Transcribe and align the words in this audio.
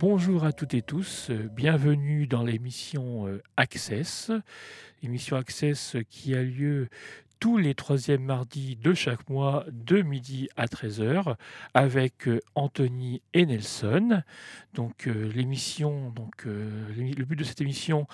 Bonjour 0.00 0.44
à 0.44 0.52
toutes 0.52 0.74
et 0.74 0.82
tous, 0.82 1.28
euh, 1.30 1.48
bienvenue 1.52 2.28
dans 2.28 2.44
l'émission 2.44 3.26
euh, 3.26 3.42
Access, 3.56 4.30
émission 5.02 5.36
Access 5.36 5.96
qui 6.08 6.36
a 6.36 6.42
lieu 6.44 6.88
tous 7.40 7.56
les 7.56 7.74
troisièmes 7.74 8.22
mardis 8.22 8.76
de 8.76 8.94
chaque 8.94 9.28
mois 9.28 9.64
de 9.72 10.02
midi 10.02 10.48
à 10.56 10.66
13h 10.66 11.34
avec 11.74 12.28
euh, 12.28 12.38
Anthony 12.54 13.22
et 13.34 13.44
Nelson. 13.44 14.22
Donc 14.72 15.06
l'émission 15.06 16.10
donc 16.10 16.44
le 16.44 17.24
but 17.24 17.36
de 17.36 17.42
cette 17.42 17.60
émission 17.60 18.06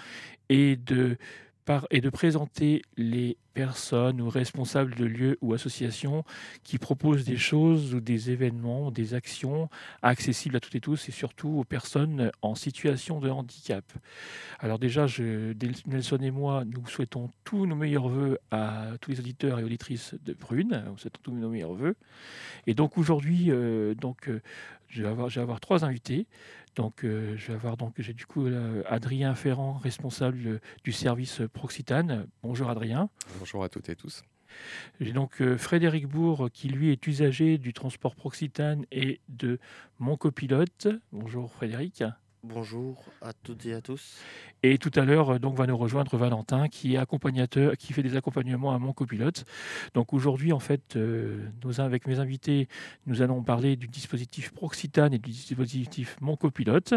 est 0.49 0.83
de 0.83 1.19
et 1.91 2.01
de 2.01 2.11
présenter 2.11 2.83
les 2.97 3.37
personnes 3.55 4.21
ou 4.21 4.29
responsables 4.29 4.95
de 4.97 5.05
lieux 5.05 5.39
ou 5.41 5.55
associations 5.55 6.25
qui 6.65 6.79
proposent 6.79 7.25
des 7.25 7.37
choses 7.37 7.95
ou 7.95 8.01
des 8.01 8.31
événements, 8.31 8.91
des 8.91 9.15
actions 9.15 9.71
accessibles 10.03 10.57
à 10.57 10.61
toutes 10.61 10.75
et 10.75 10.81
tous 10.81 11.09
et 11.09 11.13
surtout 11.13 11.49
aux 11.49 11.65
personnes 11.65 12.33
en 12.43 12.55
situation 12.55 13.21
de 13.21 13.31
handicap. 13.31 13.85
Alors 14.59 14.79
déjà, 14.79 15.07
Nelson 15.87 16.19
et 16.21 16.31
moi, 16.31 16.65
nous 16.67 16.87
souhaitons 16.87 17.31
tous 17.45 17.67
nos 17.67 17.77
meilleurs 17.77 18.09
voeux 18.09 18.39
à 18.51 18.89
tous 19.01 19.13
les 19.13 19.21
auditeurs 19.21 19.59
et 19.61 19.65
auditrices 19.65 20.15
de 20.25 20.33
Prune. 20.33 20.85
Nous 20.87 20.99
souhaitons 20.99 21.21
tous 21.23 21.33
nos 21.33 21.49
meilleurs 21.49 21.75
voeux. 21.75 21.97
Et 22.67 22.75
donc 22.75 22.99
aujourd'hui, 22.99 23.51
euh, 23.51 23.95
donc, 23.95 24.29
euh, 24.29 24.43
je 24.89 25.03
vais 25.03 25.41
avoir 25.41 25.61
trois 25.61 25.85
invités. 25.85 26.27
Donc, 26.77 27.05
euh, 27.05 27.35
je 27.37 27.49
vais 27.49 27.55
avoir 27.55 27.77
donc 27.77 27.95
j'ai 27.99 28.13
du 28.13 28.27
coup 28.27 28.47
Adrien 28.87 29.35
Ferrand, 29.35 29.75
responsable 29.75 30.61
du 30.83 30.93
service 30.93 31.43
Proxitane. 31.53 32.27
Bonjour 32.43 32.69
Adrien. 32.71 33.09
Bonjour 33.39 33.63
à 33.65 33.69
toutes 33.69 33.89
et 33.89 33.97
tous. 33.97 34.23
J'ai 35.01 35.13
donc 35.13 35.41
euh, 35.41 35.57
Frédéric 35.59 36.07
Bourg 36.07 36.49
qui 36.53 36.69
lui 36.69 36.91
est 36.91 37.07
usager 37.07 37.59
du 37.59 37.73
transport 37.73 38.15
Proxitane 38.15 38.87
et 38.93 39.21
de 39.29 39.59
mon 39.99 40.17
copilote. 40.17 40.89
Bonjour 41.13 41.51
Frédéric. 41.51 42.05
Bonjour 42.47 43.03
à 43.23 43.33
toutes 43.33 43.65
et 43.65 43.73
à 43.73 43.81
tous. 43.81 44.19
Et 44.63 44.77
tout 44.77 44.91
à 44.97 45.07
l'heure, 45.07 45.41
donc, 45.41 45.57
va 45.57 45.67
nous 45.67 45.79
rejoindre 45.79 46.19
Valentin, 46.19 46.69
qui 46.69 46.95
est 46.95 46.99
accompagnateur, 46.99 47.75
qui 47.79 47.95
fait 47.95 48.03
des 48.03 48.17
accompagnements 48.17 48.75
à 48.75 48.79
mon 48.79 48.93
copilote. 48.93 49.47
Donc 49.95 50.13
aujourd'hui, 50.13 50.53
en 50.53 50.59
fait, 50.59 50.97
euh, 50.97 51.49
avec 51.79 52.07
mes 52.07 52.19
invités, 52.19 52.69
nous 53.07 53.23
allons 53.23 53.43
parler 53.43 53.77
du 53.77 53.89
dispositif 53.89 54.53
Proxitane 54.53 55.15
et 55.15 55.19
du 55.19 55.31
dispositif 55.31 56.19
Mon 56.21 56.37
copilote. 56.37 56.93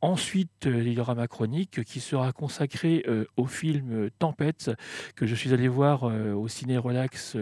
Ensuite, 0.00 0.66
euh, 0.66 0.82
il 0.82 0.92
y 0.92 1.00
aura 1.00 1.14
ma 1.14 1.26
chronique 1.26 1.82
qui 1.84 2.00
sera 2.00 2.32
consacrée 2.32 3.04
euh, 3.08 3.24
au 3.36 3.46
film 3.46 4.10
Tempête 4.18 4.70
que 5.16 5.26
je 5.26 5.34
suis 5.34 5.52
allé 5.52 5.68
voir 5.68 6.04
au 6.04 6.48
Ciné 6.48 6.78
Relax 6.78 7.36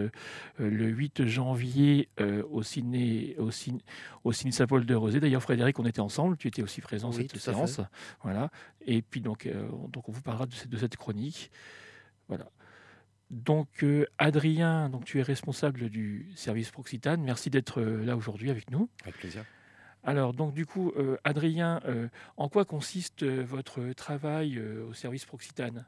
le 0.57 0.87
8 0.87 1.25
janvier 1.25 2.09
au 2.49 2.63
Ciné 2.63 3.35
au 3.37 3.51
Ciné, 3.51 3.81
au 4.23 4.31
ciné 4.31 4.51
Saint-Paul 4.51 4.85
de 4.85 4.95
Rosé. 4.95 5.19
D'ailleurs, 5.19 5.41
Frédéric, 5.41 5.79
on 5.79 5.85
était 5.85 5.99
ensemble. 5.99 6.37
Tu 6.37 6.47
étais 6.47 6.61
aussi 6.61 6.81
présent 6.81 7.11
cette 7.11 7.37
séance. 7.37 7.81
Voilà. 8.23 8.49
Et 8.85 9.01
puis 9.01 9.21
donc, 9.21 9.45
euh, 9.45 9.67
donc 9.89 10.09
on 10.09 10.11
vous 10.11 10.21
parlera 10.21 10.45
de 10.45 10.53
cette, 10.53 10.69
de 10.69 10.77
cette 10.77 10.95
chronique. 10.95 11.51
Voilà. 12.27 12.49
Donc 13.29 13.83
euh, 13.83 14.05
Adrien, 14.17 14.89
donc 14.89 15.03
tu 15.03 15.19
es 15.19 15.21
responsable 15.21 15.89
du 15.89 16.31
service 16.35 16.71
Proxitane. 16.71 17.21
Merci 17.21 17.49
d'être 17.49 17.81
euh, 17.81 18.05
là 18.05 18.15
aujourd'hui 18.15 18.49
avec 18.49 18.71
nous. 18.71 18.89
Avec 19.03 19.17
plaisir. 19.17 19.43
Alors 20.07 20.33
donc 20.33 20.53
du 20.53 20.65
coup, 20.65 20.91
Adrien, 21.23 21.81
en 22.37 22.49
quoi 22.49 22.65
consiste 22.65 23.23
votre 23.23 23.91
travail 23.93 24.59
au 24.59 24.93
service 24.93 25.25
Proxitane? 25.25 25.85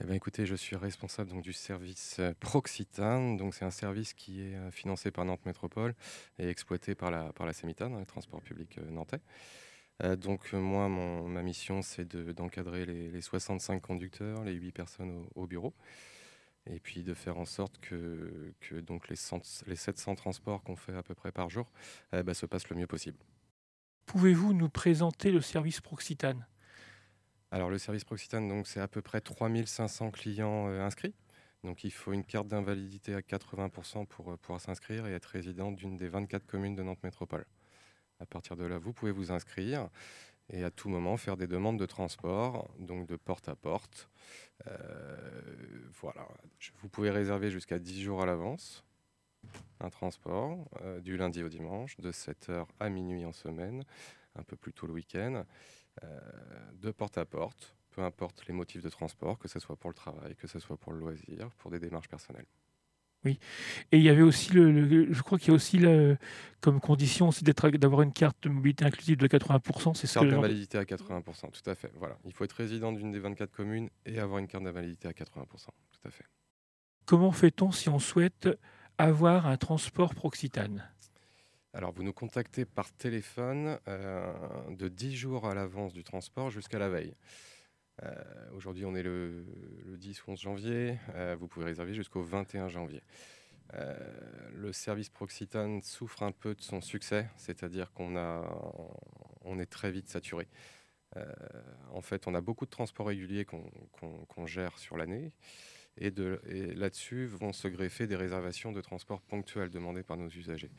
Eh 0.00 0.04
bien, 0.04 0.14
écoutez, 0.14 0.46
je 0.46 0.54
suis 0.54 0.74
responsable 0.74 1.40
du 1.42 1.52
service 1.52 2.20
Proxitane. 2.40 3.38
C'est 3.52 3.64
un 3.64 3.70
service 3.70 4.14
qui 4.14 4.40
est 4.40 4.70
financé 4.70 5.10
par 5.10 5.24
Nantes 5.24 5.46
Métropole 5.46 5.94
et 6.38 6.48
exploité 6.48 6.94
par 6.94 7.10
la, 7.10 7.32
par 7.34 7.46
la 7.46 7.52
CEMITAN, 7.52 7.90
le 7.98 8.06
transport 8.06 8.40
public 8.40 8.80
nantais. 8.90 9.20
Euh, 10.02 10.16
donc 10.16 10.52
moi, 10.52 10.88
ma 10.88 11.42
mission, 11.42 11.82
c'est 11.82 12.16
d'encadrer 12.16 12.84
les, 12.86 13.20
65 13.20 13.80
conducteurs, 13.80 14.44
les 14.44 14.54
8 14.54 14.72
personnes 14.72 15.26
au, 15.34 15.46
bureau, 15.46 15.74
et 16.66 16.80
puis 16.80 17.02
de 17.02 17.14
faire 17.14 17.38
en 17.38 17.44
sorte 17.44 17.78
que, 17.80 18.52
donc 18.80 19.08
les, 19.08 19.16
les 19.66 19.76
700 19.76 20.14
transports 20.14 20.62
qu'on 20.62 20.76
fait 20.76 20.94
à 20.94 21.02
peu 21.02 21.14
près 21.14 21.32
par 21.32 21.50
jour 21.50 21.70
euh, 22.14 22.22
bah, 22.22 22.34
se 22.34 22.46
passent 22.46 22.68
le 22.68 22.76
mieux 22.76 22.86
possible. 22.86 23.18
Pouvez-vous 24.12 24.52
nous 24.52 24.68
présenter 24.68 25.30
le 25.30 25.40
service 25.40 25.80
Proxitane 25.80 26.46
Alors 27.50 27.70
le 27.70 27.78
service 27.78 28.04
Proxitane, 28.04 28.46
donc 28.46 28.66
c'est 28.66 28.78
à 28.78 28.86
peu 28.86 29.00
près 29.00 29.22
3500 29.22 30.10
clients 30.10 30.68
euh, 30.68 30.84
inscrits. 30.84 31.14
Donc 31.64 31.82
il 31.82 31.90
faut 31.90 32.12
une 32.12 32.22
carte 32.22 32.46
d'invalidité 32.46 33.14
à 33.14 33.20
80% 33.20 34.04
pour 34.04 34.36
pouvoir 34.36 34.60
s'inscrire 34.60 35.06
et 35.06 35.12
être 35.12 35.24
résident 35.24 35.72
d'une 35.72 35.96
des 35.96 36.10
24 36.10 36.46
communes 36.46 36.74
de 36.74 36.82
Nantes 36.82 37.02
Métropole. 37.02 37.46
À 38.20 38.26
partir 38.26 38.54
de 38.54 38.66
là, 38.66 38.76
vous 38.76 38.92
pouvez 38.92 39.12
vous 39.12 39.32
inscrire 39.32 39.88
et 40.50 40.62
à 40.62 40.70
tout 40.70 40.90
moment 40.90 41.16
faire 41.16 41.38
des 41.38 41.46
demandes 41.46 41.78
de 41.78 41.86
transport, 41.86 42.68
donc 42.78 43.06
de 43.06 43.16
porte 43.16 43.48
à 43.48 43.56
porte. 43.56 44.10
Euh, 44.66 45.16
voilà, 46.02 46.28
vous 46.82 46.90
pouvez 46.90 47.08
réserver 47.08 47.50
jusqu'à 47.50 47.78
10 47.78 48.02
jours 48.02 48.20
à 48.20 48.26
l'avance 48.26 48.84
un 49.80 49.90
transport 49.90 50.68
euh, 50.82 51.00
du 51.00 51.16
lundi 51.16 51.42
au 51.42 51.48
dimanche, 51.48 51.96
de 51.98 52.12
7h 52.12 52.66
à 52.80 52.88
minuit 52.88 53.24
en 53.24 53.32
semaine, 53.32 53.84
un 54.36 54.42
peu 54.42 54.56
plus 54.56 54.72
tôt 54.72 54.86
le 54.86 54.92
week-end, 54.92 55.44
euh, 56.02 56.20
de 56.74 56.90
porte 56.90 57.18
à 57.18 57.24
porte, 57.24 57.74
peu 57.90 58.02
importe 58.02 58.46
les 58.46 58.54
motifs 58.54 58.82
de 58.82 58.88
transport, 58.88 59.38
que 59.38 59.48
ce 59.48 59.58
soit 59.58 59.76
pour 59.76 59.90
le 59.90 59.94
travail, 59.94 60.34
que 60.36 60.46
ce 60.46 60.58
soit 60.58 60.76
pour 60.76 60.92
le 60.92 60.98
loisir, 60.98 61.50
pour 61.58 61.70
des 61.70 61.78
démarches 61.78 62.08
personnelles. 62.08 62.46
Oui. 63.24 63.38
Et 63.92 63.98
il 63.98 64.02
y 64.02 64.08
avait 64.08 64.22
aussi, 64.22 64.52
le, 64.52 65.12
je 65.12 65.22
crois 65.22 65.38
qu'il 65.38 65.48
y 65.48 65.50
a 65.52 65.54
aussi 65.54 65.80
comme 66.60 66.80
condition 66.80 67.28
aussi 67.28 67.44
d'avoir 67.44 68.02
une 68.02 68.12
carte 68.12 68.36
de 68.42 68.48
mobilité 68.48 68.84
inclusive 68.84 69.16
de 69.16 69.28
80%. 69.28 69.94
C'est 69.94 70.12
carte 70.12 70.26
d'invalidité 70.26 70.78
à 70.78 70.82
80%, 70.82 71.50
tout 71.50 71.70
à 71.70 71.74
fait. 71.76 71.92
Voilà. 71.94 72.18
Il 72.24 72.32
faut 72.32 72.42
être 72.44 72.52
résident 72.52 72.90
d'une 72.90 73.12
des 73.12 73.20
24 73.20 73.52
communes 73.52 73.90
et 74.06 74.18
avoir 74.18 74.38
une 74.38 74.48
carte 74.48 74.64
d'invalidité 74.64 75.06
à 75.06 75.12
80%, 75.12 75.46
tout 75.46 76.08
à 76.08 76.10
fait. 76.10 76.24
Comment 77.04 77.30
fait-on 77.30 77.70
si 77.70 77.88
on 77.88 77.98
souhaite 78.00 78.48
avoir 79.02 79.48
un 79.48 79.56
transport 79.56 80.14
Proxitane 80.14 80.88
alors, 81.74 81.90
vous 81.90 82.02
nous 82.02 82.12
contactez 82.12 82.66
par 82.66 82.92
téléphone 82.92 83.78
euh, 83.88 84.30
de 84.68 84.88
10 84.88 85.16
jours 85.16 85.46
à 85.46 85.54
l'avance 85.54 85.94
du 85.94 86.04
transport 86.04 86.50
jusqu'à 86.50 86.78
la 86.78 86.90
veille. 86.90 87.14
Euh, 88.02 88.12
aujourd'hui, 88.54 88.84
on 88.84 88.94
est 88.94 89.02
le, 89.02 89.46
10 89.86 90.26
ou 90.26 90.32
11 90.32 90.38
janvier. 90.38 90.98
Euh, 91.14 91.34
vous 91.40 91.48
pouvez 91.48 91.64
réserver 91.64 91.94
jusqu'au 91.94 92.22
21 92.22 92.68
janvier. 92.68 93.02
Le 94.52 94.70
service 94.74 95.08
Proxitane 95.08 95.80
souffre 95.80 96.22
un 96.22 96.32
peu 96.32 96.54
de 96.54 96.60
son 96.60 96.82
succès, 96.82 97.30
c'est-à-dire 97.38 97.90
qu'on 97.94 98.14
on 99.40 99.58
est 99.58 99.70
très 99.70 99.90
vite 99.90 100.10
saturé. 100.10 100.46
en 101.90 102.02
fait, 102.02 102.26
on 102.26 102.34
a 102.34 102.42
beaucoup 102.42 102.66
de 102.66 102.70
transports 102.70 103.06
réguliers 103.06 103.46
qu'on 103.46 104.46
gère 104.46 104.76
sur 104.76 104.98
l'année. 104.98 105.32
Et, 105.98 106.10
là-dessus 106.74 107.26
vont 107.26 107.52
se 107.52 107.68
greffer 107.68 108.06
des 108.06 108.16
réservations 108.16 108.72
de 108.72 108.80
transport 108.80 109.20
ponctuels 109.20 109.70
demandées 109.70 110.02
par 110.02 110.16
nos 110.16 110.28
usagers 110.28 110.70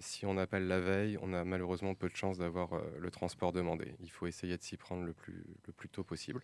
si 0.00 0.26
on 0.26 0.36
appelle 0.36 0.66
la 0.68 0.80
veille, 0.80 1.18
on 1.22 1.32
a 1.32 1.44
malheureusement 1.44 1.94
peu 1.94 2.08
de 2.08 2.16
chances 2.16 2.38
d'avoir 2.38 2.72
euh, 2.74 2.82
le 2.98 3.10
transport 3.10 3.52
demandé. 3.52 3.94
Il 4.00 4.10
faut 4.10 4.26
essayer 4.26 4.56
de 4.56 4.62
s'y 4.62 4.76
prendre 4.76 5.04
le 5.04 5.12
plus, 5.12 5.88
tôt 5.90 6.04
possible. 6.04 6.42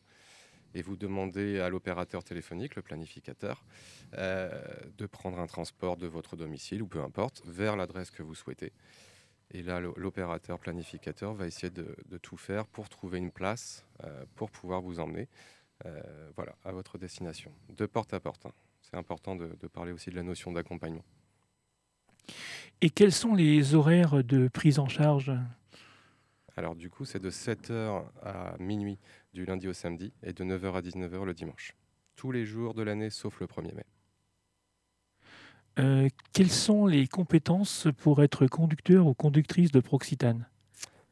Et 0.74 0.82
vous 0.82 0.96
demandez 0.96 1.60
à 1.60 1.68
l'opérateur 1.68 2.24
téléphonique, 2.24 2.74
le 2.74 2.82
planificateur, 2.82 3.64
euh, 4.14 4.50
de 4.98 5.06
prendre 5.06 5.38
un 5.38 5.46
transport 5.46 5.96
de 5.96 6.08
votre 6.08 6.36
domicile 6.36 6.82
ou 6.82 6.88
peu 6.88 7.00
importe, 7.00 7.42
vers 7.46 7.76
l'adresse 7.76 8.10
que 8.10 8.22
vous 8.22 8.34
souhaitez. 8.34 8.72
Et 9.52 9.62
là, 9.62 9.78
l'opérateur 9.78 10.58
planificateur 10.58 11.32
va 11.34 11.46
essayer 11.46 11.70
de, 11.70 12.18
tout 12.18 12.36
faire 12.36 12.66
pour 12.66 12.88
trouver 12.88 13.18
une 13.18 13.30
place 13.30 13.84
euh, 14.02 14.24
pour 14.34 14.50
pouvoir 14.50 14.80
vous 14.80 14.98
emmener 14.98 15.28
voilà, 16.36 16.54
à 16.64 16.72
votre 16.72 16.98
destination, 16.98 17.52
de 17.68 17.86
porte 17.86 18.14
à 18.14 18.20
porte. 18.20 18.46
Hein. 18.46 18.52
C'est 18.82 18.96
important 18.96 19.36
de 19.36 19.66
parler 19.68 19.92
aussi 19.92 20.10
de 20.10 20.16
la 20.16 20.22
notion 20.22 20.52
d'accompagnement. 20.52 21.04
Et 22.80 22.90
quels 22.90 23.12
sont 23.12 23.34
les 23.34 23.74
horaires 23.74 24.22
de 24.24 24.48
prise 24.48 24.78
en 24.78 24.88
charge? 24.88 25.32
Alors 26.56 26.74
du 26.74 26.90
coup, 26.90 27.04
c'est 27.04 27.20
de 27.20 27.30
7h 27.30 28.04
à 28.22 28.56
minuit 28.58 28.98
du 29.32 29.44
lundi 29.44 29.66
au 29.68 29.72
samedi 29.72 30.12
et 30.22 30.32
de 30.32 30.44
9h 30.44 30.74
à 30.74 30.80
19h 30.80 31.24
le 31.24 31.34
dimanche. 31.34 31.74
Tous 32.14 32.30
les 32.30 32.44
jours 32.44 32.74
de 32.74 32.82
l'année 32.82 33.10
sauf 33.10 33.40
le 33.40 33.46
1er 33.46 33.74
mai. 33.74 33.84
Euh, 35.80 36.08
quelles 36.32 36.50
sont 36.50 36.86
les 36.86 37.08
compétences 37.08 37.88
pour 37.98 38.22
être 38.22 38.46
conducteur 38.46 39.06
ou 39.08 39.14
conductrice 39.14 39.72
de 39.72 39.80
Proxitane? 39.80 40.46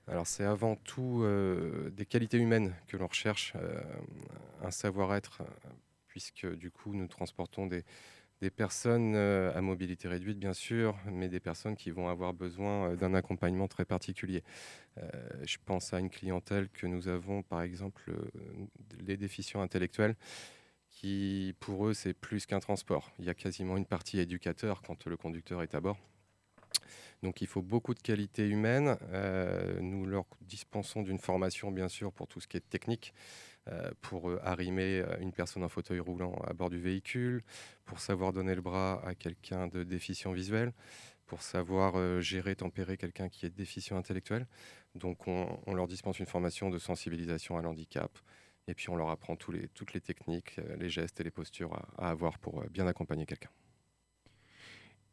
Alors 0.09 0.27
c'est 0.27 0.45
avant 0.45 0.77
tout 0.77 1.23
euh, 1.23 1.91
des 1.91 2.07
qualités 2.07 2.39
humaines 2.39 2.75
que 2.89 2.97
l'on 2.97 3.07
recherche, 3.07 3.53
euh, 3.57 3.81
un 4.63 4.71
savoir-être, 4.71 5.43
puisque 6.09 6.47
du 6.47 6.71
coup 6.71 6.95
nous 6.95 7.07
transportons 7.07 7.67
des, 7.67 7.85
personnes 8.57 9.15
euh, 9.15 9.57
à 9.57 9.61
mobilité 9.61 10.09
réduite, 10.09 10.41
bien 10.41 10.53
sûr, 10.53 10.99
mais 11.07 11.29
des 11.29 11.39
personnes 11.39 11.77
qui 11.77 11.93
vont 11.93 12.09
avoir 12.09 12.35
besoin 12.35 12.97
d'un 12.97 13.15
accompagnement 13.15 13.69
très 13.69 13.85
particulier. 13.85 14.43
Je 15.45 15.57
pense 15.65 15.95
à 15.95 16.01
une 16.01 16.11
clientèle 16.11 16.69
que 16.69 16.89
nous 16.89 17.07
avons, 17.07 17.43
par 17.43 17.63
exemple, 17.63 18.13
les 18.99 19.17
déficients 19.17 19.63
intellectuels, 19.63 20.17
qui, 20.91 21.55
pour 21.61 21.87
eux, 21.87 21.95
c'est 21.95 22.15
plus 22.15 22.45
qu'un 22.45 22.61
transport. 22.61 23.13
Il 23.21 23.25
y 23.25 23.31
a 23.31 23.35
quasiment 23.35 23.77
une 23.77 23.87
partie 23.87 24.19
éducateur 24.19 24.83
quand 24.83 25.07
le 25.07 25.17
conducteur 25.17 25.63
est 25.63 25.77
à 25.77 25.81
bord. 25.81 25.99
Donc 27.23 27.41
il 27.41 27.47
faut 27.47 27.63
beaucoup 27.63 27.95
de 27.95 28.01
qualité 28.01 28.49
humaine. 28.49 28.97
Euh, 29.13 29.79
nous 29.81 30.07
leur 30.07 30.25
dispensons 30.41 31.03
d'une 31.03 31.19
formation, 31.19 31.71
bien 31.71 31.89
sûr, 31.89 32.13
pour 32.13 32.27
tout 32.27 32.41
ce 32.41 32.49
qui 32.49 32.57
est 32.57 32.69
technique, 32.69 33.15
euh, 33.69 33.91
pour 34.01 34.29
euh, 34.29 34.41
arrimer 34.43 35.05
une 35.21 35.33
personne 35.33 35.63
en 35.63 35.69
fauteuil 35.69 36.01
roulant 36.01 36.35
à 36.47 36.53
bord 36.53 36.71
du 36.71 36.81
véhicule, 36.81 37.43
pour 37.85 38.01
savoir 38.01 38.33
donner 38.33 38.55
le 38.55 38.61
bras 38.61 39.01
à 39.07 39.15
quelqu'un 39.15 39.69
de 39.69 39.85
déficient 39.85 40.33
visuel, 40.33 40.73
pour 41.27 41.43
savoir 41.43 42.21
gérer, 42.21 42.57
tempérer 42.57 42.97
quelqu'un 42.97 43.29
qui 43.29 43.47
est 43.47 43.51
déficient 43.51 43.97
intellectuel. 43.97 44.47
Donc 44.95 45.27
on, 45.29 45.75
leur 45.75 45.87
dispense 45.87 46.19
une 46.19 46.27
formation 46.27 46.69
de 46.71 46.79
sensibilisation 46.79 47.57
à 47.57 47.63
l'handicap. 47.63 48.19
Et 48.69 48.75
puis 48.75 48.91
on 48.91 48.97
leur 48.97 49.09
apprend 49.11 49.37
toutes 49.37 49.95
les 49.95 50.01
techniques, 50.01 50.61
les 50.79 50.91
gestes 50.91 51.21
et 51.21 51.25
les 51.25 51.31
postures 51.31 51.75
à 51.97 52.11
avoir 52.11 52.39
pour 52.39 52.63
bien 52.65 52.87
accompagner 52.87 53.25
quelqu'un. 53.25 53.51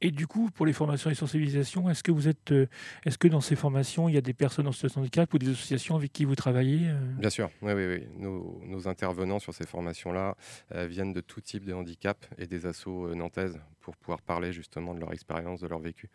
Et 0.01 0.11
du 0.11 0.27
coup, 0.27 0.49
pour 0.51 0.65
les 0.65 0.73
formations 0.73 1.09
et 1.09 1.15
sensibilisation, 1.15 1.89
est-ce 1.89 2.03
que 2.03 2.11
vous 2.11 2.27
êtes, 2.27 2.51
euh, 2.51 2.67
est-ce 3.05 3.17
que 3.17 3.27
dans 3.27 3.41
ces 3.41 3.55
formations, 3.55 4.07
il 4.07 4.15
y 4.15 4.17
a 4.17 4.21
des 4.21 4.33
personnes 4.33 4.67
en 4.67 4.71
situation 4.71 5.01
de 5.01 5.05
handicap 5.05 5.33
ou 5.33 5.37
des 5.37 5.49
associations 5.49 5.95
avec 5.95 6.13
qui 6.13 6.23
vous 6.23 6.35
travaillez 6.35 6.87
euh? 6.87 6.97
Bien 7.17 7.29
sûr, 7.29 7.49
oui, 7.61 7.73
oui, 7.73 7.85
oui. 7.87 8.07
Nos, 8.17 8.87
intervenants 8.87 9.39
sur 9.39 9.53
ces 9.53 9.65
formations-là 9.65 10.35
euh, 10.73 10.87
viennent 10.87 11.11
de 11.11 11.21
tout 11.21 11.41
type 11.41 11.65
de 11.65 11.73
handicap 11.73 12.25
et 12.37 12.47
des 12.47 12.65
assos 12.65 13.13
nantaises 13.13 13.59
pour 13.81 13.97
pouvoir 13.97 14.21
parler 14.21 14.53
justement 14.53 14.93
de 14.93 15.01
leur 15.01 15.11
expérience, 15.11 15.59
de 15.59 15.67
leur 15.67 15.79
vécu. 15.79 16.09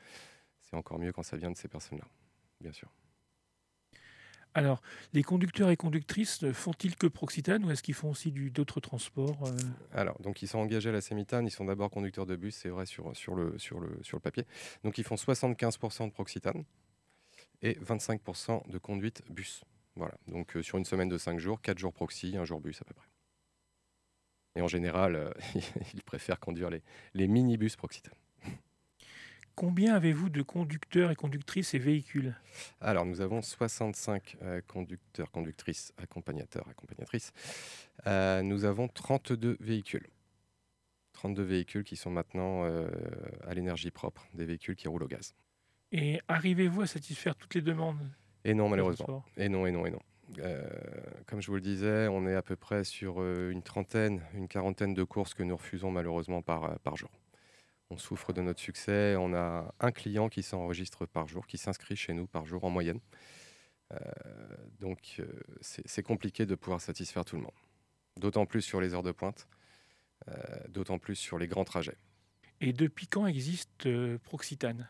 C'est 0.61 0.77
encore 0.77 0.99
mieux 0.99 1.13
quand 1.13 1.23
ça 1.23 1.37
vient 1.37 1.51
de 1.51 1.57
ces 1.57 1.69
personnes-là, 1.69 2.07
bien 2.61 2.73
sûr. 2.73 2.89
Alors, 4.55 4.81
les 5.13 5.25
conducteurs 5.25 5.71
et 5.71 5.77
conductrices 5.77 6.51
font-ils 6.53 6.95
que 6.95 7.09
Proxitane 7.09 7.65
ou 7.65 7.73
est-ce 7.73 7.83
qu'ils 7.83 7.95
font 7.95 8.11
aussi 8.11 8.31
d'autres 8.31 8.79
transports 8.79 9.45
euh? 9.47 9.57
Alors, 9.93 10.21
donc 10.21 10.43
ils 10.43 10.49
sont 10.49 10.59
engagés 10.59 10.91
à 10.91 10.93
la 10.93 11.01
Sémitane, 11.01 11.47
ils 11.47 11.51
sont 11.51 11.65
d'abord 11.65 11.91
conducteurs 11.91 12.25
de 12.25 12.37
bus, 12.37 12.55
c'est 12.55 12.69
vrai 12.69 12.87
sur, 12.87 13.17
sur, 13.17 13.35
le, 13.35 13.57
papier. 14.23 14.47
Donc 14.85 14.97
ils 14.99 15.05
font 15.05 15.17
75% 15.17 16.07
de 16.07 16.13
Proxitane 16.13 16.65
et 17.63 17.75
25% 17.75 18.71
de 18.71 18.79
conduite 18.79 19.23
bus. 19.29 19.65
Voilà, 19.97 20.15
donc 20.29 20.57
euh, 20.57 20.63
sur 20.63 20.79
une 20.79 20.85
semaine 20.85 21.09
de 21.09 21.19
5 21.19 21.39
jours, 21.39 21.61
4 21.61 21.79
jours 21.79 21.93
proxy, 21.93 22.37
1 22.37 22.45
jour 22.45 22.61
bus 22.61 22.81
à 22.81 22.85
peu 22.85 22.95
près. 22.95 23.07
Et 24.57 24.61
en 24.61 24.69
général, 24.69 25.15
euh, 25.15 25.31
ils 25.95 26.03
préfèrent 26.03 26.41
conduire 26.41 26.71
les, 26.71 26.83
les 27.15 27.29
minibus 27.29 27.77
Proxitane. 27.77 28.15
Combien 29.57 29.95
avez-vous 29.95 30.31
de 30.31 30.43
conducteurs 30.43 31.13
et 31.13 31.15
conductrices 31.15 31.75
et 31.75 31.79
véhicules? 31.79 32.35
Alors, 32.81 33.07
nous 33.07 33.21
avons 33.21 33.41
65 33.41 34.37
euh, 34.43 34.61
conducteurs, 34.67 35.31
conductrices, 35.31 35.93
accompagnateurs, 35.97 36.67
accompagnatrices. 36.69 37.33
Euh, 38.09 38.43
nous 38.43 38.65
avons 38.65 38.89
32 38.89 39.57
véhicules. 39.61 40.09
32 41.13 41.43
véhicules 41.45 41.85
qui 41.85 41.95
sont 41.95 42.11
maintenant 42.11 42.65
euh, 42.65 42.89
à 43.47 43.55
l'énergie 43.55 43.93
propre, 43.93 44.27
des 44.35 44.45
véhicules 44.45 44.75
qui 44.75 44.89
roulent 44.89 45.05
au 45.05 45.09
gaz. 45.09 45.35
Et 45.93 46.21
arrivez-vous 46.27 46.83
à 46.83 46.87
satisfaire 46.89 47.37
toutes 47.37 47.55
les 47.55 47.63
demandes? 47.63 48.01
Et 48.45 48.55
non, 48.55 48.69
malheureusement. 48.69 49.25
Et 49.37 49.49
non, 49.49 49.67
et 49.67 49.71
non, 49.71 49.87
et 49.87 49.93
non. 49.93 50.01
comme 51.27 51.41
je 51.41 51.47
vous 51.47 51.55
le 51.55 51.61
disais, 51.61 52.09
on 52.09 52.27
est 52.27 52.35
à 52.35 52.43
peu 52.43 52.57
près 52.57 52.83
sur 52.83 53.25
une 53.25 53.63
trentaine, 53.63 54.21
une 54.35 54.49
quarantaine 54.49 54.95
de 54.95 55.05
courses 55.05 55.33
que 55.33 55.45
nous 55.45 55.57
refusons 55.57 55.93
malheureusement 55.93 56.43
par, 56.43 56.81
par 56.81 56.97
jour 56.97 57.11
on 57.91 57.99
souffre 57.99 58.33
de 58.33 58.41
notre 58.41 58.61
succès. 58.61 59.17
On 59.17 59.35
a 59.35 59.75
un 59.81 59.93
client 59.93 60.29
qui 60.29 60.43
s'enregistre 60.43 61.07
par 61.07 61.29
jour, 61.29 61.47
qui 61.47 61.59
s'inscrit 61.59 61.97
chez 61.97 62.13
nous 62.13 62.27
par 62.27 62.47
jour 62.47 62.65
en 62.65 62.71
moyenne. 62.71 63.01
Euh, 63.93 63.99
donc 64.81 65.17
euh, 65.19 65.27
c'est 65.61 66.03
compliqué 66.03 66.47
de 66.47 66.55
pouvoir 66.55 66.81
satisfaire 66.81 67.25
tout 67.25 67.37
le 67.37 67.43
monde. 67.43 67.53
D'autant 68.19 68.47
plus 68.47 68.63
sur 68.63 68.81
les 68.81 68.95
heures 68.95 69.03
de 69.03 69.13
pointe, 69.13 69.49
euh, 70.29 70.33
d'autant 70.69 70.99
plus 70.99 71.17
sur 71.17 71.39
les 71.39 71.47
grands 71.47 71.65
trajets. 71.65 71.97
Et 72.61 72.73
depuis 72.73 73.07
quand 73.07 73.27
existe 73.27 73.89
Proxitane 74.19 74.89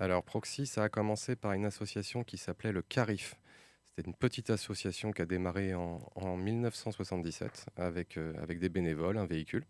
Alors 0.00 0.24
Proxy, 0.24 0.66
ça 0.66 0.84
a 0.84 0.88
commencé 0.88 1.36
par 1.36 1.52
une 1.52 1.66
association 1.66 2.24
qui 2.24 2.38
s'appelait 2.38 2.72
le 2.72 2.82
CARIF. 2.82 3.36
C'était 3.90 4.08
une 4.08 4.16
petite 4.16 4.50
association 4.50 5.12
qui 5.12 5.22
a 5.22 5.26
démarré 5.26 5.74
en, 5.74 6.36
1977 6.36 7.66
avec, 7.76 8.16
avec 8.16 8.58
des 8.58 8.68
bénévoles, 8.68 9.18
un 9.18 9.26
véhicule. 9.26 9.64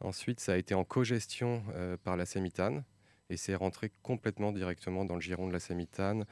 Ensuite, 0.00 0.40
ça 0.40 0.52
a 0.52 0.56
été 0.56 0.74
en 0.74 0.84
co-gestion 0.84 1.62
euh, 1.74 1.96
par 2.02 2.16
la 2.16 2.26
Sémitane 2.26 2.84
et 3.28 3.36
c'est 3.36 3.54
rentré 3.54 3.92
complètement 4.02 4.50
directement 4.52 5.04
dans 5.04 5.14
le 5.14 5.20
giron 5.20 5.46
de 5.46 5.52
la 5.52 5.60
Sémitane 5.60 6.24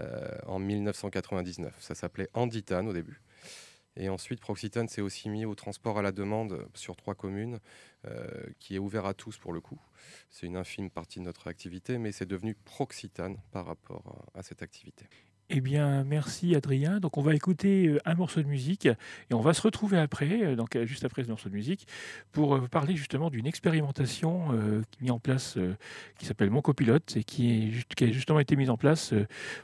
euh, 0.00 0.28
en 0.46 0.58
1999. 0.58 1.74
Ça 1.80 1.94
s'appelait 1.94 2.28
Anditane 2.34 2.88
au 2.88 2.92
début. 2.92 3.22
Et 3.96 4.08
ensuite, 4.08 4.40
Proxitane 4.40 4.88
s'est 4.88 5.02
aussi 5.02 5.28
mis 5.28 5.44
au 5.44 5.54
transport 5.54 5.98
à 5.98 6.02
la 6.02 6.12
demande 6.12 6.66
sur 6.74 6.96
trois 6.96 7.14
communes, 7.14 7.60
euh, 8.06 8.26
qui 8.58 8.74
est 8.74 8.78
ouvert 8.78 9.04
à 9.04 9.12
tous 9.12 9.36
pour 9.36 9.52
le 9.52 9.60
coup. 9.60 9.78
C'est 10.30 10.46
une 10.46 10.56
infime 10.56 10.90
partie 10.90 11.18
de 11.18 11.24
notre 11.24 11.48
activité, 11.48 11.98
mais 11.98 12.10
c'est 12.10 12.26
devenu 12.26 12.54
Proxitane 12.54 13.36
par 13.50 13.66
rapport 13.66 14.26
à 14.34 14.42
cette 14.42 14.62
activité. 14.62 15.06
Eh 15.54 15.60
bien, 15.60 16.02
merci 16.04 16.54
Adrien. 16.54 16.98
Donc, 16.98 17.18
on 17.18 17.20
va 17.20 17.34
écouter 17.34 17.86
euh, 17.86 17.98
un 18.06 18.14
morceau 18.14 18.40
de 18.40 18.48
musique 18.48 18.86
et 18.86 19.34
on 19.34 19.42
va 19.42 19.52
se 19.52 19.60
retrouver 19.60 19.98
après, 19.98 20.42
euh, 20.42 20.56
donc 20.56 20.76
euh, 20.76 20.86
juste 20.86 21.04
après 21.04 21.24
ce 21.24 21.28
morceau 21.28 21.50
de 21.50 21.54
musique, 21.54 21.86
pour 22.32 22.66
parler 22.70 22.96
justement 22.96 23.28
d'une 23.28 23.46
expérimentation 23.46 24.48
qui 24.90 25.02
mise 25.02 25.10
en 25.10 25.18
place, 25.18 25.58
qui 26.18 26.24
s'appelle 26.24 26.48
Mon 26.48 26.62
copilote 26.62 27.18
et 27.18 27.24
qui, 27.24 27.84
qui, 27.94 28.04
a 28.04 28.10
justement 28.10 28.40
été 28.40 28.56
mise 28.56 28.70
en 28.70 28.78
place 28.78 29.12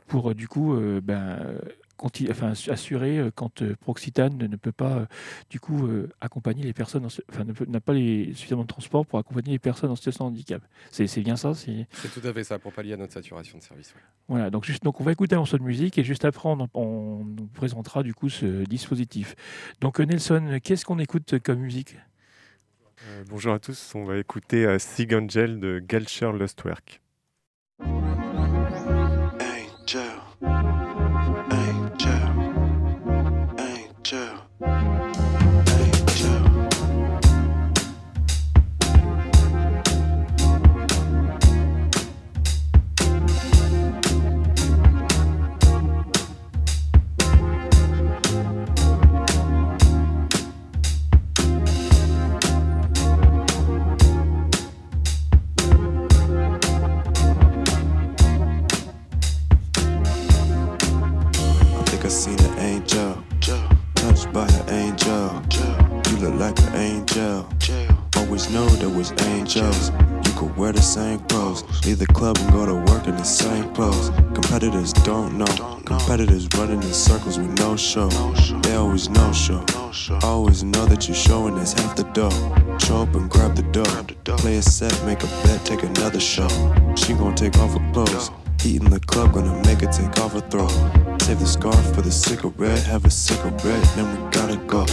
pour 0.06 0.34
du 0.34 0.46
coup 0.46 0.78
ben, 1.02 1.38
enfin, 2.30 2.52
assurer 2.68 3.18
euh, 3.18 3.30
quand 3.34 3.62
euh, 3.62 3.74
Proxitane 3.80 4.36
ne 4.36 4.56
peut 4.56 4.72
pas, 4.72 4.98
euh, 4.98 5.06
du 5.50 5.60
coup, 5.60 5.88
accompagner 6.20 6.62
les 6.62 6.72
personnes, 6.72 7.06
enfin, 7.06 7.44
n'a 7.66 7.80
pas 7.80 7.92
les, 7.92 8.32
suffisamment 8.34 8.62
de 8.62 8.68
transport 8.68 9.06
pour 9.06 9.18
accompagner 9.18 9.52
les 9.52 9.58
personnes 9.58 9.90
en 9.90 9.96
situation 9.96 10.26
de 10.26 10.30
handicap. 10.30 10.62
C'est 10.90 11.20
bien 11.20 11.36
ça 11.36 11.54
C'est 11.54 11.86
tout 12.12 12.26
à 12.26 12.32
fait 12.32 12.44
ça, 12.44 12.58
pour 12.58 12.72
pallier 12.72 12.94
à 12.94 12.96
notre 12.96 13.12
saturation 13.12 13.58
de 13.58 13.62
service. 13.62 13.94
Voilà, 14.28 14.50
donc, 14.50 14.64
juste, 14.64 14.82
donc 14.82 15.00
on 15.00 15.04
va 15.04 15.12
écouter 15.12 15.34
un 15.34 15.38
morceau 15.38 15.58
de 15.58 15.62
musique 15.62 15.98
et 15.98 16.04
juste 16.04 16.24
après, 16.24 16.48
on, 16.48 16.68
on 16.74 17.24
nous 17.24 17.46
présentera 17.46 18.02
du 18.02 18.14
coup 18.14 18.28
ce 18.28 18.64
dispositif. 18.64 19.34
Donc, 19.80 19.98
Nelson, 19.98 20.58
qu'est-ce 20.62 20.84
qu'on 20.84 20.98
écoute 20.98 21.38
comme 21.40 21.60
musique? 21.60 21.96
Bonjour 23.30 23.54
à 23.54 23.58
tous, 23.58 23.92
on 23.94 24.04
va 24.04 24.18
écouter 24.18 24.78
Sig 24.78 25.14
Angel 25.14 25.60
de 25.60 25.78
Galcher 25.78 26.30
Lustwerk. 26.32 27.00
Show. 77.78 78.08
They 78.62 78.74
always 78.74 79.08
no 79.08 79.32
show. 79.32 79.64
Always 80.22 80.62
know 80.62 80.84
that 80.86 81.08
you're 81.08 81.14
showing 81.14 81.54
us 81.54 81.72
half 81.72 81.96
the 81.96 82.04
dough. 82.12 82.30
Show 82.78 83.02
up 83.02 83.14
and 83.14 83.30
grab 83.30 83.56
the 83.56 83.62
dough. 83.62 84.36
Play 84.36 84.56
a 84.56 84.62
set, 84.62 84.94
make 85.06 85.22
a 85.22 85.26
bet, 85.42 85.64
take 85.64 85.82
another 85.82 86.20
show. 86.20 86.48
She 86.96 87.14
gon' 87.14 87.34
take 87.34 87.56
off 87.58 87.72
her 87.72 87.92
clothes. 87.92 88.30
Eating 88.64 88.90
the 88.90 89.00
club, 89.00 89.32
gonna 89.32 89.54
make 89.64 89.80
her 89.80 89.92
take 89.92 90.18
off 90.18 90.32
her 90.32 90.40
throw. 90.50 90.68
Save 91.18 91.40
the 91.40 91.46
scarf 91.46 91.94
for 91.94 92.02
the 92.02 92.12
cigarette, 92.12 92.82
have 92.84 93.04
a 93.04 93.10
cigarette, 93.10 93.84
then 93.96 94.06
we 94.10 94.30
gotta 94.30 94.56
go. 94.66 94.84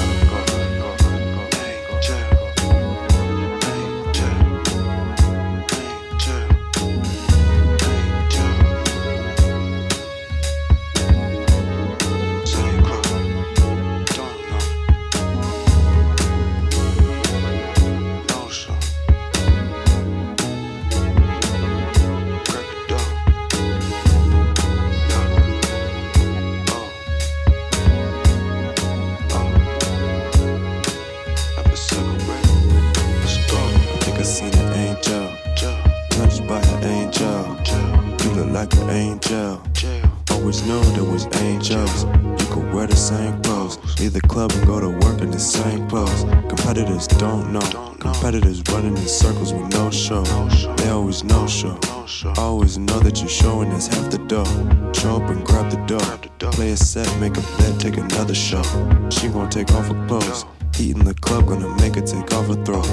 Make 57.30 57.38
a 57.38 57.42
bet, 57.58 57.80
take 57.80 57.98
another 57.98 58.36
show. 58.36 58.62
She 59.10 59.30
gon' 59.30 59.50
take 59.50 59.72
off 59.74 59.88
her 59.88 60.08
clothes. 60.08 60.46
Heat 60.76 60.96
in 60.96 61.06
the 61.06 61.16
club, 61.16 61.48
gonna 61.48 61.70
make 61.82 61.96
her 61.96 62.02
take 62.02 62.32
off 62.34 62.48
her 62.48 62.64
throat. 62.64 62.86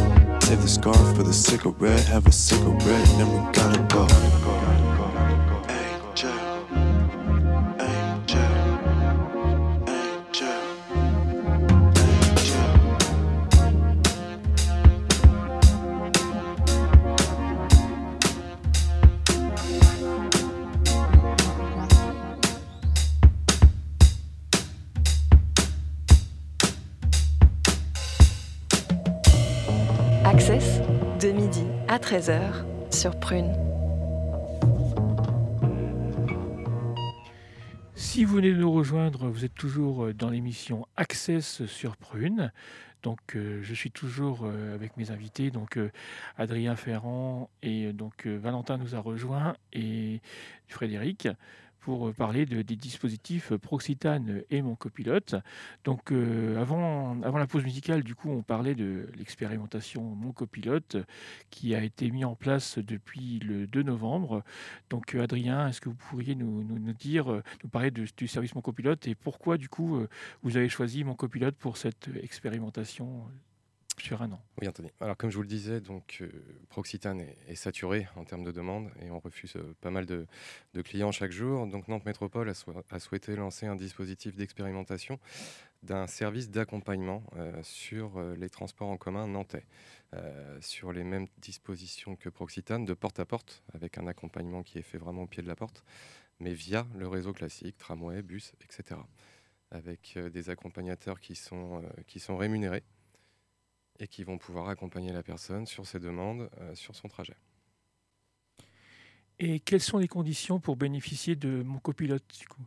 Save 0.42 0.62
the 0.62 0.68
scarf 0.68 1.16
for 1.16 1.22
the 1.22 1.32
cigarette, 1.34 2.04
have 2.04 2.26
a 2.26 2.32
cigarette, 2.32 2.61
vous 38.92 39.44
êtes 39.46 39.54
toujours 39.54 40.04
euh, 40.04 40.12
dans 40.12 40.28
l'émission 40.28 40.86
Access 40.96 41.64
sur 41.64 41.96
Prune. 41.96 42.52
Donc, 43.02 43.20
euh, 43.34 43.60
je 43.62 43.72
suis 43.72 43.90
toujours 43.90 44.40
euh, 44.44 44.74
avec 44.74 44.98
mes 44.98 45.10
invités. 45.10 45.50
Donc, 45.50 45.78
Adrien 46.36 46.76
Ferrand 46.76 47.48
et 47.62 47.94
donc 47.94 48.26
Valentin 48.26 48.76
nous 48.76 48.94
a 48.94 48.98
rejoint 48.98 49.56
et 49.72 50.20
Frédéric 50.68 51.28
pour 51.82 52.08
euh, 52.08 52.12
parler 52.12 52.46
de- 52.46 52.62
des 52.62 52.76
dispositifs 52.76 53.52
euh, 53.52 53.58
Proxitane 53.58 54.42
et 54.50 54.62
mon 54.62 54.74
copilote. 54.76 55.34
Donc, 55.84 56.12
euh, 56.12 56.60
avant, 56.60 57.20
avant 57.22 57.38
la 57.38 57.46
pause 57.46 57.64
musicale, 57.64 58.02
du 58.02 58.14
coup, 58.14 58.30
on 58.30 58.42
parlait 58.42 58.74
de 58.74 59.08
l'expérimentation 59.18 60.02
Mon 60.02 60.32
copilote 60.32 60.96
qui 61.50 61.74
a 61.74 61.82
été 61.82 62.10
mis 62.10 62.24
en 62.24 62.34
place 62.36 62.78
depuis 62.78 63.38
le 63.40 63.66
2 63.66 63.82
novembre. 63.82 64.42
Donc, 64.90 65.14
Adrien, 65.14 65.68
est-ce 65.68 65.80
que 65.80 65.88
vous 65.88 65.96
pourriez 66.10 66.34
nous, 66.34 66.62
nous- 66.64 66.78
nous 66.78 66.92
dire, 66.92 67.42
nous 67.62 67.68
parler 67.68 67.90
du 67.90 68.28
service 68.28 68.54
Mon 68.54 68.60
copilote 68.62 69.06
et 69.08 69.14
pourquoi, 69.14 69.58
du 69.58 69.68
coup, 69.68 70.00
vous 70.42 70.56
avez 70.56 70.68
choisi 70.68 71.04
Mon 71.04 71.14
copilote 71.14 71.56
pour 71.56 71.76
cette 71.76 72.08
expérimentation 72.22 73.24
sur 74.00 74.22
un 74.22 74.32
an 74.32 74.42
Oui, 74.60 74.68
Anthony. 74.68 74.90
Alors, 75.00 75.16
comme 75.16 75.30
je 75.30 75.36
vous 75.36 75.42
le 75.42 75.48
disais, 75.48 75.80
donc, 75.80 76.18
euh, 76.20 76.28
Proxitane 76.68 77.20
est, 77.20 77.36
est 77.48 77.54
saturé 77.54 78.08
en 78.16 78.24
termes 78.24 78.44
de 78.44 78.52
demande 78.52 78.90
et 79.00 79.10
on 79.10 79.18
refuse 79.18 79.56
euh, 79.56 79.74
pas 79.80 79.90
mal 79.90 80.06
de, 80.06 80.26
clients 80.82 81.12
chaque 81.12 81.32
jour. 81.32 81.66
Donc, 81.66 81.88
Nantes 81.88 82.04
Métropole 82.04 82.50
a, 82.50 82.98
souhaité 82.98 83.36
lancer 83.36 83.66
un 83.66 83.76
dispositif 83.76 84.34
d'expérimentation 84.34 85.18
d'un 85.82 86.06
service 86.06 86.48
d'accompagnement 86.48 87.24
euh, 87.36 87.52
sur 87.62 88.20
les 88.36 88.48
transports 88.48 88.88
en 88.88 88.96
commun 88.96 89.26
nantais, 89.26 89.66
sur 90.60 90.92
les 90.92 91.02
mêmes 91.02 91.26
dispositions 91.38 92.16
que 92.16 92.28
Proxitane, 92.28 92.84
de 92.84 92.94
porte 92.94 93.18
à 93.18 93.24
porte, 93.24 93.62
avec 93.72 93.98
un 93.98 94.06
accompagnement 94.06 94.62
qui 94.62 94.78
est 94.78 94.82
fait 94.82 94.98
vraiment 94.98 95.22
au 95.22 95.26
pied 95.26 95.42
de 95.42 95.48
la 95.48 95.56
porte, 95.56 95.82
mais 96.38 96.52
via 96.52 96.86
le 96.96 97.08
réseau 97.08 97.32
classique, 97.32 97.78
tramway, 97.78 98.22
bus, 98.22 98.52
etc. 98.62 99.00
Avec 99.70 100.18
des 100.32 100.50
accompagnateurs 100.50 101.18
qui 101.18 101.34
sont 101.34 101.82
rémunérés 102.36 102.84
et 104.02 104.08
qui 104.08 104.24
vont 104.24 104.36
pouvoir 104.36 104.68
accompagner 104.68 105.12
la 105.12 105.22
personne 105.22 105.64
sur 105.64 105.86
ses 105.86 106.00
demandes, 106.00 106.50
euh, 106.60 106.74
sur 106.74 106.96
son 106.96 107.06
trajet. 107.06 107.36
Et 109.38 109.60
quelles 109.60 109.80
sont 109.80 109.98
les 109.98 110.08
conditions 110.08 110.58
pour 110.58 110.76
bénéficier 110.76 111.36
de 111.36 111.62
Mon 111.62 111.78
copilote, 111.78 112.24
du 112.38 112.48
coup? 112.48 112.66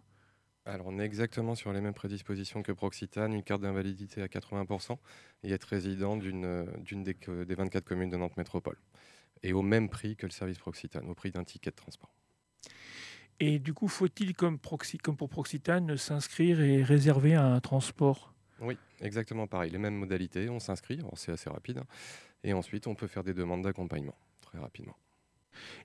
Alors, 0.65 0.87
on 0.87 0.97
est 0.97 1.03
exactement 1.03 1.53
sur 1.53 1.73
les 1.73 1.81
mêmes 1.81 1.93
prédispositions 1.93 2.63
que 2.63 2.71
Proxitane, 2.71 3.33
une 3.33 3.43
carte 3.43 3.61
d'invalidité 3.61 4.21
à 4.21 4.27
80% 4.27 4.97
et 5.43 5.51
être 5.51 5.65
résident 5.65 6.15
d'une 6.15 6.45
euh, 6.45 6.65
des, 6.91 7.45
des 7.45 7.55
24 7.55 7.83
communes 7.83 8.09
de 8.09 8.17
Nantes 8.17 8.37
Métropole. 8.37 8.77
Et 9.43 9.51
au 9.51 9.61
même 9.61 9.89
prix 9.89 10.15
que 10.15 10.25
le 10.25 10.31
service 10.31 10.57
Proxitane, 10.57 11.07
au 11.09 11.15
prix 11.15 11.31
d'un 11.31 11.43
ticket 11.43 11.69
de 11.69 11.75
transport. 11.75 12.15
Et 13.41 13.59
du 13.59 13.73
coup, 13.73 13.89
faut-il, 13.89 14.33
comme, 14.33 14.57
comme 15.03 15.17
pour 15.17 15.29
Proxitane, 15.29 15.97
s'inscrire 15.97 16.61
et 16.61 16.81
réserver 16.81 17.35
un 17.35 17.59
transport? 17.59 18.34
Oui, 18.61 18.77
exactement 19.01 19.47
pareil. 19.47 19.71
Les 19.71 19.77
mêmes 19.77 19.95
modalités, 19.95 20.49
on 20.49 20.59
s'inscrit, 20.59 20.99
c'est 21.15 21.31
assez 21.31 21.49
rapide, 21.49 21.81
et 22.43 22.53
ensuite 22.53 22.87
on 22.87 22.95
peut 22.95 23.07
faire 23.07 23.23
des 23.23 23.33
demandes 23.33 23.63
d'accompagnement 23.63 24.15
très 24.41 24.59
rapidement. 24.59 24.95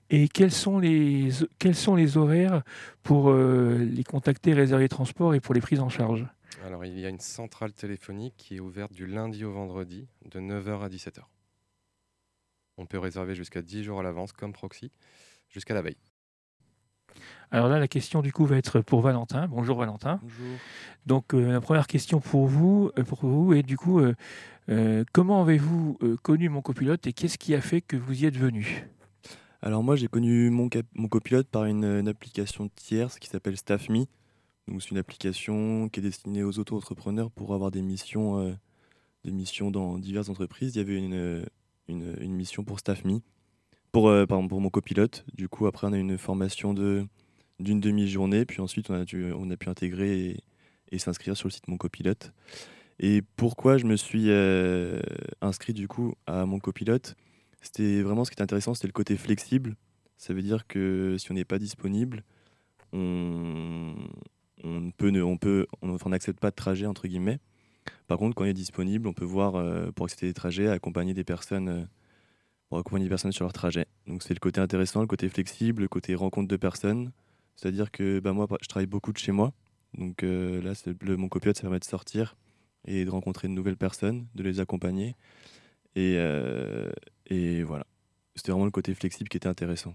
Et 0.09 0.27
quels 0.27 0.51
sont 0.51 0.79
les, 0.79 1.29
quels 1.59 1.75
sont 1.75 1.95
les 1.95 2.17
horaires 2.17 2.63
pour 3.03 3.29
euh, 3.29 3.77
les 3.77 4.03
contacter, 4.03 4.53
réserver 4.53 4.89
transport 4.89 5.33
et 5.33 5.39
pour 5.39 5.53
les 5.53 5.61
prises 5.61 5.79
en 5.79 5.89
charge? 5.89 6.25
Alors, 6.65 6.85
il 6.85 6.99
y 6.99 7.05
a 7.05 7.09
une 7.09 7.19
centrale 7.19 7.71
téléphonique 7.71 8.35
qui 8.37 8.57
est 8.57 8.59
ouverte 8.59 8.91
du 8.91 9.07
lundi 9.07 9.45
au 9.45 9.51
vendredi 9.51 10.07
de 10.25 10.39
9h 10.39 10.81
à 10.81 10.89
17h. 10.89 11.21
On 12.77 12.85
peut 12.85 12.99
réserver 12.99 13.35
jusqu'à 13.35 13.61
10 13.61 13.83
jours 13.83 13.99
à 13.99 14.03
l'avance, 14.03 14.33
comme 14.33 14.53
Proxy, 14.53 14.91
jusqu'à 15.49 15.73
la 15.73 15.81
veille. 15.81 15.97
Alors 17.53 17.67
là, 17.67 17.79
la 17.79 17.89
question 17.89 18.21
du 18.21 18.31
coup 18.31 18.45
va 18.45 18.55
être 18.55 18.79
pour 18.79 19.01
Valentin. 19.01 19.49
Bonjour 19.49 19.77
Valentin. 19.77 20.21
Bonjour. 20.23 20.57
Donc 21.05 21.33
euh, 21.33 21.51
la 21.51 21.59
première 21.59 21.85
question 21.85 22.21
pour 22.21 22.47
vous, 22.47 22.91
euh, 22.97 23.03
pour 23.03 23.25
vous 23.25 23.51
est 23.51 23.61
du 23.61 23.75
coup, 23.77 23.99
euh, 24.69 25.03
comment 25.11 25.41
avez-vous 25.41 25.97
connu 26.21 26.47
mon 26.47 26.61
copilote 26.61 27.05
et 27.07 27.13
qu'est-ce 27.13 27.37
qui 27.37 27.53
a 27.53 27.59
fait 27.59 27.81
que 27.81 27.97
vous 27.97 28.23
y 28.23 28.25
êtes 28.25 28.37
venu? 28.37 28.87
Alors 29.61 29.83
moi 29.83 29.97
j'ai 29.97 30.07
connu 30.07 30.49
mon, 30.49 30.69
cap- 30.69 30.85
mon 30.93 31.09
copilote 31.09 31.47
par 31.47 31.65
une, 31.65 31.83
une 31.83 32.07
application 32.07 32.69
tierce 32.73 33.19
qui 33.19 33.27
s'appelle 33.27 33.57
StaffMe. 33.57 34.05
Donc 34.69 34.81
c'est 34.81 34.91
une 34.91 34.97
application 34.97 35.89
qui 35.89 35.99
est 35.99 36.03
destinée 36.03 36.43
aux 36.43 36.57
auto-entrepreneurs 36.57 37.31
pour 37.31 37.53
avoir 37.53 37.69
des 37.69 37.81
missions, 37.81 38.57
des 39.25 39.31
missions 39.31 39.71
dans 39.71 39.97
diverses 39.97 40.29
entreprises. 40.29 40.73
Il 40.75 40.77
y 40.77 40.81
avait 40.81 40.97
une, 40.97 41.45
une, 41.89 42.15
une 42.21 42.33
mission 42.33 42.63
pour 42.63 42.79
StaffMe, 42.79 43.19
pour, 43.91 44.09
pardon, 44.29 44.47
pour 44.47 44.61
mon 44.61 44.69
copilote. 44.69 45.25
Du 45.33 45.49
coup 45.49 45.67
après 45.67 45.87
on 45.87 45.91
a 45.91 45.97
eu 45.97 45.99
une 45.99 46.17
formation 46.17 46.73
de 46.73 47.05
d'une 47.61 47.79
demi-journée, 47.79 48.45
puis 48.45 48.61
ensuite 48.61 48.89
on 48.89 48.95
a, 48.95 49.05
pu 49.05 49.69
intégrer 49.69 50.41
et, 50.91 50.99
s'inscrire 50.99 51.37
sur 51.37 51.47
le 51.47 51.53
site 51.53 51.67
Mon 51.67 51.77
Copilote. 51.77 52.33
Et 52.99 53.21
pourquoi 53.35 53.77
je 53.77 53.85
me 53.85 53.95
suis 53.95 54.25
euh, 54.29 54.99
inscrit 55.41 55.73
du 55.73 55.87
coup 55.87 56.13
à 56.27 56.45
Mon 56.45 56.59
Copilote 56.59 57.15
c'était 57.61 58.01
vraiment 58.01 58.25
ce 58.25 58.31
qui 58.31 58.35
était 58.35 58.41
intéressant, 58.41 58.73
c'était 58.73 58.87
le 58.87 58.93
côté 58.93 59.15
flexible. 59.15 59.75
Ça 60.17 60.33
veut 60.33 60.41
dire 60.41 60.67
que 60.67 61.15
si 61.19 61.31
on 61.31 61.35
n'est 61.35 61.45
pas 61.45 61.59
disponible, 61.59 62.23
on, 62.91 63.95
peut 64.97 65.11
on 65.21 65.37
peut 65.37 65.67
n'accepte 66.07 66.39
pas 66.39 66.49
de 66.49 66.55
trajet 66.55 66.87
entre 66.87 67.07
guillemets. 67.07 67.39
Par 68.07 68.17
contre, 68.17 68.35
quand 68.35 68.43
on 68.43 68.47
est 68.47 68.53
disponible, 68.53 69.07
on 69.07 69.13
peut 69.13 69.25
voir 69.25 69.55
euh, 69.55 69.91
pour 69.91 70.05
accepter 70.05 70.27
des 70.27 70.33
trajets, 70.33 70.67
accompagner 70.67 71.13
des 71.13 71.23
personnes 71.23 71.69
euh, 71.69 72.77
accompagner 72.77 73.05
des 73.05 73.09
personnes 73.09 73.31
sur 73.31 73.45
leur 73.45 73.53
trajet. 73.53 73.85
Donc 74.07 74.23
c'est 74.23 74.33
le 74.33 74.39
côté 74.39 74.59
intéressant, 74.59 75.01
le 75.01 75.07
côté 75.07 75.29
flexible, 75.29 75.83
le 75.83 75.87
côté 75.87 76.15
rencontre 76.15 76.47
de 76.47 76.57
personnes. 76.57 77.11
C'est-à-dire 77.55 77.91
que 77.91 78.19
bah, 78.19 78.33
moi, 78.33 78.47
je 78.61 78.67
travaille 78.67 78.87
beaucoup 78.87 79.13
de 79.13 79.17
chez 79.17 79.31
moi. 79.31 79.53
Donc 79.97 80.23
euh, 80.23 80.61
là, 80.61 80.73
le, 81.01 81.17
mon 81.17 81.29
copilote, 81.29 81.57
ça 81.57 81.63
permet 81.63 81.79
de 81.79 81.85
sortir 81.85 82.35
et 82.85 83.05
de 83.05 83.09
rencontrer 83.09 83.47
de 83.47 83.53
nouvelles 83.53 83.77
personnes, 83.77 84.27
de 84.35 84.43
les 84.43 84.59
accompagner. 84.59 85.15
Et, 85.95 86.15
euh, 86.17 86.91
et 87.27 87.63
voilà. 87.63 87.85
C'était 88.35 88.51
vraiment 88.51 88.65
le 88.65 88.71
côté 88.71 88.93
flexible 88.95 89.29
qui 89.29 89.37
était 89.37 89.49
intéressant. 89.49 89.93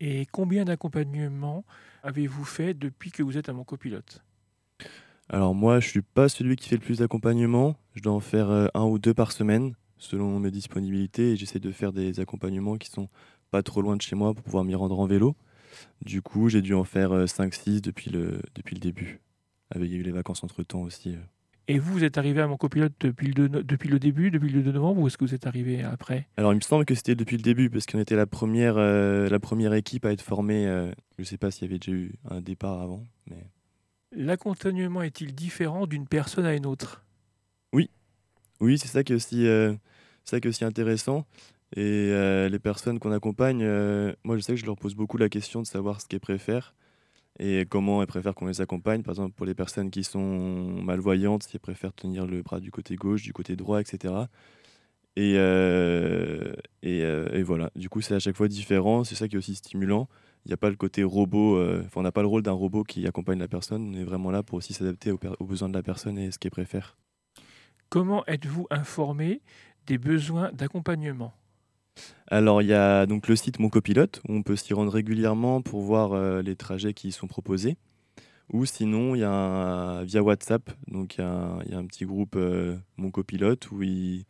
Et 0.00 0.26
combien 0.30 0.64
d'accompagnements 0.64 1.64
avez-vous 2.02 2.44
fait 2.44 2.74
depuis 2.74 3.10
que 3.10 3.22
vous 3.22 3.38
êtes 3.38 3.48
à 3.48 3.52
mon 3.52 3.64
copilote? 3.64 4.22
Alors 5.28 5.54
moi, 5.54 5.80
je 5.80 5.88
suis 5.88 6.02
pas 6.02 6.28
celui 6.28 6.56
qui 6.56 6.68
fait 6.68 6.76
le 6.76 6.82
plus 6.82 6.98
d'accompagnement. 6.98 7.76
Je 7.94 8.02
dois 8.02 8.12
en 8.12 8.20
faire 8.20 8.50
euh, 8.50 8.66
un 8.74 8.84
ou 8.84 8.98
deux 8.98 9.14
par 9.14 9.32
semaine, 9.32 9.74
selon 9.96 10.38
mes 10.38 10.50
disponibilités. 10.50 11.32
Et 11.32 11.36
j'essaie 11.36 11.60
de 11.60 11.72
faire 11.72 11.92
des 11.92 12.20
accompagnements 12.20 12.76
qui 12.76 12.90
sont 12.90 13.08
pas 13.50 13.62
trop 13.62 13.80
loin 13.80 13.96
de 13.96 14.02
chez 14.02 14.16
moi 14.16 14.34
pour 14.34 14.44
pouvoir 14.44 14.64
m'y 14.64 14.74
rendre 14.74 14.98
en 14.98 15.06
vélo. 15.06 15.34
Du 16.04 16.22
coup, 16.22 16.48
j'ai 16.48 16.62
dû 16.62 16.74
en 16.74 16.84
faire 16.84 17.10
5-6 17.26 17.80
depuis 17.80 18.10
le, 18.10 18.40
depuis 18.54 18.74
le 18.74 18.80
début. 18.80 19.20
Avec 19.70 19.88
il 19.88 19.94
y 19.94 19.96
a 19.96 20.00
eu 20.00 20.02
les 20.02 20.12
vacances 20.12 20.44
entre-temps 20.44 20.82
aussi. 20.82 21.10
euh. 21.14 21.18
Et 21.66 21.78
vous, 21.78 21.94
vous 21.94 22.04
êtes 22.04 22.18
arrivé 22.18 22.42
à 22.42 22.46
mon 22.46 22.58
copilote 22.58 22.92
depuis 23.00 23.32
le, 23.32 23.48
depuis 23.48 23.88
le 23.88 23.98
début, 23.98 24.30
depuis 24.30 24.50
le 24.50 24.62
2 24.62 24.72
novembre, 24.72 25.00
ou 25.00 25.06
est-ce 25.06 25.16
que 25.16 25.24
vous 25.24 25.34
êtes 25.34 25.46
arrivé 25.46 25.82
après? 25.82 26.28
Alors, 26.36 26.52
il 26.52 26.56
me 26.56 26.60
semble 26.60 26.84
que 26.84 26.94
c'était 26.94 27.14
depuis 27.14 27.38
le 27.38 27.42
début, 27.42 27.70
parce 27.70 27.86
qu'on 27.86 27.98
était 27.98 28.16
la 28.16 28.26
première, 28.26 28.76
euh, 28.76 29.30
la 29.30 29.40
première 29.40 29.72
équipe 29.72 30.04
à 30.04 30.12
être 30.12 30.20
formée. 30.20 30.66
euh, 30.66 30.92
je 31.18 31.24
sais 31.24 31.38
pas 31.38 31.50
s'il 31.50 31.62
y 31.62 31.70
avait 31.70 31.78
déjà 31.78 31.96
eu 31.96 32.12
un 32.28 32.40
départ 32.42 32.82
avant, 32.82 33.02
mais... 33.30 33.46
L'accompagnement 34.16 35.02
est-il 35.02 35.34
différent 35.34 35.86
d'une 35.86 36.06
personne 36.06 36.44
à 36.44 36.54
une 36.54 36.66
autre? 36.66 37.02
Oui, 38.60 38.78
c'est 38.78 38.88
ça 38.88 39.02
qui 39.02 39.12
est 39.12 39.16
aussi, 39.16 39.46
euh, 39.46 39.74
ça 40.24 40.40
qui 40.40 40.46
est 40.46 40.50
aussi 40.50 40.64
intéressant. 40.64 41.26
Et 41.72 42.10
euh, 42.12 42.48
les 42.48 42.58
personnes 42.58 42.98
qu'on 42.98 43.12
accompagne, 43.12 43.62
euh, 43.62 44.12
moi 44.22 44.36
je 44.36 44.42
sais 44.42 44.54
que 44.54 44.60
je 44.60 44.66
leur 44.66 44.76
pose 44.76 44.94
beaucoup 44.94 45.16
la 45.16 45.28
question 45.28 45.60
de 45.60 45.66
savoir 45.66 46.00
ce 46.00 46.06
qu'elles 46.06 46.20
préfèrent 46.20 46.74
et 47.40 47.66
comment 47.68 48.00
elles 48.00 48.06
préfèrent 48.06 48.34
qu'on 48.34 48.46
les 48.46 48.60
accompagne. 48.60 49.02
Par 49.02 49.12
exemple, 49.12 49.34
pour 49.34 49.44
les 49.44 49.54
personnes 49.54 49.90
qui 49.90 50.04
sont 50.04 50.20
malvoyantes, 50.20 51.48
elles 51.52 51.58
préfèrent 51.58 51.92
tenir 51.92 52.26
le 52.26 52.42
bras 52.42 52.60
du 52.60 52.70
côté 52.70 52.94
gauche, 52.94 53.22
du 53.22 53.32
côté 53.32 53.56
droit, 53.56 53.80
etc. 53.80 54.14
Et, 55.16 55.34
euh, 55.36 56.54
et, 56.82 57.42
voilà, 57.42 57.70
du 57.74 57.88
coup 57.88 58.00
c'est 58.00 58.14
à 58.14 58.18
chaque 58.20 58.36
fois 58.36 58.48
différent, 58.48 59.02
c'est 59.02 59.16
ça 59.16 59.26
qui 59.26 59.34
est 59.34 59.38
aussi 59.38 59.56
stimulant. 59.56 60.08
Il 60.44 60.50
n'y 60.50 60.54
a 60.54 60.58
pas 60.58 60.70
le 60.70 60.76
côté 60.76 61.02
robot, 61.02 61.58
on 61.96 62.02
n'a 62.02 62.12
pas 62.12 62.22
le 62.22 62.28
rôle 62.28 62.42
d'un 62.42 62.52
robot 62.52 62.84
qui 62.84 63.06
accompagne 63.06 63.38
la 63.38 63.48
personne, 63.48 63.94
on 63.94 63.98
est 63.98 64.04
vraiment 64.04 64.30
là 64.30 64.42
pour 64.42 64.58
aussi 64.58 64.74
s'adapter 64.74 65.10
aux, 65.10 65.18
aux 65.40 65.46
besoins 65.46 65.68
de 65.68 65.74
la 65.74 65.82
personne 65.82 66.18
et 66.18 66.30
ce 66.30 66.38
qu'elle 66.38 66.52
préfère. 66.52 66.96
Comment 67.88 68.24
êtes-vous 68.26 68.66
informé 68.70 69.40
des 69.86 69.98
besoins 69.98 70.52
d'accompagnement? 70.52 71.32
Alors, 72.28 72.62
il 72.62 72.68
y 72.68 72.72
a 72.74 73.06
donc 73.06 73.28
le 73.28 73.36
site 73.36 73.58
Mon 73.58 73.68
Copilote, 73.68 74.20
où 74.28 74.34
on 74.34 74.42
peut 74.42 74.56
s'y 74.56 74.74
rendre 74.74 74.92
régulièrement 74.92 75.62
pour 75.62 75.82
voir 75.82 76.12
euh, 76.12 76.42
les 76.42 76.56
trajets 76.56 76.94
qui 76.94 77.08
y 77.08 77.12
sont 77.12 77.26
proposés. 77.26 77.76
Ou 78.52 78.66
sinon, 78.66 79.14
il 79.14 79.20
y 79.20 79.24
a 79.24 79.30
un- 79.30 80.04
via 80.04 80.22
WhatsApp, 80.22 80.70
donc 80.88 81.16
il 81.16 81.20
y, 81.20 81.24
a 81.24 81.78
un- 81.78 81.86
petit 81.86 82.04
groupe 82.04 82.36
euh, 82.36 82.76
Mon 82.96 83.10
Copilote 83.10 83.70
où 83.70 83.82
ils, 83.82 84.24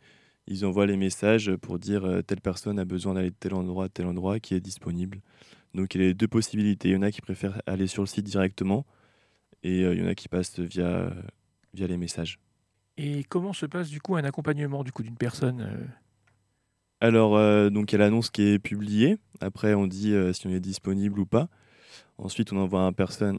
envoient 0.63 0.85
les 0.85 0.97
messages 0.97 1.55
pour 1.55 1.79
dire 1.79 2.05
euh, 2.05 2.21
telle 2.21 2.41
personne 2.41 2.79
a 2.79 2.85
besoin 2.85 3.15
d'aller 3.15 3.31
de 3.31 3.35
tel 3.39 3.53
endroit 3.53 3.85
à 3.85 3.89
tel 3.89 4.05
endroit 4.05 4.39
qui 4.39 4.53
est 4.53 4.59
disponible. 4.61 5.21
Donc 5.73 5.95
il 5.95 6.01
y 6.01 6.03
a 6.03 6.07
les 6.07 6.13
deux 6.13 6.27
possibilités. 6.27 6.89
Il 6.89 6.93
y 6.93 6.97
en 6.97 7.01
a 7.01 7.11
qui 7.11 7.21
préfèrent 7.21 7.61
aller 7.65 7.87
sur 7.87 8.03
le 8.03 8.07
site 8.07 8.25
directement 8.25 8.85
et 9.63 9.81
il 9.81 9.99
y 9.99 10.03
en 10.03 10.07
a 10.07 10.15
qui 10.15 10.27
passent 10.29 10.59
via, 10.59 11.11
les 11.73 11.97
messages. 11.97 12.39
Et 12.97 13.23
comment 13.25 13.51
se 13.51 13.65
passe 13.65 13.89
du 13.89 13.99
coup 13.99 14.15
un 14.15 14.23
accompagnement 14.23 14.83
du 14.83 14.91
coup 14.91 15.03
d'une 15.03 15.17
personne 15.17 15.89
Alors, 17.05 17.37
euh, 17.37 17.69
donc 17.69 17.91
il 17.91 17.93
y 17.93 17.95
a 17.97 17.99
l'annonce 17.99 18.31
qui 18.31 18.41
est 18.41 18.57
publiée. 18.57 19.19
Après, 19.39 19.75
on 19.75 19.85
dit 19.85 20.13
euh, 20.13 20.33
si 20.33 20.47
on 20.47 20.49
est 20.49 20.59
disponible 20.59 21.19
ou 21.19 21.27
pas. 21.27 21.49
Ensuite, 22.17 22.51
on 22.51 22.57
envoie 22.57 22.91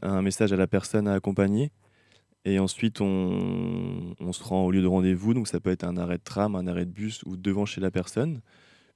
un, 0.03 0.21
message 0.21 0.53
à 0.53 0.55
la 0.55 0.67
personne 0.67 1.05
à 1.05 1.13
accompagner. 1.13 1.73
Et 2.45 2.59
ensuite, 2.59 3.01
on, 3.01 4.15
se 4.31 4.41
rend 4.41 4.63
au 4.63 4.71
lieu 4.71 4.81
de 4.81 4.87
rendez-vous. 4.87 5.33
Donc, 5.33 5.49
ça 5.49 5.59
peut 5.59 5.69
être 5.69 5.83
un 5.83 5.97
arrêt 5.97 6.17
de 6.17 6.23
tram, 6.23 6.55
un 6.55 6.65
arrêt 6.65 6.85
de 6.85 6.91
bus 6.91 7.23
ou 7.25 7.35
devant 7.35 7.65
chez 7.65 7.81
la 7.81 7.91
personne. 7.91 8.39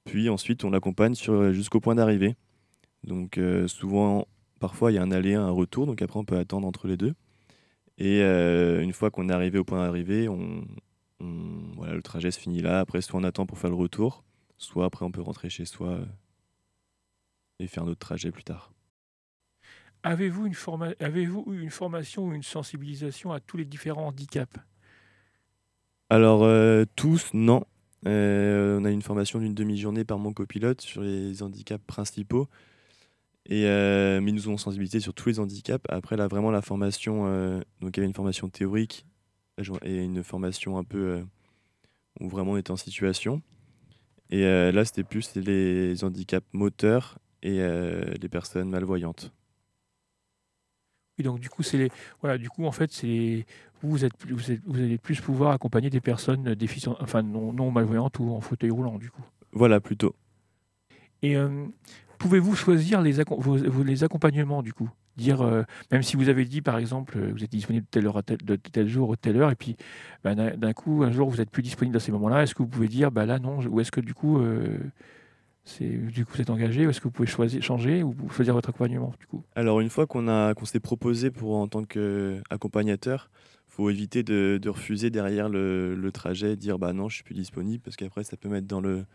Puis 0.05 0.29
ensuite, 0.29 0.63
on 0.63 0.69
l'accompagne 0.69 1.15
sur- 1.15 1.51
jusqu'au 1.51 1.81
point 1.81 1.95
d'arrivée. 1.95 2.37
Donc, 3.03 3.37
euh, 3.37 3.67
souvent, 3.67 4.25
parfois, 4.61 4.93
il 4.93 4.95
y 4.95 4.99
a 4.99 5.03
un 5.03 5.11
aller, 5.11 5.33
un 5.33 5.49
retour. 5.49 5.85
Donc, 5.85 6.01
après, 6.01 6.17
on 6.17 6.23
peut 6.23 6.37
attendre 6.37 6.65
entre 6.65 6.87
les 6.87 6.95
deux. 6.95 7.13
Et 7.97 8.21
euh, 8.21 8.81
une 8.81 8.93
fois 8.93 9.11
qu'on 9.11 9.27
est 9.27 9.33
arrivé 9.33 9.59
au 9.59 9.65
point 9.65 9.79
d'arrivée, 9.79 10.29
le 11.19 12.01
trajet 12.01 12.31
se 12.31 12.39
finit 12.39 12.61
là. 12.61 12.79
Après, 12.79 13.01
soit 13.01 13.19
on 13.19 13.25
attend 13.25 13.45
pour 13.45 13.57
faire 13.57 13.69
le 13.69 13.75
retour, 13.75 14.23
soit 14.63 14.85
après, 14.85 15.05
on 15.05 15.11
peut 15.11 15.21
rentrer 15.21 15.49
chez 15.49 15.65
soi 15.65 15.89
euh, 15.89 16.05
et 17.59 17.67
faire 17.67 17.85
notre 17.85 17.99
trajet 17.99 18.31
plus 18.31 18.43
tard. 18.43 18.71
Avez-vous 20.03 20.47
une, 20.47 20.55
forma- 20.55 20.95
une 20.99 21.69
formation 21.69 22.27
ou 22.27 22.33
une 22.33 22.43
sensibilisation 22.43 23.31
à 23.31 23.39
tous 23.39 23.57
les 23.57 23.65
différents 23.65 24.07
handicaps? 24.07 24.57
Alors, 26.09 26.43
euh, 26.43 26.85
tous, 26.95 27.29
non. 27.33 27.65
Euh, 28.07 28.79
on 28.79 28.85
a 28.85 28.89
une 28.89 29.03
formation 29.03 29.39
d'une 29.39 29.53
demi-journée 29.53 30.03
par 30.03 30.17
mon 30.17 30.33
copilote 30.33 30.81
sur 30.81 31.01
les 31.01 31.43
handicaps 31.43 31.85
principaux. 31.85 32.49
Et, 33.45 33.65
euh, 33.65 34.21
mais 34.21 34.31
ils 34.31 34.35
nous 34.35 34.49
ont 34.49 34.57
sensibilisé 34.57 34.99
sur 34.99 35.13
tous 35.13 35.29
les 35.29 35.39
handicaps. 35.39 35.85
Après, 35.89 36.17
là, 36.17 36.27
vraiment, 36.27 36.51
la 36.51 36.61
formation, 36.61 37.59
donc 37.79 37.95
il 37.95 37.97
y 37.97 37.99
avait 37.99 38.07
une 38.07 38.13
formation 38.13 38.49
théorique 38.49 39.05
et 39.83 40.03
une 40.03 40.23
formation 40.23 40.77
un 40.77 40.83
peu 40.83 41.23
où 42.19 42.29
vraiment 42.29 42.53
on 42.53 42.57
était 42.57 42.71
en 42.71 42.77
situation. 42.77 43.41
Et 44.31 44.45
euh, 44.45 44.71
là, 44.71 44.85
c'était 44.85 45.03
plus 45.03 45.35
les 45.35 46.03
handicaps 46.03 46.47
moteurs 46.53 47.19
et 47.43 47.61
euh, 47.61 48.13
les 48.21 48.29
personnes 48.29 48.69
malvoyantes. 48.69 49.33
Oui, 51.17 51.25
donc 51.25 51.39
du 51.39 51.49
coup, 51.49 51.63
c'est 51.63 51.77
les, 51.77 51.91
voilà, 52.21 52.37
du 52.37 52.49
coup, 52.49 52.65
en 52.65 52.71
fait, 52.71 52.91
c'est 52.91 53.45
vous, 53.81 53.89
vous 53.91 54.05
êtes, 54.05 54.15
plus- 54.15 54.33
vous 54.33 54.51
êtes- 54.51 54.61
vous 54.65 54.79
allez 54.79 54.97
plus 54.97 55.19
pouvoir 55.19 55.51
accompagner 55.51 55.89
des 55.89 55.99
personnes 56.01 56.55
déficientes, 56.55 56.97
enfin 57.01 57.21
non, 57.21 57.51
non 57.51 57.71
malvoyantes 57.71 58.19
ou 58.19 58.31
en 58.31 58.39
fauteuil 58.41 58.69
roulant, 58.69 58.97
du 58.97 59.11
coup. 59.11 59.23
Voilà, 59.51 59.81
plutôt. 59.81 60.15
Et 61.21 61.35
euh, 61.35 61.65
pouvez-vous 62.17 62.55
choisir 62.55 63.01
vos- 63.01 63.83
les 63.83 64.03
accompagnements, 64.03 64.63
du 64.63 64.73
coup? 64.73 64.89
Dire, 65.17 65.41
euh, 65.41 65.63
même 65.91 66.03
si 66.03 66.15
vous 66.15 66.29
avez 66.29 66.45
dit, 66.45 66.61
par 66.61 66.77
exemple, 66.77 67.17
euh, 67.17 67.31
vous 67.33 67.43
êtes 67.43 67.51
disponible 67.51 67.85
heure 67.97 68.23
tel, 68.23 68.37
de 68.37 68.55
tel 68.55 68.87
jour 68.87 69.09
ou 69.09 69.15
telle 69.15 69.37
heure, 69.37 69.51
et 69.51 69.55
puis 69.55 69.75
bah, 70.23 70.35
d'un 70.35 70.73
coup, 70.73 71.03
un 71.03 71.11
jour, 71.11 71.29
vous 71.29 71.41
êtes 71.41 71.49
plus 71.49 71.63
disponible 71.63 71.97
à 71.97 71.99
ces 71.99 72.11
moments-là, 72.13 72.43
est-ce 72.43 72.55
que 72.55 72.63
vous 72.63 72.69
pouvez 72.69 72.87
dire, 72.87 73.11
bah 73.11 73.25
là, 73.25 73.37
non, 73.37 73.59
ou 73.59 73.81
est-ce 73.81 73.91
que 73.91 73.99
du 73.99 74.13
coup, 74.13 74.39
euh, 74.39 74.77
c'est, 75.65 75.89
du 75.89 76.25
coup, 76.25 76.33
vous 76.35 76.41
êtes 76.41 76.49
engagé, 76.49 76.87
ou 76.87 76.89
est-ce 76.89 76.99
que 76.99 77.05
vous 77.05 77.11
pouvez 77.11 77.27
choisir, 77.27 77.61
changer, 77.61 78.03
ou 78.03 78.15
choisir 78.29 78.53
votre 78.53 78.69
accompagnement, 78.69 79.13
du 79.19 79.27
coup? 79.27 79.43
Alors 79.55 79.81
une 79.81 79.89
fois 79.89 80.07
qu'on 80.07 80.27
a 80.29 80.53
qu'on 80.53 80.65
s'est 80.65 80.79
proposé 80.79 81.29
pour 81.29 81.55
en 81.55 81.67
tant 81.67 81.83
qu'accompagnateur, 81.83 83.29
faut 83.67 83.89
éviter 83.89 84.23
de, 84.23 84.59
refuser 84.67 85.09
derrière 85.09 85.49
le, 85.49 86.09
trajet, 86.13 86.55
dire 86.55 86.79
bah 86.79 86.93
non 86.93 87.09
je 87.09 87.15
suis 87.15 87.23
plus 87.23 87.35
disponible 87.35 87.81
parce 87.83 87.95
qu'après 87.95 88.23
ça 88.23 88.37
peut 88.37 88.49
mettre 88.49 88.67
dans 88.67 88.81
le 88.81 89.05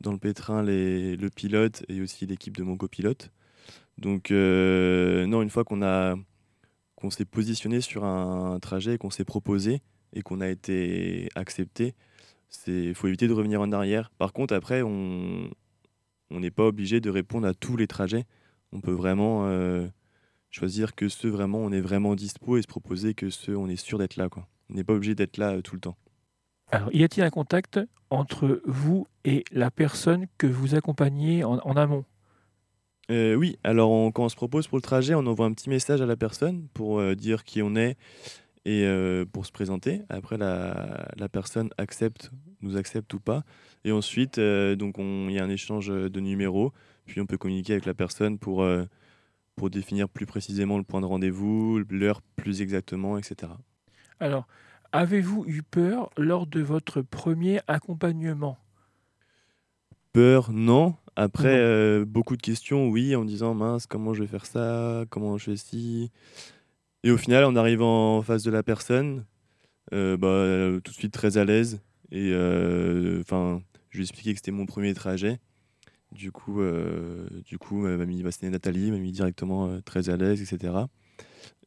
dans 0.00 0.12
le 0.12 0.18
pétrin 0.18 0.62
le 0.62 1.28
pilote 1.28 1.84
et 1.88 2.00
aussi 2.00 2.26
l'équipe 2.26 2.56
de 2.56 2.62
mon 2.62 2.76
copilote. 2.76 3.30
Donc 3.98 4.30
euh, 4.30 5.26
non 5.26 5.42
une 5.42 5.50
fois 5.50 5.64
qu'on 5.64 7.10
s'est 7.10 7.24
positionné 7.24 7.80
sur 7.80 8.04
un, 8.04 8.58
trajet 8.60 8.94
et 8.94 8.98
qu'on 8.98 9.10
s'est 9.10 9.24
proposé 9.24 9.82
et 10.12 10.22
qu'on 10.22 10.40
a 10.40 10.48
été 10.48 11.28
accepté, 11.34 11.94
c'est 12.48 12.94
faut 12.94 13.08
éviter 13.08 13.28
de 13.28 13.32
revenir 13.32 13.60
en 13.60 13.72
arrière. 13.72 14.10
Par 14.18 14.32
contre 14.32 14.54
après 14.54 14.82
on 14.82 15.50
on 16.30 16.40
n'est 16.40 16.50
pas 16.50 16.66
obligé 16.66 17.00
de 17.00 17.10
répondre 17.10 17.46
à 17.46 17.54
tous 17.54 17.76
les 17.76 17.86
trajets 17.86 18.26
on 18.72 18.80
peut 18.80 18.92
vraiment 18.92 19.46
euh, 19.46 19.86
choisir 20.50 20.94
que 20.94 21.08
ceux 21.08 21.30
vraiment 21.30 21.58
on 21.58 21.72
est 21.72 21.80
vraiment 21.80 22.14
dispo 22.14 22.56
et 22.56 22.62
se 22.62 22.66
proposer 22.66 23.14
que 23.14 23.30
ceux 23.30 23.56
on 23.56 23.68
est 23.68 23.76
sûr 23.76 23.98
d'être 23.98 24.16
là. 24.16 24.28
On 24.70 24.74
n'est 24.74 24.84
pas 24.84 24.92
obligé 24.92 25.14
d'être 25.14 25.38
là 25.38 25.54
euh, 25.54 25.62
tout 25.62 25.74
le 25.74 25.80
temps. 25.80 25.96
Alors, 26.70 26.92
y 26.92 27.02
a-t-il 27.02 27.24
un 27.24 27.30
contact 27.30 27.80
entre 28.10 28.60
vous 28.66 29.06
et 29.24 29.44
la 29.52 29.70
personne 29.70 30.26
que 30.36 30.46
vous 30.46 30.74
accompagnez 30.74 31.42
en 31.42 31.76
amont? 31.76 32.04
Euh, 33.10 33.34
oui, 33.36 33.56
alors 33.64 33.90
on- 33.90 34.10
quand 34.12 34.24
on 34.24 34.28
se 34.28 34.36
propose 34.36 34.66
pour 34.68 34.76
le 34.76 34.82
trajet, 34.82 35.14
on 35.14 35.26
envoie 35.26 35.46
un 35.46 35.52
petit 35.52 35.70
message 35.70 36.02
à 36.02 36.06
la 36.06 36.16
personne 36.16 36.68
pour 36.74 36.98
euh, 37.00 37.14
dire 37.14 37.44
qui 37.44 37.62
on 37.62 37.74
est 37.74 37.96
et 38.66 38.84
euh, 38.86 39.24
pour 39.26 39.46
se 39.46 39.52
présenter. 39.52 40.02
Après 40.10 40.38
la, 40.38 41.08
la 41.16 41.28
personne 41.28 41.70
accepte, 41.78 42.30
nous 42.62 42.76
accepte 42.76 43.12
ou 43.14 43.20
pas. 43.20 43.44
Et 43.84 43.92
ensuite, 43.92 44.40
donc 44.40 44.98
on- 44.98 45.28
il 45.28 45.34
y 45.34 45.38
a 45.40 45.44
un 45.44 45.50
échange 45.50 45.88
de 45.88 46.20
numéros, 46.20 46.72
puis 47.06 47.20
on 47.20 47.26
peut 47.26 47.38
communiquer 47.38 47.74
avec 47.74 47.86
la 47.86 47.94
personne 47.94 48.38
pour, 48.38 48.66
pour 49.56 49.70
définir 49.70 50.08
plus 50.08 50.26
précisément 50.26 50.78
le 50.78 50.84
point 50.84 51.00
de 51.00 51.06
rendez-vous, 51.06 51.82
l'heure 51.90 52.22
plus 52.36 52.62
exactement, 52.62 53.18
etc. 53.18 53.58
Alors, 54.20 54.46
avez-vous 54.92 55.44
eu 55.46 55.62
peur 55.62 56.10
lors 56.16 56.46
de 56.46 56.60
votre 56.60 57.02
premier 57.02 57.60
accompagnement? 57.68 58.58
Peur, 60.12 60.52
non. 60.52 60.96
Après, 61.18 61.58
euh, 61.58 62.04
beaucoup 62.04 62.36
de 62.36 62.42
questions, 62.42 62.88
oui, 62.88 63.16
en 63.16 63.22
me 63.22 63.26
disant 63.26 63.52
mince, 63.52 63.86
comment 63.88 64.14
je 64.14 64.22
vais 64.22 64.28
faire 64.28 64.46
ça, 64.46 65.04
comment 65.10 65.36
je 65.36 65.46
fais 65.46 65.56
ci. 65.56 66.12
Et 67.02 67.10
au 67.10 67.16
final, 67.16 67.44
on 67.44 67.56
arrive 67.56 67.82
en 67.82 68.22
face 68.22 68.44
de 68.44 68.50
la 68.50 68.62
personne, 68.62 69.24
euh, 69.92 70.16
bah, 70.16 70.28
euh, 70.28 70.80
tout 70.80 70.92
de 70.92 70.96
suite 70.96 71.12
très 71.12 71.36
à 71.38 71.44
l'aise. 71.44 71.80
Et 72.12 72.32
enfin, 73.20 73.60
je 73.90 73.98
lui 73.98 74.04
ai 74.04 74.06
expliqué 74.06 74.32
que 74.32 74.38
c'était 74.38 74.52
mon 74.52 74.66
premier 74.66 74.94
trajet. 74.94 75.40
Du 76.12 76.30
coup, 76.32 76.60
du 77.44 77.58
coup, 77.58 77.80
ma 77.80 77.96
mamie, 77.96 78.22
bah, 78.22 78.30
c'était 78.30 78.50
Nathalie, 78.50 78.90
m'a 78.92 78.98
mis 78.98 79.12
directement 79.12 79.80
très 79.82 80.10
à 80.10 80.16
l'aise, 80.16 80.40
etc. 80.40 80.86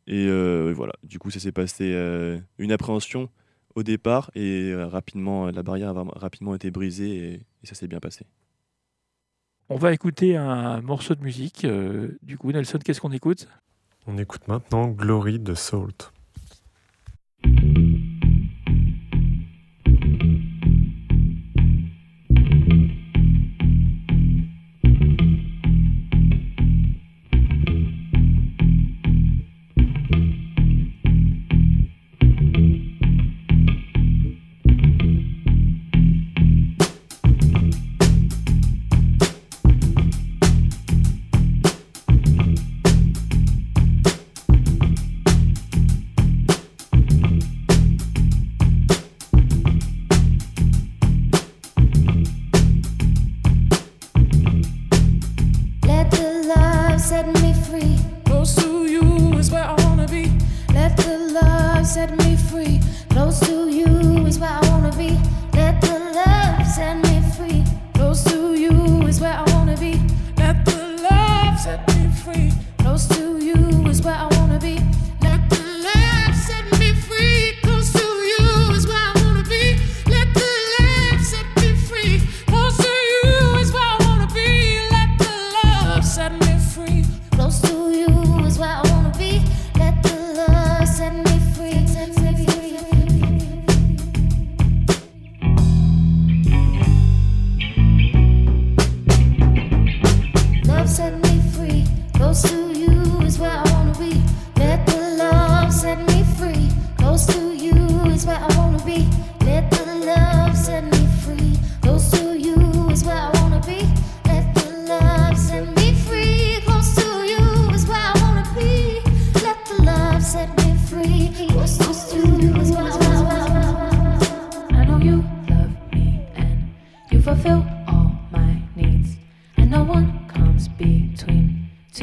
Et 0.08 0.28
euh, 0.28 0.74
voilà, 0.76 0.94
du 1.04 1.20
coup, 1.20 1.30
ça 1.32 1.40
s'est 1.40 1.52
passé 1.52 1.92
euh, 1.94 2.40
une 2.58 2.72
appréhension 2.72 3.30
au 3.76 3.84
départ 3.84 4.32
et 4.36 4.72
euh, 4.72 4.88
rapidement, 4.88 5.48
la 5.52 5.64
barrière 5.64 5.98
a 5.98 6.04
rapidement 6.16 6.56
été 6.56 6.72
brisée 6.72 7.16
et, 7.16 7.34
et 7.34 7.66
ça 7.66 7.76
s'est 7.76 7.88
bien 7.88 8.00
passé. 8.00 8.26
On 9.70 9.76
va 9.78 9.94
écouter 9.94 10.36
un 10.36 10.82
morceau 10.82 11.16
de 11.16 11.24
musique. 11.24 11.66
euh, 11.66 12.18
du 12.24 12.38
coup, 12.38 12.52
Nelson, 12.52 12.80
qu'est-ce 12.84 13.00
qu'on 13.02 13.12
écoute? 13.12 13.48
On 14.08 14.18
écoute 14.18 14.48
maintenant 14.48 14.88
Glory 14.88 15.40
de 15.40 15.54
Salt. 15.54 16.12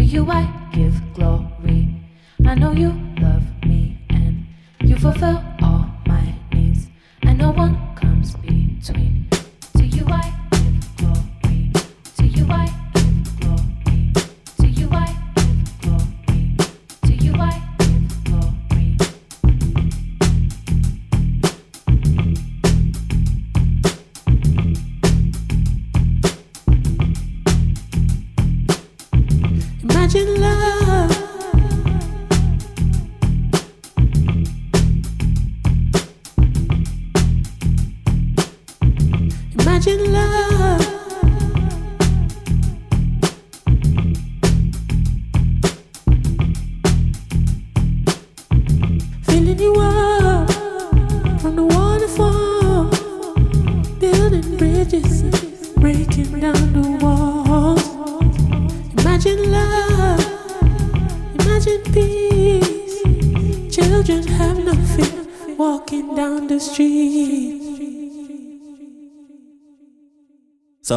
You 0.09 0.31
I 0.31 0.49
give 0.73 0.95
glory. 1.13 1.95
I 2.47 2.55
know 2.55 2.73
you 2.73 3.08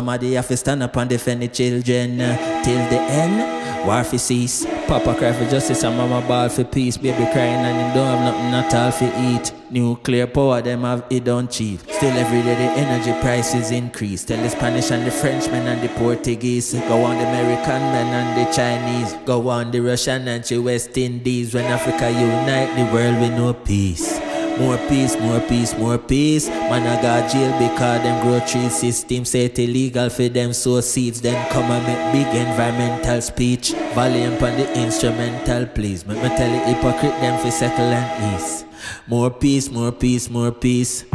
Somebody 0.02 0.34
have 0.34 0.48
to 0.48 0.58
stand 0.58 0.82
up 0.82 0.98
and 0.98 1.08
defend 1.08 1.44
the 1.44 1.48
children 1.48 2.20
uh, 2.20 2.64
till 2.64 2.90
the 2.90 3.00
end. 3.22 3.86
War 3.86 4.04
for 4.04 4.18
cease. 4.18 4.66
Papa 4.88 5.14
cry 5.14 5.32
for 5.32 5.48
justice 5.48 5.84
and 5.84 5.96
mama 5.96 6.28
ball 6.28 6.50
for 6.50 6.64
peace. 6.64 6.98
Baby 6.98 7.32
crying 7.32 7.62
and 7.62 7.78
him 7.78 7.94
don't 7.94 8.18
have 8.18 8.34
nothing 8.34 8.52
at 8.52 8.74
all 8.74 8.92
for 8.92 9.12
eat. 9.30 9.54
Nuclear 9.70 10.26
power, 10.26 10.60
them 10.64 10.82
have 10.82 11.06
it 11.12 11.24
don't 11.24 11.52
cheap. 11.52 11.82
Still 11.82 12.18
every 12.18 12.42
day 12.42 12.56
the 12.56 12.72
energy 12.82 13.14
prices 13.22 13.70
increase. 13.70 14.26
Tell 14.26 14.42
the 14.42 14.50
Spanish 14.50 14.90
and 14.90 15.06
the 15.06 15.12
Frenchmen 15.12 15.68
and 15.68 15.84
the 15.84 15.90
Portuguese. 15.90 16.74
Go 16.74 17.04
on 17.04 17.18
the 17.18 17.28
American 17.28 17.82
men 17.94 18.08
and 18.08 18.30
the 18.42 18.52
Chinese. 18.52 19.14
Go 19.28 19.50
on 19.50 19.70
the 19.70 19.82
Russian 19.82 20.28
and 20.28 20.44
the 20.44 20.58
West 20.58 20.98
Indies. 20.98 21.54
When 21.54 21.66
Africa 21.66 22.10
unite, 22.10 22.76
the 22.76 22.92
world 22.92 23.22
will 23.22 23.38
know 23.38 23.54
peace. 23.54 24.20
More 24.60 24.78
peace, 24.90 25.20
more 25.20 25.40
peace, 25.42 25.78
more 25.78 25.98
peace. 25.98 26.48
Man, 26.48 26.86
I 26.86 27.02
got 27.02 27.32
jail 27.32 27.52
because 27.58 28.02
them 28.04 28.22
grow 28.22 28.40
tree 28.46 28.70
system 28.70 29.26
say 29.26 29.46
it 29.46 29.60
illegal 29.60 30.10
for 30.10 30.30
them 30.30 30.54
sow 30.54 30.82
seeds. 30.82 31.22
Then 31.22 31.38
come 31.52 31.72
and 31.72 31.86
make 31.86 32.14
big 32.14 32.36
environmental 32.36 33.22
speech. 33.22 33.72
Volume 33.96 34.34
on 34.34 34.58
the 34.58 34.72
instrumental, 34.78 35.66
please. 35.68 36.06
Make 36.06 36.22
me 36.22 36.30
tell 36.30 36.52
the 36.52 36.60
hypocrite 36.66 37.20
them 37.22 37.40
for 37.40 37.52
settle 37.52 37.86
and 37.86 38.36
ease. 38.36 38.66
More 39.08 39.30
peace, 39.32 39.70
more 39.70 39.92
peace, 39.92 40.30
more 40.30 40.52
peace. 40.52 41.06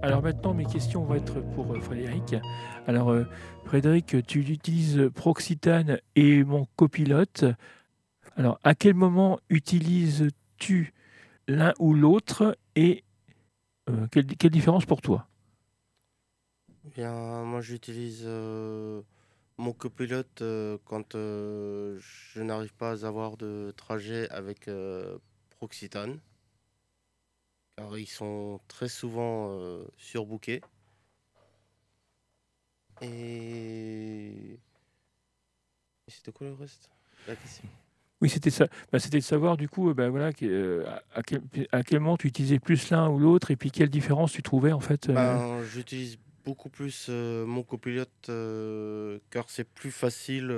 Alors 0.00 0.22
maintenant, 0.22 0.54
mes 0.54 0.64
questions 0.64 1.02
vont 1.02 1.16
être 1.16 1.40
pour 1.40 1.74
euh, 1.74 1.80
Frédéric. 1.80 2.36
Alors, 2.86 3.10
euh, 3.10 3.24
Frédéric, 3.64 4.16
tu 4.28 4.38
utilises 4.40 5.10
Proxitane 5.12 5.98
et 6.14 6.44
mon 6.44 6.66
copilote. 6.76 7.44
Alors, 8.36 8.60
à 8.62 8.76
quel 8.76 8.94
moment 8.94 9.40
utilises-tu 9.50 10.94
l'un 11.48 11.74
ou 11.80 11.94
l'autre 11.94 12.56
et 12.76 13.02
euh, 13.90 14.06
quelle, 14.12 14.50
différence 14.52 14.86
pour 14.86 15.02
toi? 15.02 15.26
Bien, 16.94 17.42
moi 17.42 17.60
j'utilise 17.60 18.24
mon 18.24 19.72
copilote 19.72 20.42
quand 20.84 21.14
je 21.14 22.40
n'arrive 22.40 22.74
pas 22.74 23.04
à 23.04 23.08
avoir 23.08 23.36
de 23.36 23.74
trajet 23.76 24.28
avec 24.30 24.70
Proxitane. 25.58 26.20
Car 27.78 27.96
ils 27.96 28.06
sont 28.08 28.58
très 28.66 28.88
souvent 28.88 29.52
euh, 29.52 29.84
surbookés. 29.98 30.62
Et... 33.00 34.58
C'était 36.08 36.32
quoi 36.32 36.48
le 36.48 36.54
reste? 36.54 36.90
La 37.28 37.36
question 37.36 37.62
Oui, 38.20 38.28
c'était 38.30 38.50
ça. 38.50 38.66
Bah, 38.90 38.98
c'était 38.98 39.18
de 39.18 39.22
savoir 39.22 39.56
du 39.56 39.68
coup, 39.68 39.94
bah, 39.94 40.08
voilà, 40.08 40.32
euh, 40.42 40.84
à, 41.14 41.22
quel, 41.22 41.40
à 41.70 41.84
quel 41.84 42.00
moment 42.00 42.16
tu 42.16 42.26
utilisais 42.26 42.58
plus 42.58 42.90
l'un 42.90 43.08
ou 43.08 43.20
l'autre 43.20 43.52
et 43.52 43.56
puis 43.56 43.70
quelle 43.70 43.90
différence 43.90 44.32
tu 44.32 44.42
trouvais 44.42 44.72
en 44.72 44.80
fait. 44.80 45.08
euh, 45.08 45.14
Ben, 45.14 45.62
j'utilise 45.62 46.18
beaucoup 46.44 46.70
plus 46.70 47.06
euh, 47.10 47.46
mon 47.46 47.62
copilote 47.62 48.10
car 49.30 49.50
c'est 49.50 49.68
plus 49.68 49.92
facile 49.92 50.52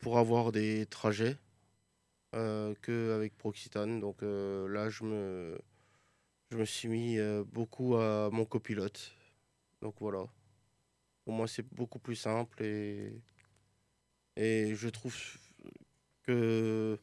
pour 0.00 0.18
avoir 0.18 0.50
des 0.50 0.86
trajets 0.86 1.36
qu'avec 2.32 3.38
Proxitane. 3.38 4.00
Donc 4.00 4.22
là, 4.22 4.88
je 4.88 5.04
me, 5.04 5.56
je 6.54 6.58
me 6.60 6.64
suis 6.64 6.86
mis 6.86 7.18
euh, 7.18 7.42
beaucoup 7.42 7.96
à 7.96 8.30
mon 8.30 8.44
copilote. 8.44 9.12
Donc 9.82 9.96
voilà. 9.98 10.24
Pour 11.24 11.34
moi, 11.34 11.48
c'est 11.48 11.66
beaucoup 11.74 11.98
plus 11.98 12.14
simple 12.14 12.62
et, 12.62 13.20
et 14.36 14.72
je 14.76 14.88
trouve 14.88 15.16
que 16.22 16.96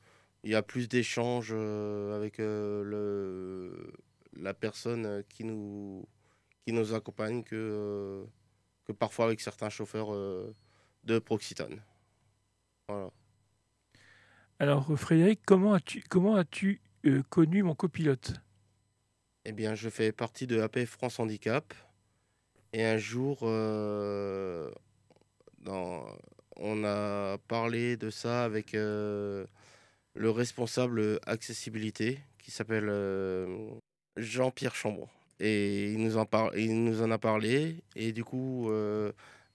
il 0.44 0.52
y 0.52 0.56
a 0.56 0.64
plus 0.64 0.88
d'échanges 0.88 1.52
euh, 1.52 2.16
avec 2.16 2.40
euh, 2.40 2.82
le, 2.84 3.94
la 4.42 4.54
personne 4.54 5.22
qui 5.28 5.44
nous, 5.44 6.08
qui 6.66 6.72
nous 6.72 6.94
accompagne 6.94 7.44
que, 7.44 8.26
que 8.86 8.94
parfois 8.94 9.26
avec 9.26 9.42
certains 9.42 9.70
chauffeurs 9.70 10.12
de 11.04 11.20
Proxitane. 11.20 11.84
Voilà. 12.88 13.12
Alors, 14.60 14.98
Frédéric, 14.98 15.42
comment 15.46 15.74
as-tu 15.74 16.04
comment 16.10 16.38
as-tu 16.38 16.82
connu 17.30 17.64
mon 17.64 17.76
copilote? 17.76 18.34
Eh 19.44 19.54
bien, 19.54 19.74
je 19.74 19.90
fais 19.90 20.12
partie 20.12 20.46
de 20.46 20.62
AP 20.62 20.86
France 20.86 21.20
Handicap. 21.20 21.74
Et 22.74 22.86
un 22.86 22.98
jour, 22.98 23.40
euh, 23.42 24.70
on 26.58 26.84
a 26.84 27.38
parlé 27.48 27.98
de 27.98 28.12
ça 28.12 28.44
avec 28.44 28.76
euh, 28.76 29.46
le 30.14 30.30
responsable 30.30 31.20
accessibilité 31.26 32.20
qui 32.38 32.52
s'appelle 32.52 32.88
euh, 32.90 33.72
Jean-Pierre 34.16 34.76
Chambon. 34.76 35.08
Et 35.40 35.92
il 35.94 36.04
nous, 36.04 36.18
en 36.18 37.12
a 37.12 37.18
parlé. 37.18 37.78
Et 37.96 38.12
du 38.12 38.24
coup, 38.24 38.72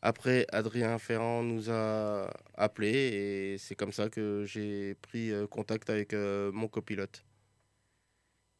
après, 0.03 0.47
Adrien 0.51 0.99
Ferrand 0.99 1.45
nous 1.45 1.71
a 1.71 2.29
appelé. 2.57 2.91
Et 2.91 3.59
c'est 3.59 3.77
comme 3.77 3.93
ça 3.93 4.09
que 4.09 4.45
j'ai 4.47 4.97
pris 4.97 5.31
contact 5.49 5.89
avec 5.91 6.13
mon 6.13 6.67
copilote. 6.67 7.23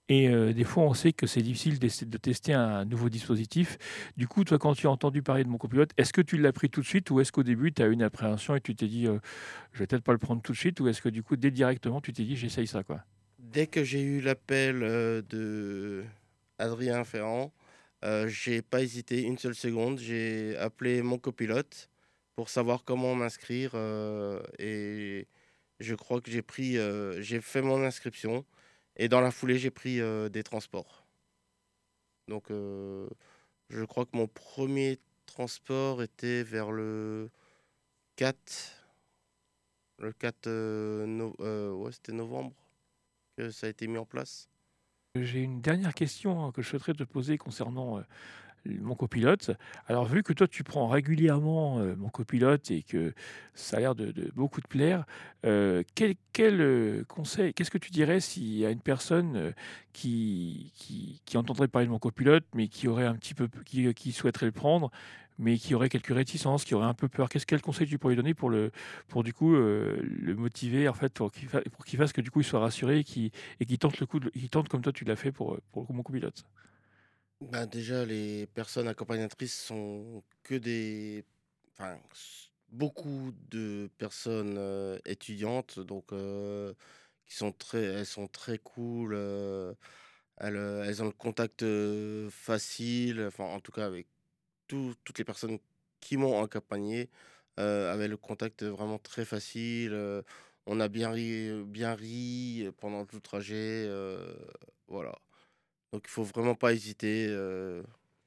Et 0.09 0.29
euh, 0.29 0.53
des 0.53 0.65
fois, 0.65 0.85
on 0.85 0.95
sait 0.95 1.13
que 1.13 1.27
c'est 1.27 1.43
difficile 1.43 1.79
de 1.81 2.19
tester 2.19 2.53
un 2.53 2.85
nouveau 2.85 3.09
dispositif. 3.09 3.77
Du 4.17 4.29
coup, 4.29 4.45
toi, 4.45 4.59
quand 4.59 4.75
tu 4.75 4.87
as 4.87 4.91
entendu 4.91 5.23
parler 5.23 5.43
de 5.43 5.49
mon 5.49 5.59
copilote, 5.59 5.91
est-ce 5.97 6.13
que 6.13 6.21
tu 6.21 6.39
l'as 6.39 6.53
pris 6.53 6.71
tout 6.71 6.81
de 6.81 6.87
suite 6.87 7.11
ou 7.11 7.21
est-ce 7.21 7.33
qu'au 7.33 7.43
début, 7.43 7.73
tu 7.73 7.83
as 7.83 7.87
eu 7.87 7.93
une 7.93 8.03
appréhension 8.03 8.55
et 8.55 8.61
tu 8.61 8.77
t'es 8.77 8.87
dit, 8.87 9.09
euh, 9.09 9.19
je 9.73 9.81
vais 9.81 9.87
peut-être 9.87 10.05
pas 10.05 10.13
le 10.13 10.19
prendre 10.19 10.43
tout 10.43 10.53
de 10.53 10.57
suite 10.57 10.79
ou 10.79 10.87
est-ce 10.89 11.03
que 11.03 11.09
du 11.09 11.25
coup, 11.25 11.37
dès 11.37 11.51
directement, 11.51 12.01
tu 12.01 12.13
t'es 12.13 12.23
dit, 12.23 12.37
j'essaye 12.37 12.69
ça 12.69 12.85
quoi? 12.85 13.03
Dès 13.39 13.67
que 13.67 13.85
j'ai 13.85 14.01
eu 14.01 14.21
l'appel 14.21 14.83
euh, 14.83 15.23
de 15.23 16.05
Adrien 16.59 17.05
Ferrand, 17.05 17.53
euh, 18.05 18.29
j'ai 18.29 18.63
pas 18.63 18.83
hésité 18.83 19.23
une 19.23 19.39
seule 19.39 19.55
seconde. 19.55 19.99
J'ai 19.99 20.57
appelé 20.57 21.03
mon 21.03 21.19
copilote 21.19 21.91
pour 22.35 22.49
savoir 22.49 22.85
comment 22.85 23.15
m'inscrire 23.15 23.73
euh, 23.75 24.43
et 24.59 25.27
je 25.81 25.95
crois 25.95 26.21
que 26.21 26.31
j'ai 26.31 26.43
pris, 26.43 26.77
j'ai 27.21 27.41
fait 27.41 27.63
mon 27.63 27.83
inscription 27.85 28.45
et 28.97 29.09
dans 29.09 29.21
la 29.21 29.31
foulée 29.31 29.59
j'ai 29.59 29.71
pris 29.71 30.01
euh, 30.01 30.29
des 30.29 30.43
transports. 30.43 31.05
Donc 32.29 32.51
euh, 32.51 33.09
je 33.71 33.85
crois 33.85 34.05
que 34.05 34.17
mon 34.17 34.27
premier 34.27 34.99
transport 35.27 36.03
était 36.03 36.43
vers 36.43 36.73
le 36.73 37.31
4, 38.17 38.73
le 39.99 40.13
4 40.13 40.47
euh, 40.47 41.07
no- 41.07 41.35
ouais, 41.39 41.93
c'était 41.93 42.13
novembre 42.13 42.55
que 43.37 43.51
ça 43.51 43.67
a 43.67 43.71
été 43.71 43.87
mis 43.87 43.99
en 43.99 44.07
place. 44.07 44.49
J'ai 45.15 45.41
une 45.41 45.61
dernière 45.61 45.95
question 45.95 46.45
hein, 46.45 46.53
que 46.53 46.63
je 46.63 46.69
souhaiterais 46.69 46.95
te 46.95 47.05
poser 47.05 47.39
concernant 47.39 48.03
mon 48.81 48.95
copilote. 48.95 49.51
Alors, 49.87 50.05
vu 50.07 50.23
que 50.23 50.33
toi, 50.33 50.47
tu 50.49 50.65
prends 50.65 50.89
régulièrement 50.89 51.79
euh, 51.81 51.95
mon 51.97 52.09
copilote 52.09 52.71
et 52.71 52.83
que 52.83 53.15
ça 53.55 53.77
a 53.79 53.81
l'air 53.81 53.95
de, 53.95 54.13
beaucoup 54.35 54.61
te 54.61 54.69
plaire, 54.69 55.05
euh, 55.45 55.83
quel, 55.95 56.15
quel, 56.33 56.61
euh, 56.61 57.05
conseil, 57.09 57.55
qu'est-ce 57.55 57.71
que 57.71 57.79
tu 57.79 57.91
dirais 57.91 58.21
s'il 58.21 58.57
y 58.57 58.67
a 58.67 58.71
une 58.71 58.81
personne 58.81 59.37
euh, 59.37 59.53
qui, 59.93 60.73
qui, 60.77 61.21
qui 61.25 61.37
entendrait 61.37 61.69
parler 61.69 61.87
de 61.87 61.93
mon 61.93 61.99
copilote, 61.99 62.45
mais 62.55 62.69
qui 62.69 62.89
aurait 62.89 63.07
un 63.07 63.15
petit 63.15 63.35
peu, 63.35 63.49
qui, 63.65 63.93
qui 63.95 64.13
souhaiterait 64.13 64.47
le 64.47 64.53
prendre, 64.53 64.91
mais 65.39 65.59
qui 65.59 65.75
aurait 65.75 65.89
quelques 65.89 66.15
réticences, 66.15 66.65
qui 66.65 66.75
aurait 66.75 66.87
un 66.87 66.95
peu 66.95 67.09
peur? 67.09 67.29
Qu'est-ce 67.29 67.47
quel 67.47 67.61
conseil 67.61 67.87
tu 67.87 67.99
pourrais 67.99 68.15
lui 68.15 68.17
donner 68.23 68.35
pour 68.35 68.51
le, 68.51 68.71
pour 69.09 69.23
du 69.23 69.33
coup 69.33 69.55
le 69.55 70.35
motiver 70.35 70.89
en 70.89 70.95
fait 70.95 71.13
pour 71.13 71.31
qu'il 71.33 71.49
fa- 71.49 71.61
pour 71.63 71.85
fasse 71.87 72.13
que 72.13 72.21
du 72.21 72.31
coup 72.31 72.41
il 72.41 72.45
soit 72.45 72.61
rassuré 72.61 73.01
et 73.01 73.05
qu'il 73.05 73.31
et 73.61 73.77
tente 73.79 74.01
le 74.01 74.07
coup, 74.07 74.21
de- 74.21 74.31
tente 74.51 74.69
comme 74.69 74.83
toi 74.83 74.93
tu 74.93 75.05
l'as 75.05 75.17
fait 75.17 75.33
pour 75.33 75.59
pour 75.73 75.93
mon 75.93 76.03
copilote? 76.03 76.45
Ben 77.41 77.67
déjà, 77.67 78.05
les 78.07 78.47
personnes 78.47 78.89
accompagnatrices 78.89 79.55
sont 79.61 80.23
que 80.43 80.55
des. 80.55 81.25
Enfin, 81.79 82.01
beaucoup 82.71 83.33
de 83.51 83.91
personnes 83.99 84.59
étudiantes, 85.05 85.79
donc 85.81 86.13
qui 87.27 87.37
sont 87.37 87.53
très, 87.53 87.83
elles 87.85 88.07
sont 88.07 88.29
très 88.29 88.59
cool. 88.59 89.15
elles, 90.39 90.57
elles 90.57 91.03
ont 91.03 91.07
le 91.07 91.13
contact 91.13 91.65
facile. 92.31 93.23
Enfin, 93.29 93.45
en 93.45 93.61
tout 93.61 93.73
cas, 93.73 93.87
avec 93.87 94.09
tout- 94.69 94.95
toutes 95.05 95.19
les 95.19 95.25
personnes 95.25 95.59
qui 96.01 96.17
m'ont 96.19 96.43
accompagné, 96.45 97.11
euh, 97.61 97.93
avaient 97.93 98.09
le 98.09 98.17
contact 98.19 98.65
vraiment 98.65 98.99
très 98.99 99.25
facile. 99.25 99.95
on 100.67 100.81
a 100.81 100.89
bien 100.89 101.11
ri, 101.13 101.65
bien 101.67 101.95
ri 101.95 102.69
pendant 102.79 103.07
tout 103.07 103.17
le 103.17 103.23
trajet. 103.23 103.89
voilà. 104.89 105.19
Donc 105.97 106.05
il 106.09 106.11
faut 106.11 106.25
vraiment 106.25 106.55
pas 106.55 106.75
hésiter. 106.75 107.35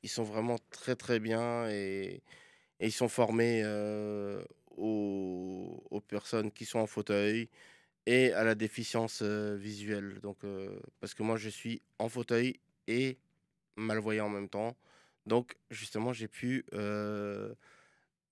ils 0.01 0.09
sont 0.09 0.23
vraiment 0.23 0.57
très 0.71 0.95
très 0.95 1.19
bien 1.19 1.69
et, 1.69 2.23
ils 2.79 2.91
sont 2.91 3.07
formés 3.07 3.63
aux, 4.75 6.01
personnes 6.07 6.51
qui 6.51 6.65
sont 6.65 6.79
en 6.79 6.87
fauteuil 6.87 7.47
et 8.07 8.33
à 8.33 8.43
la 8.43 8.55
déficience 8.55 9.21
visuelle. 9.21 10.19
Donc 10.23 10.39
parce 10.99 11.13
que 11.13 11.21
moi 11.21 11.37
je 11.37 11.49
suis 11.49 11.83
en 11.99 12.09
fauteuil 12.09 12.59
et 12.87 13.19
malvoyant 13.75 14.25
en 14.25 14.29
même 14.29 14.49
temps. 14.49 14.75
Donc 15.27 15.55
justement 15.69 16.11
j'ai 16.11 16.27
pu 16.27 16.65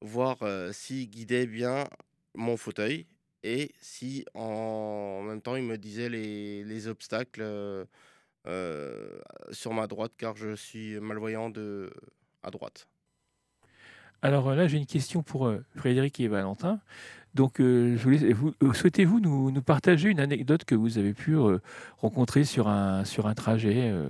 voir 0.02 0.41
euh, 0.41 0.71
s'il 0.71 1.12
guidait 1.12 1.45
bien 1.45 1.88
mon 2.34 2.58
fauteuil 2.58 3.06
et 3.43 3.71
si 3.82 4.26
en, 4.34 5.21
même 5.21 5.43
temps 5.43 5.56
il 5.56 5.63
me 5.63 5.78
disait 5.78 6.10
les, 6.10 6.63
les 6.63 6.88
obstacles. 6.88 7.43
Euh, 8.48 9.20
sur 9.52 9.74
ma 9.74 9.88
droite 9.88 10.14
car 10.18 10.36
je 10.36 10.56
suis 10.56 11.00
malvoyant 11.00 11.50
de 11.50 11.92
à 12.44 12.52
droite. 12.52 12.88
Alors 14.22 14.50
euh, 14.50 14.56
là, 14.56 14.68
j'ai 14.68 14.78
une 14.78 14.86
question 14.86 15.22
pour 15.22 15.48
euh, 15.48 15.64
Frédéric 15.76 16.20
et 16.20 16.28
Valentin. 16.28 16.80
Donc, 17.36 17.60
euh, 17.60 17.96
je 17.98 18.04
voulais, 18.04 18.34
vous, 18.34 18.54
souhaitez-vous 18.74 19.20
nous, 19.20 19.52
nous 19.52 19.62
partager 19.62 20.10
une 20.10 20.20
anecdote 20.20 20.66
que 20.66 20.74
vous 20.74 20.98
avez 20.98 21.14
pu 21.14 21.36
euh, 21.36 21.60
rencontrer 21.98 22.44
sur 22.46 22.68
un, 22.68 23.06
sur 23.06 23.28
un 23.28 23.36
trajet 23.36 23.92
euh, 23.92 24.10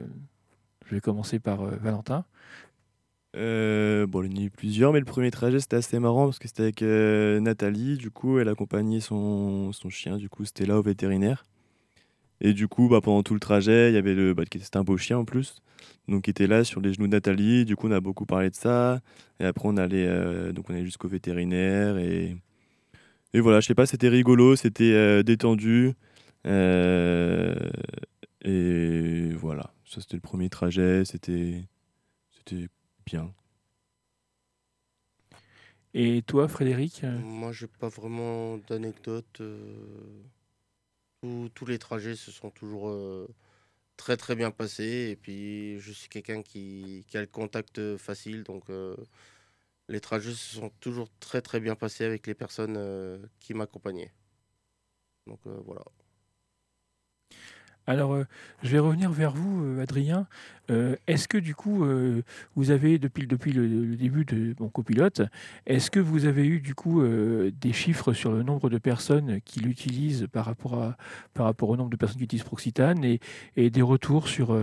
Je 0.86 0.95
vais 0.95 1.02
commencer 1.02 1.39
par 1.39 1.62
euh, 1.62 1.76
Valentin. 1.82 2.23
Euh, 3.36 4.08
bon, 4.08 4.23
il 4.23 4.32
y 4.32 4.39
en 4.39 4.43
a 4.43 4.45
eu 4.45 4.50
plusieurs, 4.50 4.93
mais 4.93 5.00
le 5.00 5.06
premier 5.06 5.30
trajet 5.30 5.60
c'était 5.60 5.76
assez 5.76 6.00
marrant 6.00 6.26
parce 6.26 6.39
que 6.39 6.47
c'était 6.47 6.63
avec 6.63 6.82
euh, 6.82 7.41
Nathalie. 7.41 7.97
Du 7.97 8.12
coup, 8.12 8.39
elle 8.39 8.47
accompagnait 8.47 9.02
son, 9.02 9.73
son 9.73 9.89
chien. 9.89 10.15
Du 10.17 10.30
coup, 10.30 10.45
c'était 10.45 10.65
là 10.65 10.80
au 10.80 10.82
vétérinaire. 10.82 11.43
Et 12.41 12.54
du 12.54 12.67
coup, 12.67 12.88
bah, 12.89 13.02
pendant 13.02 13.23
tout 13.23 13.34
le 13.34 13.39
trajet, 13.39 13.91
il 13.91 13.95
y 13.95 13.97
avait 13.97 14.13
le. 14.15 14.34
Bah, 14.34 14.45
qui- 14.45 14.60
c'était 14.60 14.78
un 14.78 14.84
beau 14.84 14.97
chien 14.97 15.17
en 15.17 15.26
plus. 15.26 15.62
Donc, 16.08 16.23
qui 16.26 16.30
était 16.32 16.47
là 16.47 16.63
sur 16.63 16.82
les 16.82 16.93
genoux 16.93 17.08
de 17.08 17.12
Nathalie. 17.13 17.65
Du 17.65 17.76
coup, 17.76 17.88
on 17.88 17.91
a 17.91 18.00
beaucoup 18.02 18.26
parlé 18.26 18.50
de 18.50 18.56
ça. 18.56 19.02
Et 19.39 19.45
après, 19.45 19.67
on 19.67 19.78
allait, 19.78 20.06
euh, 20.08 20.52
donc 20.54 20.69
on 20.69 20.73
allait 20.73 20.86
jusqu'au 20.86 21.08
vétérinaire. 21.08 21.97
Et, 21.97 22.38
et 23.34 23.39
voilà, 23.39 23.60
je 23.60 23.67
sais 23.67 23.76
pas, 23.76 23.86
c'était 23.86 24.10
rigolo, 24.10 24.56
c'était 24.56 24.93
euh, 24.93 25.23
détendu. 25.23 25.93
Euh, 26.47 27.56
et 28.43 29.32
voilà, 29.34 29.73
ça 29.86 30.02
c'était 30.02 30.15
le 30.17 30.21
premier 30.21 30.50
trajet. 30.50 31.06
C'était, 31.06 31.63
c'était 32.32 32.67
bien. 33.06 33.32
Et 35.93 36.21
toi, 36.21 36.47
Frédéric 36.47 37.04
Moi, 37.04 37.52
j'ai 37.52 37.67
pas 37.67 37.89
vraiment 37.89 38.58
d'anecdote. 38.69 39.41
Euh, 41.25 41.49
tous- 41.49 41.65
les 41.65 41.80
trajets 41.80 42.15
se 42.15 42.32
sont 42.32 42.49
toujours 42.51 42.89
euh, 42.89 43.27
très 43.97 44.17
très 44.17 44.36
bien 44.36 44.51
passés. 44.51 45.10
Et 45.12 45.15
puis, 45.17 45.80
je 45.80 45.91
suis 45.93 46.10
quelqu'un 46.10 46.43
qui, 46.43 47.06
a 47.15 47.21
le 47.21 47.27
contact 47.27 47.97
facile, 47.97 48.43
donc 48.43 48.69
euh, 48.69 48.95
les 49.89 50.01
trajets 50.01 50.32
se 50.34 50.56
sont 50.58 50.71
toujours 50.82 51.10
très 51.19 51.41
très 51.41 51.60
bien 51.60 51.75
passés 51.75 52.06
avec 52.06 52.27
les 52.27 52.36
personnes 52.36 52.77
euh, 52.77 53.19
qui 53.39 53.53
m'accompagnaient. 53.53 54.13
Donc 55.27 55.39
euh, 55.47 55.60
voilà. 55.65 55.84
Alors, 57.89 58.13
euh, 58.13 58.26
je 58.63 58.69
vais 58.69 58.80
revenir 58.80 59.10
vers 59.12 59.32
vous, 59.32 59.63
euh, 59.63 59.82
Adrien. 59.82 60.28
Euh, 60.69 60.97
est-ce 61.08 61.30
que 61.30 61.38
du 61.38 61.56
coup, 61.56 61.86
euh, 61.86 62.21
vous 62.56 62.71
avez, 62.71 63.00
depuis, 63.00 63.21
le- 63.21 63.28
depuis 63.30 63.54
le, 63.54 63.65
le 63.65 63.95
début 63.95 64.26
de 64.26 64.54
mon 64.60 64.67
copilote, 64.67 65.21
est-ce 65.65 65.89
que 65.89 66.02
vous 66.02 66.26
avez 66.26 66.45
eu 66.45 66.60
du 66.60 66.76
coup 66.76 67.02
des 67.02 67.71
chiffres 67.71 68.12
sur 68.12 68.32
le 68.34 68.43
nombre 68.43 68.69
de 68.69 68.78
personnes 68.78 69.39
qui 69.41 69.62
l'utilisent 69.62 70.28
par 70.30 70.43
rapport, 70.45 70.84
à, 70.84 70.97
par 71.34 71.45
rapport 71.45 71.69
au 71.69 71.78
nombre 71.78 71.89
de 71.89 71.95
personnes 71.95 72.17
qui 72.17 72.26
utilisent 72.26 72.43
Proxitane 72.43 73.06
et, 73.06 73.21
et 73.56 73.69
des 73.69 73.82
retours 73.82 74.28
sur, 74.28 74.58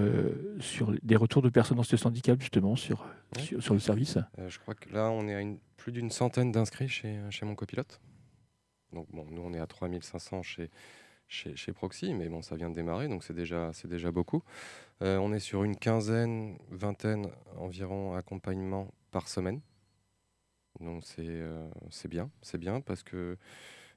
sur 0.60 0.92
des 1.02 1.16
retours 1.16 1.40
de 1.40 1.48
personnes 1.48 1.78
en 1.78 1.82
situation 1.82 2.10
de 2.10 2.14
handicap 2.14 2.38
justement 2.40 2.76
sur, 2.76 3.06
Ouais. 3.36 3.42
sur, 3.42 3.62
sur 3.62 3.74
le 3.74 3.80
service? 3.80 4.18
Je 4.46 4.58
crois 4.58 4.74
que 4.74 4.92
là, 4.92 5.10
on 5.10 5.26
est 5.26 5.34
à 5.34 5.40
une- 5.40 5.58
plus 5.78 5.90
d'une 5.92 6.10
centaine 6.10 6.52
d'inscrits 6.52 6.88
chez, 6.88 7.18
chez 7.30 7.44
mon 7.46 7.54
copilote. 7.54 8.00
Donc, 8.92 9.06
bon, 9.12 9.26
nous, 9.30 9.42
on 9.42 9.52
est 9.54 9.58
à 9.58 9.66
3500 9.66 10.42
chez, 10.42 10.70
chez, 11.28 11.72
Proxy, 11.72 12.14
mais 12.14 12.28
bon, 12.28 12.42
ça 12.42 12.56
vient 12.56 12.70
de 12.70 12.74
démarrer, 12.74 13.08
donc 13.08 13.24
c'est 13.24 13.34
déjà, 13.34 13.72
c'est 13.72 13.88
déjà 13.88 14.10
beaucoup. 14.10 14.42
Euh, 15.02 15.18
on 15.18 15.32
est 15.32 15.40
sur 15.40 15.64
une 15.64 15.76
quinzaine, 15.76 16.58
vingtaine 16.70 17.28
environ 17.56 18.14
accompagnements 18.14 18.92
par 19.10 19.28
semaine. 19.28 19.60
Donc, 20.80 21.04
c'est 21.04 21.22
euh, 21.26 21.68
bien, 22.08 22.30
c'est 22.42 22.58
bien 22.58 22.80
parce 22.80 23.02
que 23.02 23.36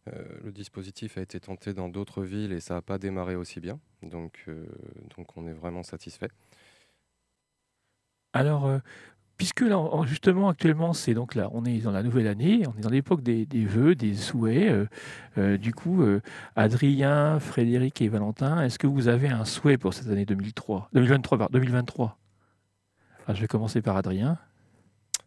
euh, 0.08 0.40
le 0.44 0.52
dispositif 0.52 1.18
a 1.18 1.22
été 1.22 1.40
tenté 1.40 1.74
dans 1.74 1.90
d'autres 1.90 2.24
villes 2.24 2.52
et 2.52 2.60
ça 2.60 2.76
n'a 2.76 2.82
pas 2.82 2.98
démarré 2.98 3.36
aussi 3.36 3.60
bien. 3.60 3.80
Donc, 4.04 4.46
donc 5.16 5.36
on 5.38 5.48
est 5.48 5.54
vraiment 5.54 5.84
satisfait. 5.84 6.30
Alors, 8.34 8.80
puisque 9.38 9.64
justement, 10.06 10.50
actuellement, 10.50 10.94
c'est 10.94 11.14
donc 11.14 11.36
là, 11.36 11.50
on 11.54 11.64
est 11.64 11.78
dans 11.80 11.92
la 11.92 12.02
nouvelle 12.02 12.28
année, 12.28 12.64
on 12.68 12.78
est 12.78 12.82
dans 12.82 12.90
l'époque 12.90 13.22
des, 13.22 13.46
vœux, 13.66 13.96
des 13.96 14.16
souhaits. 14.16 14.70
euh, 14.70 14.86
euh, 15.38 15.58
du 15.58 15.74
coup, 15.74 16.02
euh, 16.02 16.22
Adrien, 16.56 17.40
Frédéric 17.40 18.02
et 18.02 18.10
Valentin, 18.10 18.64
est-ce 18.64 18.80
que 18.80 18.88
vous 18.88 19.08
avez 19.08 19.30
un 19.30 19.46
souhait 19.46 19.78
pour 19.78 19.94
cette 19.94 20.08
année 20.08 20.26
2003, 20.26 20.90
2023 20.94 21.38
pardon, 21.38 21.54
2023 21.54 22.18
Alors, 23.26 23.36
Je 23.36 23.42
vais 23.42 23.48
commencer 23.48 23.82
par 23.82 23.96
Adrien. 23.96 24.40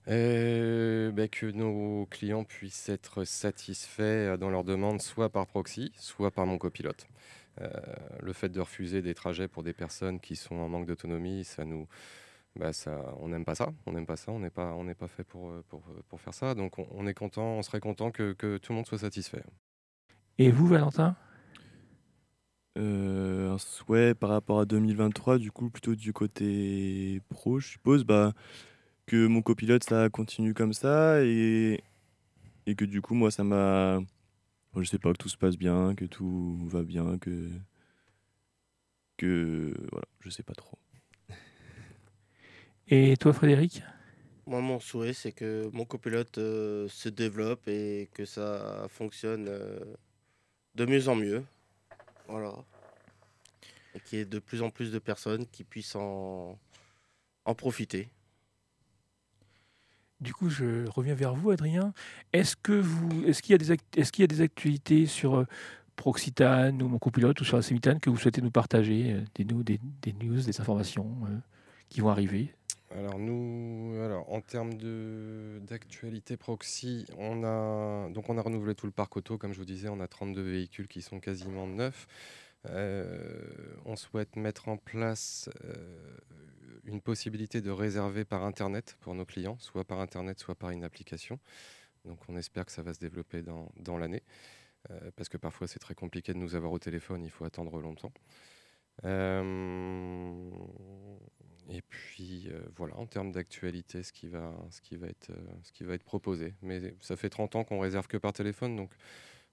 Bah, 0.06 1.28
que 1.28 1.50
nos 1.52 2.06
clients 2.06 2.42
puissent 2.42 2.88
être 2.88 3.24
satisfaits 3.24 4.36
dans 4.38 4.50
leurs 4.50 4.64
demandes, 4.64 5.00
soit 5.00 5.28
par 5.28 5.46
proxy, 5.46 5.92
soit 5.96 6.32
par 6.32 6.46
mon 6.46 6.58
copilote. 6.58 7.06
Le 8.20 8.32
fait 8.32 8.48
de 8.48 8.58
refuser 8.58 9.02
des 9.02 9.14
trajets 9.14 9.46
pour 9.46 9.62
des 9.62 9.74
personnes 9.74 10.18
qui 10.18 10.34
sont 10.34 10.56
en 10.56 10.68
manque 10.68 10.86
d'autonomie, 10.86 11.44
ça 11.44 11.64
nous, 11.64 11.86
bah, 12.56 12.72
ça, 12.72 13.14
on 13.18 13.28
n'aime 13.28 13.44
pas 13.44 13.54
ça. 13.54 13.72
On 13.86 13.92
n'aime 13.92 14.06
pas 14.06 14.16
ça. 14.16 14.32
On 14.32 14.40
n'est 14.40 14.50
pas, 14.50 14.74
on 14.74 14.84
n'est 14.84 14.94
pas 14.94 15.08
fait 15.08 15.24
pour, 15.24 15.50
euh, 15.50 15.64
pour, 15.68 15.82
pour 16.08 16.20
faire 16.20 16.34
ça. 16.34 16.54
Donc 16.54 16.78
on, 16.78 16.86
on 16.92 17.06
est 17.06 17.14
content, 17.14 17.54
on 17.58 17.62
serait 17.62 17.80
content 17.80 18.10
que, 18.10 18.32
que 18.32 18.58
tout 18.58 18.72
le 18.72 18.76
monde 18.76 18.86
soit 18.86 18.98
satisfait. 18.98 19.42
Et 20.38 20.50
vous, 20.50 20.66
Valentin? 20.66 21.16
Euh, 22.78 23.50
un 23.52 23.58
souhait 23.58 24.14
par 24.14 24.30
rapport 24.30 24.60
à 24.60 24.64
2023, 24.64 25.38
du 25.38 25.50
coup, 25.50 25.70
plutôt 25.70 25.94
du 25.94 26.12
côté 26.12 27.20
pro, 27.28 27.58
je 27.58 27.68
suppose, 27.68 28.04
bah, 28.04 28.32
que 29.06 29.26
mon 29.26 29.42
copilote, 29.42 29.84
ça 29.84 30.08
continue 30.10 30.54
comme 30.54 30.72
ça 30.72 31.24
et, 31.24 31.82
et 32.66 32.74
que 32.76 32.84
du 32.84 33.02
coup, 33.02 33.14
moi, 33.14 33.30
ça 33.30 33.44
m'a. 33.44 33.98
bon, 34.72 34.82
je 34.82 34.88
sais 34.88 34.98
pas, 34.98 35.12
que 35.12 35.18
tout 35.18 35.28
se 35.28 35.36
passe 35.36 35.56
bien, 35.58 35.94
que 35.94 36.04
tout 36.06 36.58
va 36.68 36.82
bien, 36.82 37.18
que. 37.18 37.50
que. 39.16 39.74
Voilà, 39.92 40.06
je 40.20 40.30
sais 40.30 40.42
pas 40.42 40.54
trop. 40.54 40.78
Et 42.92 43.16
toi, 43.16 43.32
Frédéric? 43.32 43.84
Moi, 44.46 44.60
mon 44.60 44.80
souhait, 44.80 45.12
c'est 45.12 45.30
que 45.30 45.70
mon 45.72 45.84
copilote 45.84 46.38
euh, 46.38 46.88
se 46.88 47.08
développe 47.08 47.68
et 47.68 48.08
que 48.12 48.24
ça 48.24 48.86
fonctionne 48.88 49.46
euh, 49.48 49.78
de 50.74 50.86
mieux 50.86 51.08
en 51.08 51.14
mieux. 51.14 51.44
Voilà. 52.26 52.52
Et 53.94 54.00
qu'il 54.00 54.18
y 54.18 54.22
ait 54.22 54.24
de 54.24 54.40
plus 54.40 54.60
en 54.60 54.70
plus 54.70 54.90
de 54.90 54.98
personnes 54.98 55.46
qui 55.46 55.62
puissent 55.62 55.94
en, 55.94 56.58
en 57.44 57.54
profiter. 57.54 58.08
Du 60.20 60.34
coup, 60.34 60.50
je 60.50 60.88
reviens 60.88 61.14
vers 61.14 61.36
vous, 61.36 61.52
Adrien. 61.52 61.94
Est-ce 62.32 62.56
que 62.56 62.72
vous, 62.72 63.24
est-ce 63.24 63.40
qu'il 63.40 63.52
y 63.52 63.54
a 63.54 63.58
des, 63.58 63.76
est-ce 63.96 64.10
qu'il 64.10 64.22
y 64.22 64.24
a 64.24 64.26
des 64.26 64.40
actualités 64.40 65.06
sur 65.06 65.38
euh, 65.38 65.46
Proxitane 65.94 66.82
ou 66.82 66.88
mon 66.88 66.98
copilote 66.98 67.40
ou 67.40 67.44
sur 67.44 67.56
la 67.56 67.62
Semitane 67.62 68.00
que 68.00 68.10
vous 68.10 68.16
souhaitez 68.16 68.42
nous 68.42 68.50
partager, 68.50 69.22
des, 69.36 69.44
des, 69.44 69.78
des 70.02 70.12
news, 70.12 70.40
des 70.40 70.60
informations 70.60 71.16
euh, 71.26 71.38
qui 71.88 72.00
vont 72.00 72.08
arriver? 72.08 72.52
Alors 72.92 73.20
nous, 73.20 73.94
alors 74.04 74.32
en 74.32 74.40
termes 74.40 74.74
d'actualité 75.60 76.36
proxy, 76.36 77.06
on 77.18 77.44
a 77.44 78.10
donc 78.10 78.28
on 78.28 78.36
a 78.36 78.42
renouvelé 78.42 78.74
tout 78.74 78.86
le 78.86 78.92
parc 78.92 79.16
auto, 79.16 79.38
comme 79.38 79.52
je 79.52 79.58
vous 79.58 79.64
disais, 79.64 79.88
on 79.88 80.00
a 80.00 80.08
32 80.08 80.42
véhicules 80.42 80.88
qui 80.88 81.00
sont 81.00 81.20
quasiment 81.20 81.68
neufs. 81.68 82.08
Euh, 82.66 83.76
on 83.84 83.96
souhaite 83.96 84.36
mettre 84.36 84.68
en 84.68 84.76
place 84.76 85.48
euh, 85.64 86.16
une 86.84 87.00
possibilité 87.00 87.60
de 87.60 87.70
réserver 87.70 88.24
par 88.24 88.44
internet 88.44 88.96
pour 89.00 89.14
nos 89.14 89.24
clients, 89.24 89.56
soit 89.60 89.84
par 89.84 90.00
internet, 90.00 90.40
soit 90.40 90.56
par 90.56 90.70
une 90.70 90.82
application. 90.84 91.38
Donc 92.04 92.18
on 92.28 92.36
espère 92.36 92.66
que 92.66 92.72
ça 92.72 92.82
va 92.82 92.92
se 92.92 92.98
développer 92.98 93.42
dans, 93.42 93.70
dans 93.76 93.98
l'année, 93.98 94.24
euh, 94.90 95.10
parce 95.16 95.28
que 95.28 95.36
parfois 95.36 95.68
c'est 95.68 95.78
très 95.78 95.94
compliqué 95.94 96.32
de 96.34 96.38
nous 96.38 96.54
avoir 96.56 96.72
au 96.72 96.78
téléphone, 96.80 97.24
il 97.24 97.30
faut 97.30 97.44
attendre 97.44 97.80
longtemps. 97.80 98.12
Et 101.70 101.82
puis 101.82 102.48
euh, 102.50 102.60
voilà, 102.76 102.96
en 102.96 103.06
termes 103.06 103.32
d'actualité, 103.32 104.02
ce 104.02 104.12
qui 104.12 104.28
va, 104.28 104.54
ce 104.70 104.80
qui 104.80 104.96
va 104.96 105.06
être, 105.06 105.30
euh, 105.30 105.36
ce 105.62 105.72
qui 105.72 105.84
va 105.84 105.94
être 105.94 106.04
proposé. 106.04 106.54
Mais 106.62 106.94
ça 107.00 107.16
fait 107.16 107.30
30 107.30 107.56
ans 107.56 107.64
qu'on 107.64 107.80
réserve 107.80 108.06
que 108.08 108.16
par 108.16 108.32
téléphone, 108.32 108.76
donc 108.76 108.90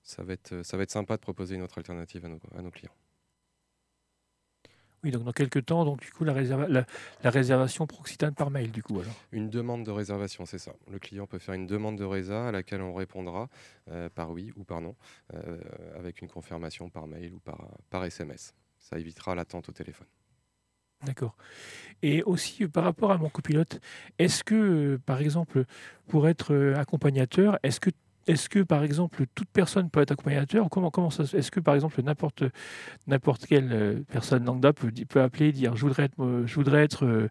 ça 0.03 0.23
va 0.23 0.33
être, 0.33 0.63
ça 0.63 0.77
va 0.77 0.83
être 0.83 0.91
sympa 0.91 1.15
de 1.15 1.21
proposer 1.21 1.55
une 1.55 1.61
autre 1.61 1.77
alternative 1.77 2.25
à 2.25 2.29
nos, 2.29 2.39
à 2.57 2.61
nos 2.61 2.71
clients. 2.71 2.93
Oui, 5.03 5.11
donc 5.11 5.23
dans 5.25 5.31
quelques 5.31 5.63
temps, 5.63 5.85
donc 5.85 6.01
du 6.01 6.09
coup 6.11 6.23
la, 6.23 6.33
réserva- 6.33 6.67
la, 6.67 6.83
la 7.23 7.29
réservation 7.29 7.85
Proxitane 7.85 8.33
par 8.33 8.49
mail, 8.49 8.71
du 8.71 8.81
coup 8.81 8.99
alors. 8.99 9.13
Une 9.31 9.49
demande 9.49 9.85
de 9.85 9.91
réservation, 9.91 10.47
c'est 10.47 10.57
ça. 10.57 10.73
Le 10.89 10.97
client 10.97 11.27
peut 11.27 11.37
faire 11.37 11.53
une 11.53 11.67
demande 11.67 11.97
de 11.99 12.03
résa 12.03 12.47
à 12.47 12.51
laquelle 12.51 12.81
on 12.81 12.95
répondra 12.95 13.47
euh, 13.89 14.09
par 14.09 14.31
oui 14.31 14.51
ou 14.55 14.63
par 14.63 14.81
non, 14.81 14.95
euh, 15.35 15.61
avec 15.95 16.21
une 16.23 16.27
confirmation 16.27 16.89
par 16.89 17.05
mail 17.05 17.31
ou 17.33 17.39
par, 17.39 17.77
par 17.91 18.03
SMS. 18.05 18.55
Ça 18.79 18.97
évitera 18.97 19.35
l'attente 19.35 19.69
au 19.69 19.71
téléphone. 19.71 20.07
D'accord. 21.05 21.35
Et 22.01 22.23
aussi 22.23 22.63
euh, 22.63 22.67
par 22.67 22.83
rapport 22.83 23.11
à 23.11 23.17
mon 23.17 23.29
copilote, 23.29 23.79
est-ce 24.19 24.43
que, 24.43 24.55
euh, 24.55 24.99
par 25.05 25.21
exemple, 25.21 25.65
pour 26.07 26.27
être 26.27 26.53
euh, 26.53 26.75
accompagnateur, 26.75 27.59
est-ce 27.63 27.79
que, 27.79 27.91
est-ce 28.25 28.49
que, 28.49 28.59
par 28.59 28.83
exemple, 28.83 29.25
toute 29.35 29.49
personne 29.49 29.89
peut 29.89 30.01
être 30.01 30.11
accompagnateur 30.11 30.69
comment, 30.69 30.91
comment 30.91 31.09
Est-ce 31.09 31.51
que, 31.51 31.59
par 31.59 31.75
exemple, 31.75 32.01
n'importe, 32.01 32.43
quelle 33.47 34.03
personne 34.11 34.43
lambda 34.43 34.73
peut, 34.73 34.91
peut 35.07 35.21
appeler 35.21 35.47
et 35.47 35.51
dire 35.53 35.75
je 35.77 35.81
voudrais 35.83 36.03
être, 36.03 36.43
je 36.45 36.55
voudrais 36.55 36.83
être 36.83 37.29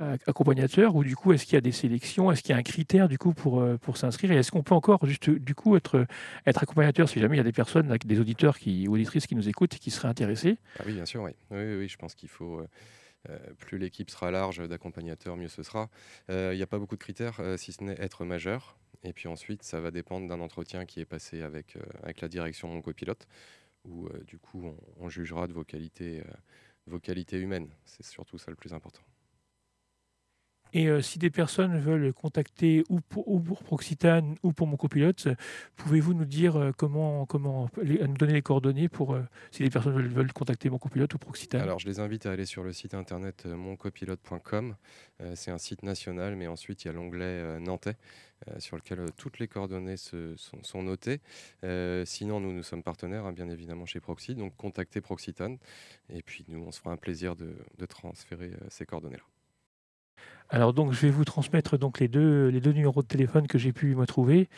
ac- 0.00 0.20
accompagnateur 0.28 0.94
ou 0.94 1.02
du 1.02 1.16
coup, 1.16 1.32
est-ce 1.32 1.44
qu'il 1.44 1.54
y 1.54 1.56
a 1.56 1.60
des 1.60 1.72
sélections 1.72 2.30
Est-ce 2.30 2.42
qu'il 2.42 2.52
y 2.52 2.54
a 2.54 2.58
un 2.58 2.62
critère 2.62 3.08
du 3.08 3.18
coup 3.18 3.32
pour, 3.32 3.64
pour 3.80 3.96
s'inscrire 3.96 4.30
Et 4.30 4.36
est-ce 4.36 4.52
qu'on 4.52 4.62
peut 4.62 4.76
encore 4.76 5.04
juste 5.06 5.28
du 5.28 5.56
coup 5.56 5.74
être, 5.74 6.06
être 6.46 6.62
accompagnateur 6.62 7.08
si 7.08 7.18
jamais 7.18 7.34
il 7.34 7.38
y 7.38 7.40
a 7.40 7.44
des 7.44 7.50
personnes, 7.50 7.88
des 8.04 8.20
auditeurs 8.20 8.58
qui, 8.58 8.86
auditrices 8.86 9.26
qui 9.26 9.34
nous 9.34 9.48
écoutent 9.48 9.74
et 9.74 9.78
qui 9.80 9.90
seraient 9.90 10.06
intéressés? 10.08 10.58
Ah 10.78 10.84
oui, 10.86 10.92
bien 10.92 11.04
sûr, 11.04 11.22
oui. 11.22 11.32
Oui, 11.50 11.76
oui, 11.78 11.88
je 11.88 11.96
pense 11.96 12.14
qu'il 12.14 12.28
faut. 12.28 12.62
Plus 13.58 13.78
l'équipe 13.78 14.10
sera 14.10 14.30
large 14.30 14.66
d'accompagnateurs, 14.68 15.36
mieux 15.36 15.48
ce 15.48 15.62
sera. 15.62 15.90
Euh, 16.30 16.50
Il 16.54 16.56
n'y 16.56 16.62
a 16.62 16.66
pas 16.66 16.78
beaucoup 16.78 16.96
de 16.96 17.00
critères, 17.00 17.40
euh, 17.40 17.56
si 17.56 17.72
ce 17.72 17.82
n'est 17.82 18.00
être 18.00 18.24
majeur. 18.24 18.78
Et 19.04 19.12
puis 19.12 19.28
ensuite, 19.28 19.62
ça 19.62 19.80
va 19.80 19.90
dépendre 19.90 20.28
d'un 20.28 20.40
entretien 20.40 20.84
qui 20.84 21.00
est 21.00 21.04
passé 21.04 21.42
avec, 21.42 21.76
euh, 21.76 21.82
avec 22.02 22.20
la 22.20 22.28
direction 22.28 22.68
mon 22.68 22.82
copilote, 22.82 23.26
où 23.84 24.06
euh, 24.06 24.24
du 24.24 24.38
coup, 24.38 24.74
on, 24.98 25.08
jugera 25.08 25.46
de 25.46 25.52
vos 25.52 25.64
qualités, 25.64 26.20
euh, 26.20 26.32
vos 26.86 26.98
qualités 26.98 27.38
humaines. 27.38 27.70
C'est 27.84 28.04
surtout 28.04 28.38
ça 28.38 28.50
le 28.50 28.56
plus 28.56 28.72
important. 28.74 29.02
Et 30.72 30.88
euh, 30.88 31.00
si 31.00 31.18
des 31.18 31.30
personnes 31.30 31.78
veulent 31.78 32.12
contacter 32.12 32.84
ou 32.88 33.00
pour, 33.00 33.28
ou 33.28 33.40
Proxitane 33.40 34.36
ou 34.42 34.52
pour 34.52 34.66
mon 34.66 34.76
copilote, 34.76 35.28
pouvez-vous 35.76 36.14
nous 36.14 36.24
dire 36.24 36.56
euh, 36.56 36.72
comment, 36.76 37.26
comment 37.26 37.70
nous 37.82 38.16
donner 38.16 38.34
les 38.34 38.42
coordonnées 38.42 38.88
pour 38.88 39.14
euh, 39.14 39.22
si 39.50 39.62
des 39.62 39.70
personnes 39.70 40.00
veulent, 40.00 40.32
contacter 40.32 40.70
mon 40.70 40.78
copilote 40.78 41.14
ou 41.14 41.18
Proxitane 41.18 41.62
Alors, 41.62 41.78
je 41.78 41.86
les 41.86 42.00
invite 42.00 42.26
à 42.26 42.32
aller 42.32 42.44
sur 42.44 42.62
le 42.62 42.72
site 42.72 42.94
internet 42.94 43.46
moncopilote.com. 43.46 44.76
C'est 45.34 45.50
un 45.50 45.58
site 45.58 45.82
national, 45.82 46.36
mais 46.36 46.46
ensuite, 46.46 46.84
il 46.84 46.88
y 46.88 46.90
a 46.90 46.92
l'onglet 46.92 47.58
nantais 47.58 47.96
sur 48.58 48.76
lequel 48.76 49.00
toutes 49.16 49.40
les 49.40 49.48
coordonnées 49.48 49.96
sont, 49.96 50.82
notées. 50.82 51.20
Sinon, 52.04 52.40
nous, 52.40 52.52
nous 52.52 52.62
sommes 52.62 52.84
partenaires, 52.84 53.26
hein, 53.26 53.32
bien 53.32 53.48
évidemment, 53.48 53.86
chez 53.86 54.00
Proxy. 54.00 54.36
Donc, 54.36 54.56
contactez 54.56 55.00
Proxitane. 55.00 55.58
Et 56.08 56.22
puis, 56.22 56.44
nous, 56.48 56.62
on 56.62 56.70
se 56.70 56.78
fera 56.78 56.92
un 56.92 56.96
plaisir 56.96 57.34
de, 57.34 57.54
transférer 57.86 58.52
ces 58.68 58.86
coordonnées-là. 58.86 59.24
Alors 60.50 60.72
donc 60.72 60.92
je 60.92 61.00
vais 61.00 61.10
vous 61.10 61.24
transmettre 61.24 61.78
donc 61.78 62.00
les 62.00 62.08
deux, 62.08 62.48
les 62.48 62.60
deux 62.60 62.72
numéros 62.72 63.02
de 63.02 63.06
téléphone 63.06 63.46
que 63.46 63.58
j'ai 63.58 63.72
pu 63.72 63.94
me 63.94 64.06
trouver. 64.06 64.48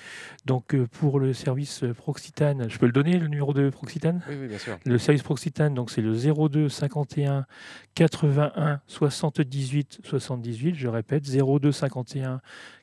Donc 0.46 0.74
euh, 0.74 0.86
pour 0.86 1.18
le 1.18 1.32
service 1.32 1.82
euh, 1.82 1.92
Proxitane, 1.92 2.68
je 2.68 2.78
peux 2.78 2.86
le 2.86 2.92
donner 2.92 3.18
le 3.18 3.26
numéro 3.26 3.52
de 3.52 3.70
Proxitane? 3.70 4.22
Oui, 4.28 4.36
oui, 4.40 4.48
bien 4.48 4.58
sûr. 4.58 4.78
Le 4.84 4.98
service 4.98 5.22
Proxitane, 5.22 5.74
donc 5.74 5.90
c'est 5.90 6.02
le 6.02 6.14
02 6.14 6.68
51 6.68 7.46
81 7.94 8.80
78 8.86 10.00
78. 10.04 10.74
Je 10.76 10.88
répète, 10.88 11.24
02 11.24 11.72
51 11.72 12.40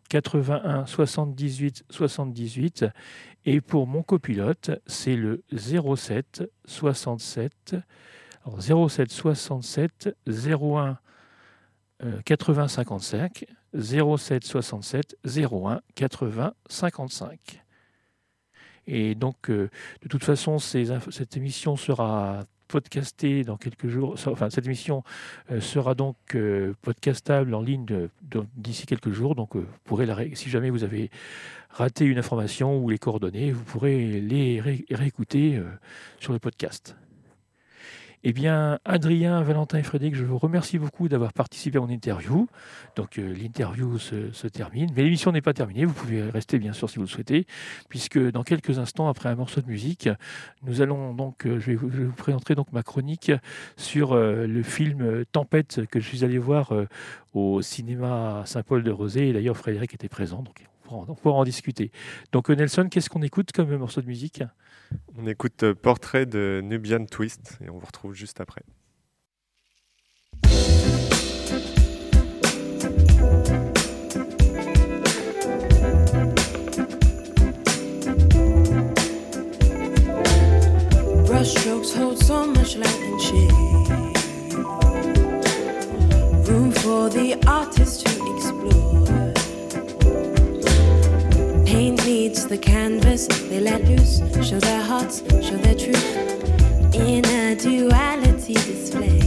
81 0.09 0.85
78 0.85 1.85
78. 1.89 2.85
Et 3.45 3.61
pour 3.61 3.87
mon 3.87 4.03
copilote, 4.03 4.71
c'est 4.85 5.15
le 5.15 5.43
07 5.55 6.43
67 6.65 7.77
alors 8.47 8.89
07 8.89 9.11
67 9.11 10.15
01 10.27 10.31
euh, 10.31 10.93
80 12.25 12.67
55 12.67 13.45
07 13.77 14.43
67 14.45 15.17
01 15.25 15.81
80 15.95 16.53
55. 16.69 17.63
Et 18.87 19.15
donc, 19.15 19.49
euh, 19.49 19.69
de 20.01 20.07
toute 20.07 20.23
façon, 20.23 20.59
cette 20.59 21.35
émission 21.35 21.75
sera 21.75 22.45
podcastée 22.69 23.43
dans 23.43 23.57
quelques 23.57 23.87
jours. 23.87 24.15
Enfin, 24.27 24.49
cette 24.49 24.65
émission 24.65 25.03
euh, 25.51 25.59
sera 25.59 25.95
donc 25.95 26.15
euh, 26.35 26.73
podcastable 26.81 27.53
en 27.53 27.61
ligne 27.61 27.85
d'ici 28.55 28.85
quelques 28.85 29.11
jours. 29.11 29.35
Donc, 29.35 29.55
pourrez 29.83 30.05
la 30.05 30.17
si 30.35 30.49
jamais 30.49 30.69
vous 30.69 30.83
avez 30.83 31.09
raté 31.69 32.05
une 32.05 32.17
information 32.17 32.77
ou 32.79 32.89
les 32.89 32.97
coordonnées, 32.97 33.51
vous 33.51 33.63
pourrez 33.63 34.21
les 34.21 34.61
ré- 34.61 34.85
réécouter 34.89 35.61
sur 36.19 36.31
le 36.33 36.39
podcast. 36.39 36.95
Eh 38.23 38.33
bien, 38.33 38.79
Adrien, 38.83 39.43
Valentin 39.43 39.77
et 39.77 39.83
Frédéric, 39.83 40.15
je 40.15 40.25
vous 40.25 40.39
remercie 40.39 40.79
beaucoup 40.79 41.07
d'avoir 41.07 41.33
participé 41.33 41.77
à 41.77 41.81
mon 41.81 41.89
interview. 41.89 42.47
Donc, 42.95 43.19
euh, 43.19 43.33
l'interview 43.33 43.99
se, 43.99 44.47
termine, 44.47 44.89
mais 44.95 45.03
l'émission 45.03 45.31
n'est 45.31 45.41
pas 45.41 45.53
terminée. 45.53 45.85
Vous 45.85 45.93
pouvez 45.93 46.23
rester, 46.23 46.57
bien 46.57 46.73
sûr, 46.73 46.89
si 46.89 46.95
vous 46.95 47.03
le 47.03 47.09
souhaitez, 47.09 47.45
puisque 47.89 48.17
dans 48.17 48.41
quelques 48.41 48.79
instants, 48.79 49.07
après 49.07 49.29
un 49.29 49.35
morceau 49.35 49.61
de 49.61 49.67
musique, 49.67 50.09
nous 50.63 50.81
allons 50.81 51.13
donc, 51.13 51.45
euh, 51.45 51.59
je 51.59 51.67
vais 51.67 51.75
vous, 51.75 51.89
donc 52.55 52.71
ma 52.73 52.81
chronique 52.81 53.31
sur 53.75 54.13
euh, 54.13 54.47
le 54.47 54.63
film 54.63 55.23
Tempête 55.31 55.85
que 55.85 55.99
je 55.99 56.07
suis 56.07 56.25
allé 56.25 56.39
voir 56.39 56.73
au 57.35 57.61
cinéma 57.61 58.41
Saint-Paul-de-Rosé. 58.45 59.29
Et 59.29 59.33
d'ailleurs, 59.33 59.57
Frédéric 59.57 59.93
était 59.93 60.09
présent, 60.09 60.41
donc 60.41 60.63
on 60.89 61.15
pourra, 61.15 61.37
en 61.37 61.43
discuter. 61.43 61.91
Donc, 62.31 62.49
Nelson, 62.49 62.87
qu'est-ce 62.89 63.09
qu'on 63.09 63.21
écoute 63.21 63.51
comme 63.51 63.75
morceau 63.77 64.01
de 64.01 64.07
musique? 64.07 64.41
On 65.17 65.25
écoute 65.27 65.63
euh, 65.63 65.73
Portrait 65.73 66.25
de 66.25 66.61
Nubian 66.63 67.05
Twist 67.05 67.57
et 67.63 67.69
on 67.69 67.77
vous 67.77 67.85
retrouve 67.85 68.13
juste 68.13 68.39
après. 68.41 68.61
Brushstrokes 81.25 81.93
hold 81.95 82.17
so 82.17 82.47
much 82.47 82.75
light 82.77 82.99
and 83.03 83.21
shade. 83.21 83.51
Room 86.47 86.71
for 86.71 87.09
the 87.09 87.37
artist 87.47 88.06
Meets 92.37 92.49
the 92.49 92.57
canvas, 92.59 93.25
they 93.49 93.59
let 93.59 93.83
loose, 93.85 94.19
show 94.47 94.59
their 94.59 94.83
hearts, 94.83 95.23
show 95.41 95.57
their 95.57 95.73
truth 95.73 96.93
in 96.93 97.25
a 97.25 97.55
duality 97.55 98.53
display. 98.53 99.17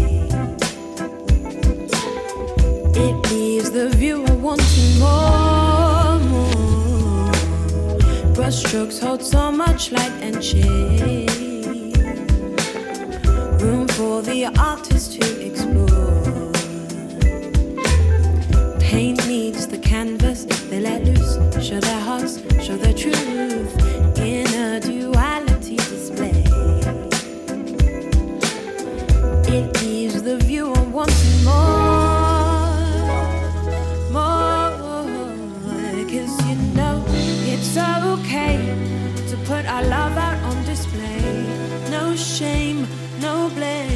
It 2.95 3.33
leaves 3.33 3.73
the 3.73 3.89
viewer 3.97 4.33
wanting 4.35 5.01
more, 5.01 6.21
more. 6.31 7.33
Brushstrokes 8.37 9.01
hold 9.01 9.25
so 9.25 9.51
much 9.51 9.91
light 9.91 10.13
and 10.23 10.45
shade 10.45 11.31
room 13.61 13.89
for 13.89 14.23
the 14.23 14.53
artist 14.57 15.21
to 15.21 15.40
Meets 19.41 19.65
the 19.69 19.79
canvas, 19.79 20.45
they 20.69 20.81
let 20.81 21.03
loose, 21.03 21.39
show 21.67 21.81
their 21.81 22.01
hearts, 22.01 22.43
show 22.63 22.77
their 22.77 22.93
truth 22.93 23.73
in 24.19 24.47
a 24.69 24.79
duality 24.79 25.77
display. 25.77 26.45
It 29.57 29.65
leaves 29.81 30.23
the 30.23 30.37
viewer 30.45 30.83
wanting 30.97 31.43
more, 31.43 32.69
more, 34.13 34.71
cause 36.13 36.35
you 36.47 36.57
know 36.77 37.03
it's 37.53 37.79
okay 37.79 38.59
to 39.31 39.37
put 39.47 39.65
our 39.65 39.85
love 39.85 40.19
out 40.19 40.39
on 40.51 40.63
display. 40.67 41.47
No 41.91 42.15
shame, 42.15 42.87
no 43.23 43.49
blame, 43.55 43.90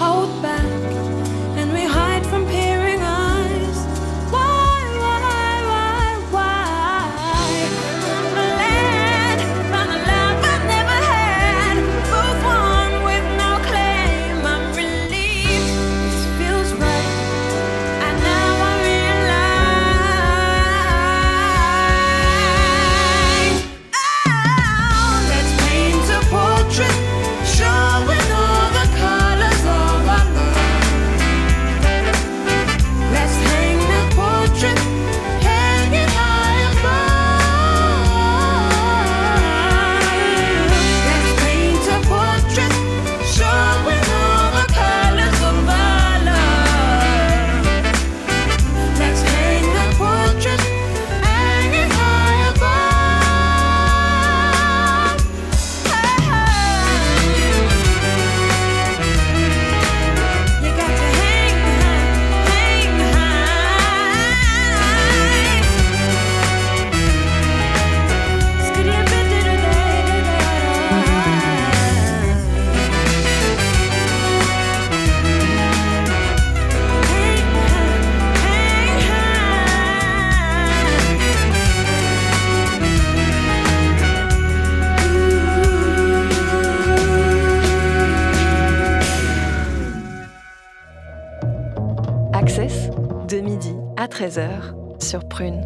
hold 0.00 0.30
back 0.40 0.59
Access, 92.40 92.88
de 93.28 93.38
midi 93.38 93.74
à 93.98 94.06
13h 94.06 94.98
sur 94.98 95.28
Prune. 95.28 95.60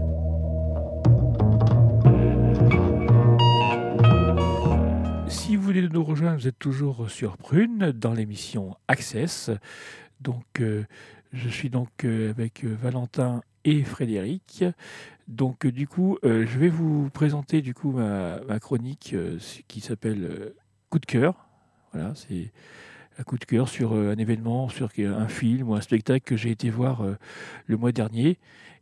Si 5.28 5.54
vous 5.54 5.62
voulez 5.62 5.88
nous 5.88 6.02
rejoindre, 6.02 6.40
vous 6.40 6.48
êtes 6.48 6.58
toujours 6.58 7.08
sur 7.08 7.36
Prune 7.36 7.92
dans 7.92 8.12
l'émission 8.12 8.76
Access. 8.88 9.52
Donc, 10.20 10.44
euh, 10.58 10.82
je 11.32 11.48
suis 11.48 11.70
donc 11.70 12.04
euh, 12.04 12.30
avec 12.30 12.64
euh, 12.64 12.76
Valentin 12.82 13.42
et 13.64 13.84
Frédéric. 13.84 14.64
Donc, 15.28 15.68
du 15.68 15.86
coup, 15.86 16.18
je 16.24 16.58
vais 16.58 16.70
vous 16.70 17.08
présenter 17.10 17.62
du 17.62 17.72
coup 17.72 17.92
ma, 17.92 18.58
chronique 18.58 19.14
qui 19.68 19.80
s'appelle 19.80 20.52
Coup 20.90 20.98
de 20.98 21.06
cœur. 21.06 21.46
Voilà, 21.92 22.16
c'est 22.16 22.50
un 23.18 23.22
coup 23.22 23.38
de 23.38 23.44
cœur 23.44 23.68
sur 23.68 23.92
euh, 23.92 24.12
un 24.12 24.18
événement, 24.18 24.68
sur 24.68 24.88
un 24.98 25.28
film 25.28 25.70
ou 25.70 25.74
un 25.74 25.80
spectacle 25.80 26.24
que 26.24 26.36
j'ai 26.36 26.50
été 26.50 26.70
voir 26.70 27.02
euh, 27.02 27.16
le 27.66 27.76
mois 27.76 27.92
dernier. 27.92 28.38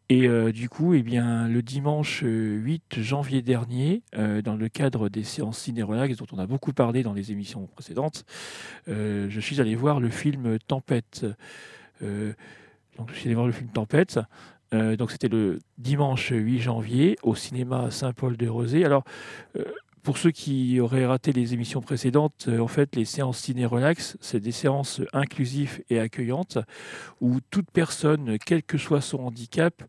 Et 0.08 0.26
euh, 0.26 0.52
du 0.52 0.68
coup, 0.68 0.94
eh 0.94 1.02
bien, 1.02 1.48
le 1.48 1.62
dimanche 1.62 2.22
euh, 2.24 2.56
8 2.56 3.00
janvier 3.00 3.40
dernier, 3.40 4.02
dans 4.12 4.56
le 4.56 4.68
cadre 4.68 5.08
des 5.08 5.24
séances 5.24 5.58
ciné-relax 5.58 6.16
dont 6.16 6.26
on 6.32 6.38
a 6.38 6.46
beaucoup 6.46 6.72
parlé 6.72 7.02
dans 7.02 7.14
les 7.14 7.32
émissions 7.32 7.66
précédentes, 7.66 8.24
je 8.86 9.40
suis 9.40 9.60
allé 9.60 9.74
voir 9.74 10.00
le 10.00 10.10
film 10.10 10.58
Tempête. 10.66 11.24
Donc, 12.00 13.10
je 13.10 13.14
suis 13.14 13.28
allé 13.28 13.34
voir 13.34 13.46
le 13.46 13.52
film 13.52 13.70
Tempête. 13.70 14.20
Donc, 14.72 15.12
c'était 15.12 15.28
le 15.28 15.60
dimanche 15.78 16.30
8 16.30 16.58
janvier 16.58 17.16
au 17.22 17.34
cinéma 17.34 17.90
Saint-Paul-de-Rosé. 17.90 18.84
Alors, 18.84 19.04
pour 20.02 20.18
ceux 20.18 20.32
qui 20.32 20.80
auraient 20.80 21.06
raté 21.06 21.32
les 21.32 21.54
émissions 21.54 21.80
précédentes, 21.80 22.46
euh, 22.48 22.58
en 22.58 22.66
fait, 22.66 22.96
les 22.96 23.04
séances 23.04 23.38
ciné-relax, 23.38 24.16
c'est 24.20 24.40
des 24.40 24.52
séances 24.52 25.00
inclusives 25.12 25.82
et 25.90 26.00
accueillantes 26.00 26.58
où 27.20 27.38
toute 27.50 27.70
personne, 27.70 28.36
quel 28.44 28.64
que 28.64 28.78
soit 28.78 29.00
son 29.00 29.18
handicap, 29.20 29.82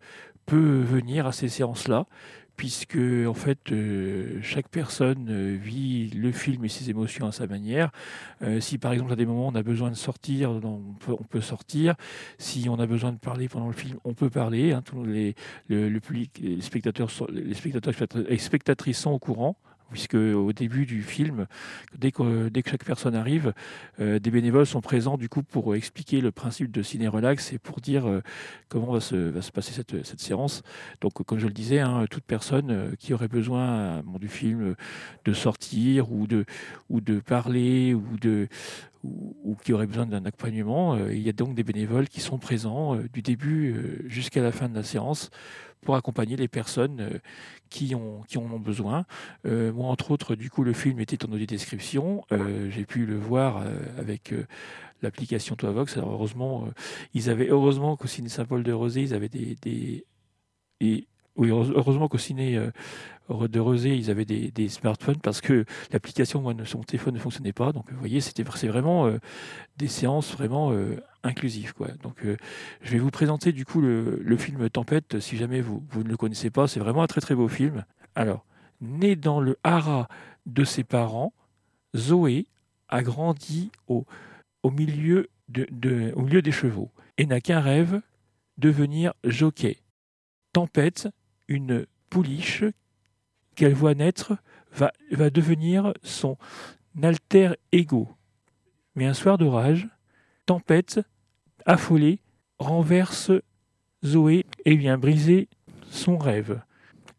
peut 0.46 0.82
venir 0.82 1.26
à 1.26 1.32
ces 1.32 1.48
séances-là, 1.48 2.06
puisque 2.58 3.00
en 3.28 3.34
fait, 3.34 3.72
euh, 3.72 4.40
chaque 4.44 4.68
personne 4.68 5.30
euh, 5.32 5.58
vit 5.60 6.10
le 6.10 6.32
film 6.32 6.64
et 6.64 6.70
ses 6.70 6.92
émotions 6.92 7.26
à 7.26 7.32
sa 7.32 7.48
manière. 7.48 7.90
Si 8.60 8.78
par 8.78 8.92
exemple 8.92 9.14
à 9.14 9.16
des 9.16 9.26
moments 9.26 9.48
on 9.48 9.56
a 9.56 9.64
besoin 9.64 9.90
de 9.90 9.96
sortir, 9.96 10.52
on 10.52 11.24
peut, 11.30 11.42
sortir. 11.42 11.96
Si 12.38 12.68
on 12.70 12.78
a 12.78 12.86
besoin 12.86 13.14
de 13.14 13.18
parler 13.18 13.48
pendant 13.48 13.68
le 13.68 13.74
film, 13.74 13.98
on 14.04 14.14
peut 14.14 14.30
parler. 14.30 14.74
hein. 14.74 14.84
Tous 14.84 15.04
les, 15.06 15.34
spectateurs, 16.60 17.10
les 17.30 17.54
spectateurs 17.54 17.94
et 18.28 18.38
spectatrices 18.38 19.00
sont 19.00 19.12
au 19.12 19.20
courant 19.20 19.56
puisque 19.94 20.16
au 20.16 20.52
début 20.52 20.86
du 20.86 21.04
film, 21.04 21.46
dès 21.98 22.12
que, 22.12 22.50
dès 22.50 22.64
que 22.64 22.72
chaque 22.72 22.84
personne 22.84 23.16
arrive, 23.16 23.54
euh, 24.00 24.20
des 24.20 24.32
bénévoles 24.32 24.66
sont 24.66 24.82
présents 24.82 25.18
du 25.18 25.30
coup 25.30 25.44
pour 25.44 25.76
expliquer 25.76 26.20
le 26.20 26.32
principe 26.32 26.72
de 26.72 26.82
ciné 26.82 27.08
relax 27.08 27.54
et 27.54 27.60
pour 27.60 27.80
dire 27.80 28.08
euh, 28.08 28.22
comment 28.70 28.92
va 28.92 29.00
se, 29.00 29.16
va 29.16 29.42
se 29.42 29.52
passer 29.52 29.72
cette, 29.72 30.04
cette 30.04 30.20
séance. 30.20 30.64
Donc, 31.00 31.14
comme 31.24 31.38
je 31.40 31.48
le 31.48 31.54
disais, 31.54 31.80
hein, 31.80 32.06
toute 32.10 32.24
personne 32.24 32.72
euh, 32.72 32.96
qui 32.98 33.14
aurait 33.14 33.28
besoin 33.28 34.04
du 34.20 34.28
film 34.28 34.76
de 35.26 35.34
sortir 35.34 36.12
ou 36.12 36.26
de, 36.26 36.46
ou 36.90 37.00
de 37.00 37.20
parler 37.20 37.94
ou 37.94 38.18
de 38.20 38.48
ou, 39.04 39.58
qui 39.64 39.74
aurait 39.74 39.88
besoin 39.88 40.06
d'un 40.06 40.26
accompagnement, 40.26 40.96
euh, 40.96 41.14
il 41.14 41.22
y 41.22 41.30
a 41.30 41.34
donc 41.34 41.56
des 41.56 41.64
bénévoles 41.64 42.08
qui 42.08 42.22
sont 42.22 42.38
présents 42.38 42.96
euh, 42.96 43.10
du 43.12 43.22
début 43.22 43.74
euh, 43.74 44.10
jusqu'à 44.10 44.42
la 44.42 44.52
fin 44.52 44.70
de 44.70 44.76
la 44.76 44.84
séance 44.84 45.30
pour 45.82 45.96
accompagner 45.96 46.38
les 46.38 46.48
personnes 46.48 47.20
qui, 47.70 47.94
ont, 47.94 48.22
qui 48.22 48.38
en 48.38 48.44
ont 48.44 48.60
besoin. 48.60 49.06
Moi, 49.44 49.90
entre 49.90 50.12
autres, 50.12 50.36
du 50.36 50.50
coup, 50.50 50.64
le 50.64 50.72
film 50.72 51.02
était 51.02 51.26
en 51.26 51.32
audio 51.34 51.46
description. 51.46 52.24
Euh, 52.32 52.70
J'ai 52.70 52.86
pu 52.86 53.06
le 53.06 53.18
voir 53.18 53.62
avec 53.98 54.34
l'application 55.02 55.58
Toavox. 55.58 55.98
Heureusement, 55.98 56.70
ils 57.14 57.30
avaient, 57.30 57.50
heureusement 57.50 57.98
qu'au 57.98 58.08
Ciné 58.08 58.30
Saint-Paul-de-Rosé, 58.30 59.02
ils 59.02 59.14
avaient 59.14 59.28
des. 59.28 59.58
des 59.62 60.06
et, 60.80 61.06
oui, 61.36 61.50
heureuse- 61.50 61.74
heureusement 61.76 62.08
qu'au 62.08 62.18
ciné 62.18 62.58
euh, 62.58 63.48
de 63.48 63.60
Rosé, 63.60 63.96
ils 63.96 64.12
avaient 64.12 64.26
des, 64.26 64.70
smartphones 64.70 65.18
parce 65.18 65.42
que 65.42 65.66
l'application, 65.92 66.54
ne- 66.54 66.66
son 66.66 66.82
téléphone 66.84 67.16
ne 67.16 67.20
fonctionnait 67.20 67.54
pas. 67.54 67.72
Donc, 67.72 67.92
vous 67.92 68.00
voyez, 68.00 68.22
c'était 68.22 68.44
vraiment 68.44 69.08
euh, 69.08 69.18
des 69.78 69.88
séances 69.88 70.32
vraiment 70.34 70.72
euh, 70.72 70.98
inclusives. 71.24 71.74
Quoi. 71.74 71.88
Donc, 72.02 72.18
je 72.82 72.92
vais 72.92 73.00
vous 73.00 73.12
présenter 73.12 73.52
du 73.52 73.66
coup 73.66 73.82
le, 73.82 74.38
film 74.38 74.70
Tempête, 74.70 75.20
si 75.20 75.38
jamais 75.38 75.62
vous, 75.62 75.84
vous 75.90 76.04
ne 76.04 76.10
le 76.10 76.18
connaissez 76.18 76.50
pas. 76.50 76.68
C'est 76.68 76.80
vraiment 76.80 77.04
un 77.04 77.08
très 77.08 77.22
très 77.22 77.36
beau 77.36 77.48
film. 77.48 77.86
Alors, 78.16 78.46
né 78.82 79.16
dans 79.16 79.40
le 79.40 79.58
haras 79.64 80.08
de 80.46 80.64
ses 80.64 80.84
parents, 80.84 81.34
Zoé 81.96 82.46
a 82.90 83.02
grandi 83.02 83.72
de, 85.50 85.68
de- 85.72 86.12
au 86.16 86.22
milieu 86.24 86.42
des 86.42 86.52
chevaux 86.52 86.92
et 87.18 87.26
n'a 87.26 87.42
qu'un 87.42 87.60
rêve, 87.60 88.02
devenir 88.58 89.14
jockey. 89.24 89.78
Tempête, 90.52 91.08
une 91.54 91.86
pouliche 92.10 92.66
qu'elle 93.56 93.74
voit 93.74 93.94
naître, 93.94 94.36
va, 94.74 94.92
va 95.12 95.30
devenir 95.30 95.94
son 96.02 96.38
alter 97.02 97.52
ego. 97.72 98.10
Mais 98.96 99.06
un 99.06 99.14
soir 99.14 99.38
d'orage, 99.38 99.88
Tempête, 100.46 101.00
affolée, 101.66 102.20
renverse 102.60 103.32
Zoé 104.04 104.46
et 104.66 104.76
vient 104.76 104.98
briser 104.98 105.48
son 105.90 106.18
rêve. 106.18 106.62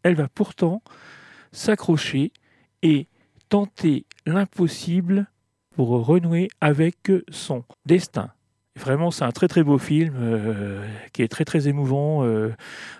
Elle 0.03 0.15
va 0.15 0.27
pourtant 0.27 0.83
s'accrocher 1.51 2.31
et 2.83 3.07
tenter 3.49 4.05
l'impossible 4.27 5.27
pour 5.71 5.89
renouer 6.05 6.49
avec 6.61 7.11
son 7.29 7.63
destin. 7.85 8.34
Vraiment, 8.77 9.09
c'est 9.09 9.23
un 9.23 9.31
très 9.31 9.47
très 9.47 9.63
beau 9.63 9.77
film 9.77 10.15
euh, 10.19 10.85
qui 11.13 11.21
est 11.21 11.29
très 11.29 11.45
très 11.45 11.69
émouvant. 11.69 12.25
euh, 12.25 12.49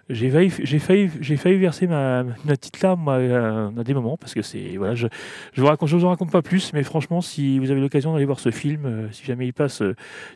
j'ai 0.09 0.29
failli, 0.29 0.49
failli, 0.49 1.09
failli 1.09 1.57
verser 1.57 1.85
ma, 1.85 2.23
ma 2.23 2.55
petite 2.55 2.79
larme 2.81 3.09
à, 3.09 3.83
des 3.83 3.93
moments 3.93 4.15
parce 4.15 4.33
que 4.33 4.41
c'est 4.41 4.77
voilà, 4.77 4.95
je 4.95 5.07
je 5.51 5.59
vous 5.59 5.67
raconte, 5.67 5.89
vous 5.89 6.05
en 6.05 6.09
raconte 6.09 6.31
pas 6.31 6.41
plus, 6.41 6.71
mais 6.71 6.83
franchement, 6.83 7.19
si 7.19 7.59
vous 7.59 7.71
avez 7.71 7.81
l'occasion 7.81 8.13
d'aller 8.13 8.23
voir 8.23 8.39
ce 8.39 8.51
film, 8.51 8.85
euh, 8.85 9.11
si 9.11 9.25
jamais 9.25 9.47
il 9.47 9.53
passe 9.53 9.81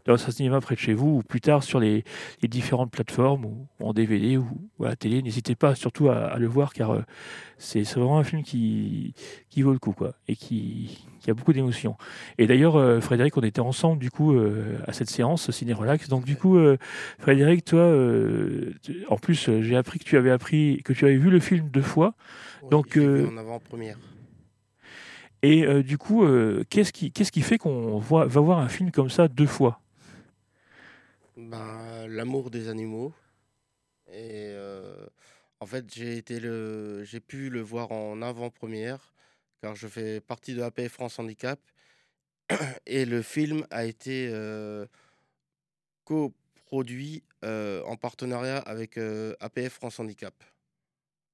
dans 0.06 0.14
un 0.14 0.18
cinéma 0.18 0.60
près 0.60 0.76
de 0.76 0.80
chez 0.80 0.94
vous 0.94 1.20
ou 1.20 1.22
plus 1.22 1.40
tard 1.40 1.64
sur 1.64 1.80
les, 1.80 2.04
les 2.42 2.50
différentes 2.50 2.92
plateformes 2.92 3.46
ou, 3.46 3.68
en 3.80 3.94
DVD 3.94 4.36
ou, 4.36 4.46
à 4.84 4.90
la 4.90 4.96
télé, 4.98 5.22
n'hésitez 5.22 5.56
pas 5.56 5.74
surtout 5.74 6.10
à, 6.10 6.38
le 6.38 6.48
voir 6.48 6.74
car 6.74 6.98
c'est 7.58 7.84
vraiment 7.94 8.20
un 8.20 8.24
film 8.26 8.44
qui 8.44 9.14
qui 9.50 9.62
vaut 9.62 9.74
le 9.74 9.80
coup 9.80 9.94
quoi 9.94 10.16
et 10.28 10.36
qui 10.36 11.06
qui 11.22 11.30
a 11.30 11.34
beaucoup 11.34 11.54
d'émotions. 11.54 11.98
Et 12.38 12.48
d'ailleurs, 12.48 13.04
Frédéric, 13.04 13.36
on 13.38 13.42
était 13.42 13.60
ensemble 13.60 14.00
du 14.00 14.10
coup 14.10 14.38
à 14.88 14.94
cette 14.94 15.10
séance 15.10 15.29
ciné 15.38 15.74
relax. 15.74 16.08
Donc 16.08 16.26
du 16.26 16.36
coup, 16.36 16.58
euh, 16.58 16.78
Frédéric, 17.20 17.66
toi, 17.66 17.82
euh, 17.82 18.74
en 19.08 19.18
plus, 19.18 19.50
euh, 19.50 19.62
j'ai 19.62 19.76
appris 19.76 20.00
que 20.00 20.04
tu 20.04 20.18
avais 20.18 20.32
appris 20.32 20.82
que 20.84 20.94
tu 20.94 21.06
avais 21.06 21.18
vu 21.18 21.30
le 21.30 21.40
film 21.40 21.70
deux 21.70 21.82
fois. 21.82 22.14
Donc 22.70 22.98
en 22.98 23.38
avant-première. 23.38 23.98
et 25.42 25.84
du 25.84 25.98
coup, 25.98 26.26
qu'est-ce 26.70 26.92
qui 26.92 27.12
qu'est-ce 27.12 27.32
qui 27.32 27.42
fait 27.42 27.58
qu'on 27.58 27.98
voit 28.00 28.26
va 28.26 28.42
voir 28.42 28.60
un 28.60 28.70
film 28.70 28.92
comme 28.92 29.10
ça 29.10 29.28
deux 29.28 29.48
fois? 29.48 29.82
Ben, 31.38 32.08
l'amour 32.08 32.50
des 32.50 32.68
animaux. 32.68 33.14
Et 34.12 34.54
en 35.62 35.66
fait, 35.66 35.86
j'ai 35.94 36.18
été 36.18 36.40
le, 36.40 37.04
j'ai 37.04 37.20
pu 37.20 37.50
le 37.50 37.62
voir 37.62 37.92
en 37.92 38.22
avant-première, 38.22 39.14
car 39.62 39.76
je 39.76 39.88
fais 39.88 40.22
partie 40.22 40.54
de 40.54 40.62
APF 40.62 40.94
France 40.94 41.20
Handicap. 41.20 41.60
Et 42.86 43.06
le 43.06 43.22
film 43.22 43.66
a 43.70 43.86
été 43.86 44.30
euh, 44.32 44.86
coproduit 46.10 47.24
euh, 47.46 47.84
en 47.84 47.96
partenariat 47.96 48.58
avec 48.58 48.98
APF 49.40 49.74
France 49.74 50.00
Handicap. 50.00 50.34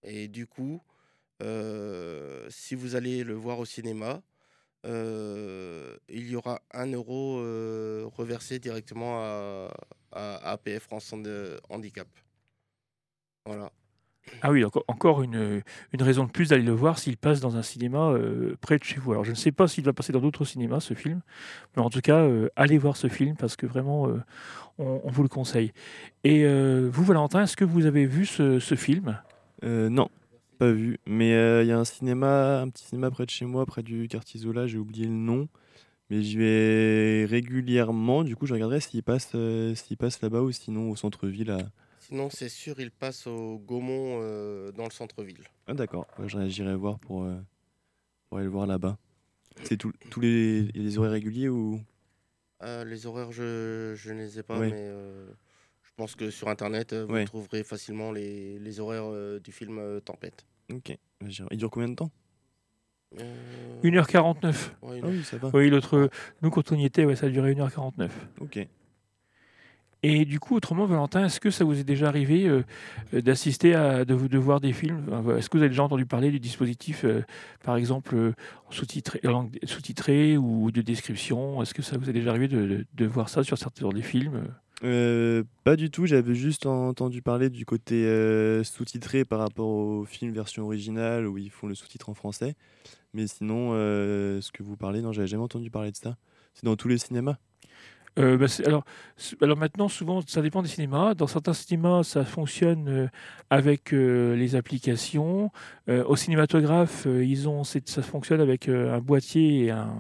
Et 0.04 0.28
du 0.28 0.48
coup, 0.48 0.82
si 2.50 2.76
vous 2.76 2.96
allez 2.96 3.24
le 3.24 3.34
voir 3.34 3.60
au 3.60 3.66
cinéma, 3.66 4.22
il 4.84 6.30
y 6.30 6.36
aura 6.36 6.62
un 6.72 6.92
euro 6.92 7.38
reversé 8.10 8.60
directement 8.60 9.22
à, 10.12 10.52
APF 10.52 10.84
France 10.84 11.12
Hand- 11.14 11.60
Handicap. 11.70 12.08
Voilà. 13.46 13.72
Ah 14.42 14.52
oui, 14.52 14.64
encore, 14.64 15.24
une, 15.24 15.62
raison 16.00 16.26
de 16.26 16.30
plus 16.30 16.50
d'aller 16.50 16.64
le 16.64 16.72
voir 16.72 17.00
s'il 17.00 17.18
passe 17.18 17.40
dans 17.40 17.58
un 17.58 17.62
cinéma 17.62 18.10
euh, 18.10 18.56
près 18.62 18.78
de 18.78 18.84
chez 18.84 19.00
vous. 19.00 19.12
Alors 19.12 19.24
je 19.24 19.32
ne 19.32 19.36
sais 19.36 19.52
pas 19.52 19.68
s'il 19.68 19.84
va 19.84 19.94
passer 19.94 20.14
dans 20.14 20.20
d'autres 20.20 20.46
cinémas 20.46 20.80
ce 20.80 20.94
film, 20.94 21.22
mais 21.76 21.82
en 21.82 21.90
tout 21.90 22.02
cas, 22.02 22.20
euh, 22.20 22.50
allez 22.56 22.78
voir 22.78 22.98
ce 22.98 23.08
film 23.08 23.36
parce 23.36 23.56
que 23.56 23.66
vraiment, 23.66 24.08
euh, 24.08 24.22
on, 24.78 25.10
vous 25.10 25.24
le 25.24 25.30
conseille. 25.30 25.72
Et 26.24 26.46
vous, 26.46 27.04
Valentin, 27.04 27.44
est-ce 27.44 27.56
que 27.56 27.66
vous 27.66 27.86
avez 27.86 28.06
vu 28.06 28.26
ce, 28.26 28.60
film? 28.76 29.18
Non, 29.64 30.10
pas 30.60 30.72
vu. 30.72 31.00
Mais 31.08 31.30
il 31.64 31.68
y 31.68 31.72
a 31.72 31.80
un 31.80 31.86
cinéma, 31.86 32.62
un 32.62 32.70
petit 32.70 32.86
cinéma 32.86 33.10
près 33.10 33.26
de 33.26 33.30
chez 33.30 33.46
moi, 33.46 33.66
près 33.66 33.84
du 33.84 34.08
quartier 34.08 34.40
Zola, 34.40 34.68
j'ai 34.68 34.78
oublié 34.78 35.06
le 35.06 35.14
nom. 35.14 35.48
Mais 36.10 36.22
j'y 36.22 36.38
vais 36.38 37.26
régulièrement. 37.26 38.24
Du 38.24 38.36
coup, 38.36 38.46
je 38.46 38.54
regarderai 38.54 38.80
s'il 38.80 39.02
passe, 39.02 39.36
passe 39.98 40.22
là-bas 40.22 40.42
ou 40.42 40.52
sinon 40.52 40.92
au 40.92 40.96
centre-ville. 40.96 41.58
Sinon, 42.08 42.30
c'est 42.30 42.50
sûr, 42.50 42.80
il 42.80 42.92
passe 42.92 43.26
au 43.26 43.58
Gaumont 43.58 44.20
euh, 44.22 44.72
dans 44.72 44.84
le 44.84 44.92
centre-ville. 44.92 45.44
Ah 45.68 45.74
d'accord, 45.74 46.06
Ouais, 46.20 46.28
j'irai- 46.50 46.76
voir 46.76 47.00
pour, 47.00 47.24
euh, 47.24 47.36
pour 48.30 48.38
aller 48.38 48.46
le 48.46 48.52
voir 48.52 48.68
là-bas. 48.68 48.98
C'est 49.64 49.78
tous 49.78 49.92
les, 50.20 50.70
il 50.74 50.78
y 50.78 50.80
a 50.82 50.84
des 50.84 50.98
horaires 51.00 51.12
réguliers 51.14 51.50
ou? 51.50 51.82
Euh, 52.62 52.84
les 52.86 53.06
horaires, 53.08 53.32
je, 53.32 53.94
je 53.96 54.12
ne 54.14 54.20
les 54.20 54.38
ai 54.40 54.44
pas, 54.44 54.60
Ouais. 54.60 54.70
mais 54.70 54.76
euh, 54.78 55.28
je 55.82 55.90
pense 55.96 56.16
que 56.16 56.30
sur 56.30 56.48
Internet, 56.50 56.94
vous 56.94 57.14
Ouais. 57.14 57.26
trouverez 57.26 57.64
facilement 57.64 58.12
les, 58.12 58.60
les 58.60 58.80
horaires 58.80 59.06
euh, 59.12 59.40
du 59.40 59.52
film 59.52 59.80
euh, 59.80 60.00
Tempête. 60.00 60.46
Ok. 60.72 60.96
Il 61.22 61.58
dure 61.58 61.72
combien 61.72 61.90
de 61.90 61.96
temps? 61.96 62.12
1h49. 63.84 64.72
Ouais, 64.82 65.00
Ah 65.04 65.08
oui, 65.08 65.24
ça 65.24 65.38
va. 65.38 65.50
Oui, 65.54 65.70
l'autre, 65.70 66.10
nous 66.42 66.50
quand 66.52 66.72
on 66.72 66.76
y 66.76 66.86
était, 66.86 67.06
ouais, 67.06 67.16
ça 67.16 67.28
a 67.28 67.30
duré 67.30 67.54
1h49. 67.56 68.10
Ok. 68.42 68.60
Et 70.08 70.24
du 70.26 70.40
coup, 70.40 70.56
autrement, 70.56 70.86
Valentin, 70.86 71.26
est-ce 71.26 71.40
que 71.40 71.50
ça 71.50 71.64
vous 71.64 71.80
est 71.80 71.84
déjà 71.84 72.08
arrivé 72.08 72.46
euh, 72.46 72.64
euh, 73.16 73.22
d'assister 73.24 73.74
à 73.74 74.06
de, 74.06 74.38
voir 74.38 74.62
des 74.62 74.72
films? 74.72 75.04
Est-ce 75.36 75.50
que 75.50 75.58
vous 75.58 75.64
avez 75.64 75.70
déjà 75.70 75.82
entendu 75.82 76.06
parler 76.06 76.30
du 76.30 76.40
dispositif, 76.40 77.06
euh, 77.06 77.24
par 77.64 77.76
exemple, 77.76 78.34
sous-titré, 78.70 79.20
sous-titré 79.64 80.38
ou 80.38 80.70
de 80.70 80.84
description? 80.84 81.60
Est-ce 81.64 81.74
que 81.74 81.82
ça 81.82 81.98
vous 81.98 82.08
est 82.08 82.14
déjà 82.14 82.30
arrivé 82.30 82.48
de, 82.48 83.06
voir 83.08 83.30
ça 83.30 83.44
sur 83.44 83.58
certains 83.58 83.90
des 83.90 84.04
films? 84.04 84.44
Pas 85.64 85.76
du 85.76 85.90
tout, 85.90 86.06
j'avais 86.06 86.36
juste 86.36 86.68
entendu 86.68 87.24
parler 87.24 87.50
du 87.50 87.66
côté 87.66 88.04
sous-titré 88.64 89.26
par 89.26 89.40
rapport 89.40 89.70
au 89.70 90.06
film 90.06 90.34
version 90.34 90.66
originale 90.66 91.26
où 91.26 91.40
ils 91.40 91.50
font 91.50 91.66
le 91.66 91.74
sous-titre 91.74 92.10
en 92.10 92.14
français. 92.14 92.54
Mais 93.16 93.26
sinon, 93.26 93.72
ce 93.72 94.52
que 94.52 94.62
vous 94.62 94.78
parlez, 94.78 95.02
non, 95.02 95.14
j'avais 95.14 95.26
jamais 95.28 95.44
entendu 95.44 95.72
parler 95.72 95.92
de 95.92 95.98
ça. 95.98 96.16
C'est 96.54 96.66
dans 96.66 96.76
tous 96.76 96.90
les 96.90 97.00
cinémas? 97.00 97.38
Euh, 98.18 98.38
bah, 98.38 98.46
alors, 99.42 99.58
maintenant, 99.58 99.90
souvent, 99.90 100.22
ça 100.26 100.42
dépend 100.42 100.62
des 100.62 100.70
cinémas. 100.70 101.14
Dans 101.16 101.28
certains 101.28 101.54
cinémas, 101.54 102.04
ça 102.04 102.24
fonctionne 102.24 102.88
euh, 102.88 103.08
avec 103.50 103.94
euh, 103.94 104.36
les 104.36 104.56
applications. 104.56 105.52
Au 105.88 106.16
cinématographe, 106.16 107.06
ils 107.06 107.48
ont, 107.48 107.64
ça 107.64 108.02
fonctionne 108.02 108.42
avec 108.42 108.70
un 108.70 109.00
boîtier 109.00 109.66
et 109.66 109.72
un 109.72 109.94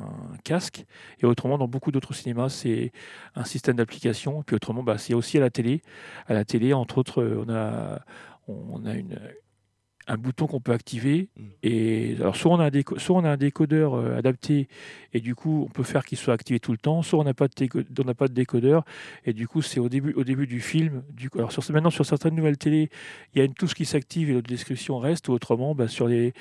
casque. 0.43 0.85
Et 1.19 1.25
autrement, 1.25 1.59
dans 1.59 1.67
beaucoup 1.67 1.91
d'autres 1.91 2.13
cinémas, 2.15 2.49
c'est 2.49 2.91
un 3.35 3.43
système 3.43 3.75
d'application. 3.75 4.41
Et 4.41 4.43
puis 4.43 4.55
autrement, 4.55 4.81
bah, 4.81 4.97
c'est 4.97 5.13
aussi 5.13 5.37
à 5.37 5.41
la 5.41 5.51
télé. 5.51 5.83
À 6.27 6.33
la 6.33 6.43
télé, 6.43 6.73
entre 6.73 6.97
autres, 6.97 7.23
on 7.23 7.53
a, 7.53 7.99
on 8.47 8.83
a 8.85 8.95
une, 8.95 9.19
un 10.07 10.17
bouton 10.17 10.45
qu'on 10.47 10.61
peut 10.61 10.71
activer. 10.71 11.29
Et 11.63 12.15
alors, 12.19 12.35
soit 12.35 12.51
on 12.51 12.59
a 12.59 12.65
un, 12.65 12.69
déco- 12.69 12.99
soit 12.99 13.17
on 13.17 13.23
a 13.23 13.29
un 13.31 13.37
décodeur 13.37 13.95
euh, 13.95 14.17
adapté 14.17 14.67
et 15.13 15.19
du 15.19 15.33
coup, 15.33 15.65
on 15.67 15.71
peut 15.71 15.83
faire 15.83 16.05
qu'il 16.05 16.17
soit 16.17 16.33
activé 16.33 16.59
tout 16.59 16.71
le 16.71 16.77
temps. 16.77 17.01
Soit 17.01 17.19
on 17.19 17.23
n'a 17.23 17.33
pas 17.33 17.47
de, 17.47 17.85
on 18.05 18.13
pas 18.13 18.27
de 18.27 18.33
décodeur 18.33 18.85
et 19.25 19.33
du 19.33 19.47
coup, 19.47 19.61
c'est 19.61 19.79
au 19.79 19.89
début, 19.89 20.13
au 20.13 20.23
début 20.23 20.45
du 20.47 20.59
film. 20.59 21.03
Du 21.11 21.29
coup, 21.29 21.39
alors, 21.39 21.51
sur, 21.51 21.63
maintenant, 21.71 21.89
sur 21.89 22.05
certaines 22.05 22.35
nouvelles 22.35 22.57
télé, 22.57 22.89
il 23.33 23.39
y 23.39 23.41
a 23.41 23.45
une 23.45 23.53
touche 23.55 23.73
qui 23.73 23.85
s'active 23.85 24.29
et 24.29 24.33
l'autre 24.33 24.47
description 24.49 24.99
reste. 24.99 25.27
Ou 25.29 25.33
autrement, 25.33 25.73
bah, 25.73 25.87
sur 25.87 26.07
les, 26.07 26.33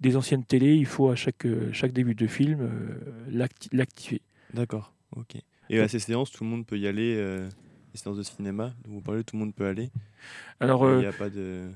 des 0.00 0.16
anciennes 0.16 0.44
télé, 0.44 0.74
il 0.74 0.86
faut 0.86 1.08
à 1.08 1.14
chaque, 1.14 1.46
euh, 1.46 1.70
chaque 1.72 1.92
début 1.92 2.14
de 2.14 2.26
film 2.26 2.60
euh, 2.60 2.98
l'acti- 3.30 3.68
l'activer. 3.72 4.20
D'accord, 4.52 4.92
ok. 5.16 5.36
Et 5.70 5.78
à 5.78 5.88
ces 5.88 6.00
séances, 6.00 6.30
tout 6.30 6.44
le 6.44 6.50
monde 6.50 6.66
peut 6.66 6.78
y 6.78 6.86
aller, 6.86 7.14
euh, 7.16 7.48
les 7.94 7.98
séances 8.00 8.16
de 8.18 8.22
cinéma 8.22 8.74
dont 8.84 8.92
vous 8.94 9.00
parlez, 9.00 9.22
tout 9.24 9.36
le 9.36 9.40
monde 9.44 9.54
peut 9.54 9.66
aller? 9.66 9.90
Alors, 10.60 10.90
Il 10.90 10.98
n'y 10.98 11.06
a 11.06 11.12
pas 11.12 11.30
de. 11.30 11.70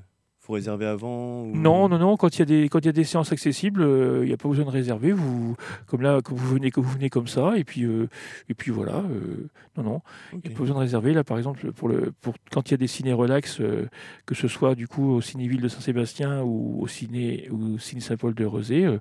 Faut 0.47 0.53
réserver 0.53 0.85
avant 0.85 1.43
ou... 1.43 1.55
Non, 1.55 1.89
non, 1.89 1.99
non. 1.99 2.15
Quand 2.15 2.35
il 2.35 2.39
y 2.39 2.41
a 2.41 2.45
des 2.45 2.69
quand 2.69 2.79
il 2.79 2.85
y 2.85 2.89
a 2.89 2.93
des 2.93 3.03
séances 3.03 3.31
accessibles, 3.33 3.81
euh, 3.81 4.21
il 4.23 4.27
n'y 4.27 4.33
a 4.33 4.37
pas 4.37 4.47
besoin 4.47 4.63
de 4.65 4.69
réserver. 4.69 5.11
Vous 5.11 5.55
comme 5.87 6.01
là, 6.01 6.21
que 6.21 6.31
vous 6.33 6.47
venez 6.47 6.71
que 6.71 6.79
vous 6.79 6.89
venez 6.89 7.09
comme 7.09 7.27
ça 7.27 7.57
et 7.57 7.63
puis 7.65 7.83
euh, 7.83 8.07
et 8.49 8.53
puis 8.53 8.71
voilà. 8.71 8.99
euh, 8.99 9.49
non, 9.75 9.83
non. 9.83 10.01
Il 10.31 10.39
n'y 10.39 10.47
a 10.47 10.49
pas 10.51 10.59
besoin 10.63 10.75
de 10.77 10.81
réserver. 10.81 11.13
Là, 11.13 11.23
par 11.23 11.37
exemple, 11.37 11.71
pour 11.73 11.89
le 11.89 12.13
pour 12.21 12.33
quand 12.51 12.69
il 12.69 12.71
y 12.71 12.75
a 12.75 12.77
des 12.77 12.87
ciné 12.87 13.11
relax, 13.13 13.59
euh, 13.59 13.87
que 14.25 14.35
ce 14.35 14.47
soit 14.47 14.73
du 14.75 14.87
coup 14.87 15.11
au 15.11 15.21
Cinéville 15.21 15.61
de 15.61 15.67
Saint-Sébastien 15.67 16.41
ou 16.43 16.81
au 16.81 16.87
ciné 16.87 17.49
ou 17.51 17.77
ciné 17.77 17.99
Saint-Paul 18.01 18.33
de 18.33 18.45
Rezé, 18.45 18.85
euh, 18.85 18.99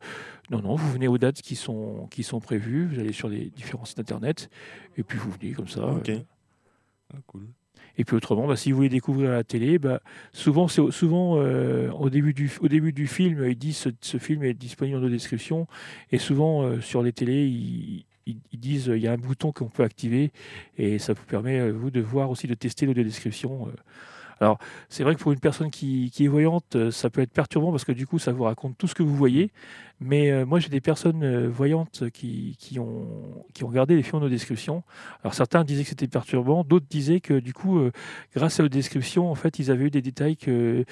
non, 0.51 0.61
non. 0.63 0.75
Vous 0.75 0.91
venez 0.93 1.07
aux 1.09 1.19
dates 1.19 1.43
qui 1.43 1.55
sont 1.55 2.09
qui 2.11 2.25
sont 2.25 2.41
prévues. 2.41 2.87
Vous 2.87 2.99
allez 2.99 3.13
sur 3.13 3.29
les 3.29 3.51
différents 3.51 3.85
sites 3.85 4.01
internet 4.01 4.51
et 4.99 5.03
puis 5.05 5.17
vous 5.17 5.31
venez 5.31 5.53
comme 5.53 5.69
ça. 5.69 5.87
Ok. 5.87 6.09
euh, 6.09 6.19
Ah, 7.15 7.19
cool. 7.29 7.47
Et 7.99 8.05
puis 8.05 8.17
autrement, 8.17 8.47
bah, 8.47 8.57
si 8.57 8.71
vous 8.71 8.77
voulez 8.77 8.89
découvrir 8.89 9.31
la 9.31 9.45
télé, 9.45 9.79
bah, 9.79 10.01
souvent, 10.33 10.69
euh, 10.71 11.91
au, 11.93 12.11
début 12.11 12.33
du, 12.33 13.07
film, 13.07 13.47
ils 13.47 13.57
disent 13.57 13.79
ce, 13.79 13.89
ce 14.01 14.19
film 14.19 14.43
est 14.43 14.55
disponible 14.55 14.99
en 14.99 15.09
description. 15.09 15.67
Et 16.13 16.19
souvent, 16.19 16.63
euh, 16.63 16.81
sur 16.81 17.03
les 17.03 17.13
télés, 17.13 17.47
ils, 17.47 18.05
disent 18.53 18.89
euh, 18.89 18.97
il 18.97 19.03
y 19.03 19.09
a 19.09 19.13
un 19.13 19.17
bouton 19.17 19.53
qu'on 19.53 19.69
peut 19.69 19.83
activer. 19.83 20.31
Et 20.77 20.99
ça 20.99 21.15
vous 21.15 21.25
permet, 21.25 21.59
euh, 21.59 21.73
vous, 21.73 21.91
de 21.91 22.01
voir 22.01 22.31
aussi, 22.31 22.47
de 22.47 22.55
tester 22.55 22.87
l'audio-description. 22.87 23.69
euh. 23.69 23.73
Alors, 24.41 24.59
c'est 24.89 25.03
vrai 25.03 25.15
que 25.15 25.21
pour 25.21 25.33
une 25.33 25.41
personne 25.41 25.71
qui, 25.71 26.11
qui 26.11 26.25
est 26.27 26.29
voyante, 26.29 26.77
euh, 26.77 26.91
ça 26.91 27.09
peut 27.09 27.23
être 27.23 27.33
perturbant 27.33 27.71
parce 27.71 27.85
que 27.85 27.93
du 27.93 28.07
coup, 28.07 28.19
ça 28.19 28.33
vous 28.33 28.45
raconte 28.45 28.77
tout 28.77 28.87
ce 28.87 28.95
que 28.95 29.03
vous 29.03 29.17
voyez. 29.17 29.51
Mais 29.99 30.31
euh, 30.31 30.45
moi, 30.45 30.59
j'ai 30.61 30.69
des 30.69 30.83
personnes 30.83 31.23
euh, 31.23 31.49
voyantes 31.49 32.11
qui, 32.11 32.55
qui, 32.59 32.79
ont, 32.79 33.45
qui 33.55 33.65
ont 33.65 33.69
regardé 33.69 33.97
les 33.97 34.03
films 34.03 34.23
de 34.23 34.29
description. 34.29 34.85
Alors, 35.23 35.33
certains 35.33 35.65
disaient 35.65 35.85
que 35.85 35.89
c'était 35.89 36.07
perturbant, 36.07 36.65
d'autres 36.65 36.87
disaient 36.89 37.21
que 37.21 37.39
du 37.39 37.55
coup, 37.55 37.79
euh, 37.79 37.93
grâce 38.35 38.61
aux 38.61 38.69
descriptions, 38.69 39.31
en 39.31 39.35
fait, 39.35 39.59
ils 39.59 39.71
avaient 39.71 39.87
eu 39.87 39.91
des 39.91 40.03
détails 40.03 40.37
qu'ils 40.37 40.85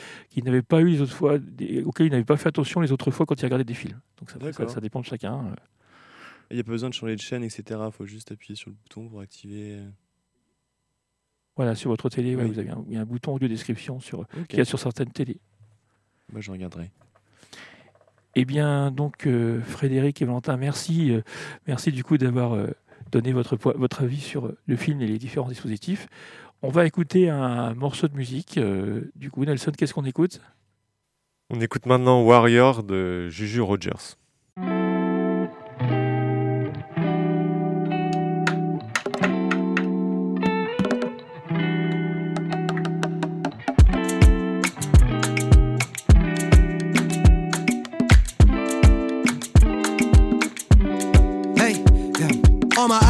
n'avaient 0.42 0.62
pas 0.62 0.80
eu 0.80 0.88
les 0.88 1.02
autres 1.02 1.14
fois, 1.14 1.38
des- 1.38 1.82
auxquels 1.82 2.06
ils 2.06 2.12
n'avaient 2.12 2.24
pas 2.24 2.38
fait 2.38 2.48
attention 2.48 2.80
les 2.80 2.92
autres 2.92 3.10
fois 3.10 3.26
quand 3.26 3.40
ils 3.40 3.44
regardaient 3.44 3.64
des 3.64 3.74
films. 3.74 4.00
Donc, 4.20 4.30
ça, 4.30 4.68
ça, 4.68 4.80
dépend 4.80 5.00
de 5.00 5.06
chacun. 5.06 5.54
Il 6.50 6.54
n'y 6.54 6.60
a 6.60 6.64
pas 6.64 6.72
besoin 6.72 6.88
de 6.88 6.94
changer 6.94 7.14
de 7.14 7.20
chaîne, 7.20 7.42
etc. 7.42 7.62
Il 7.86 7.92
faut 7.92 8.06
juste 8.06 8.32
appuyer 8.32 8.56
sur 8.56 8.70
le 8.70 8.76
bouton 8.76 9.06
pour 9.08 9.20
activer. 9.20 9.80
Voilà, 11.56 11.74
sur 11.74 11.90
votre 11.90 12.08
télé, 12.08 12.34
ouais, 12.34 12.42
Oui. 12.42 12.50
vous 12.50 12.58
avez 12.58 12.70
un, 12.70 12.84
il 12.88 12.94
y 12.94 12.96
a 12.96 13.00
un 13.00 13.04
bouton 13.04 13.34
audio 13.34 13.46
description 13.48 14.00
sur, 14.00 14.26
qu'il 14.48 14.58
y 14.58 14.62
a 14.62 14.64
sur 14.64 14.78
certaines 14.78 15.10
télés. 15.10 15.38
Bah, 16.32 16.40
je 16.40 16.50
regarderai. 16.50 16.90
Eh 18.34 18.44
bien, 18.44 18.90
donc, 18.90 19.26
euh, 19.26 19.60
Frédéric 19.62 20.20
et 20.20 20.24
Valentin, 20.24 20.56
merci, 20.56 21.12
euh, 21.12 21.20
merci 21.68 21.92
du 21.92 22.02
coup 22.02 22.18
d'avoir 22.18 22.54
euh, 22.54 22.66
donné 23.12 23.32
votre, 23.32 23.56
votre 23.56 24.02
avis 24.02 24.20
sur 24.20 24.52
le 24.66 24.76
film 24.76 25.00
et 25.02 25.06
les 25.06 25.18
différents 25.18 25.48
dispositifs. 25.48 26.08
On 26.62 26.70
va 26.70 26.86
écouter 26.86 27.28
un 27.30 27.74
morceau 27.74 28.08
de 28.08 28.16
musique. 28.16 28.58
euh, 28.58 29.12
du 29.14 29.30
coup, 29.30 29.44
Nelson, 29.44 29.70
qu'est-ce 29.76 29.94
qu'on 29.94 30.04
écoute? 30.04 30.40
On 31.50 31.60
écoute 31.60 31.86
maintenant 31.86 32.22
Warrior 32.24 32.82
de 32.82 33.28
Juju 33.28 33.60
Rogers. 33.60 34.16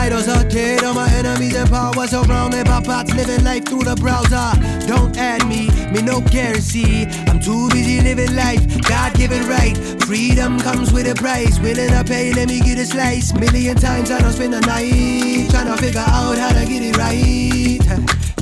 Idols 0.04 0.28
are 0.28 0.44
dead, 0.44 0.84
all 0.84 0.92
my 0.92 1.10
enemies 1.14 1.54
in 1.54 1.66
power 1.68 2.06
surrounded 2.06 2.66
by 2.66 2.80
bots 2.80 3.14
living 3.14 3.42
life 3.42 3.64
through 3.64 3.84
the 3.84 3.96
browser. 3.96 4.52
Don't 4.86 5.16
add 5.16 5.46
me, 5.48 5.70
me 5.92 6.02
no 6.02 6.20
guarantee. 6.20 7.06
I'm 7.26 7.40
too 7.40 7.68
busy 7.70 8.02
living 8.02 8.34
life, 8.36 8.62
God 8.82 9.14
given 9.14 9.48
right. 9.48 9.76
Freedom 10.04 10.60
comes 10.60 10.92
with 10.92 11.10
a 11.10 11.14
price, 11.14 11.58
willing 11.58 11.88
to 11.88 12.04
pay, 12.04 12.34
let 12.34 12.48
me 12.48 12.60
get 12.60 12.78
a 12.78 12.84
slice. 12.84 13.32
Million 13.32 13.76
times 13.76 14.10
I 14.10 14.20
don't 14.20 14.32
spend 14.32 14.52
the 14.52 14.60
night 14.60 15.50
trying 15.50 15.68
to 15.72 15.76
figure 15.82 16.04
out 16.06 16.36
how 16.36 16.52
to 16.52 16.66
get 16.66 16.82
it 16.82 16.96
right. 16.98 17.80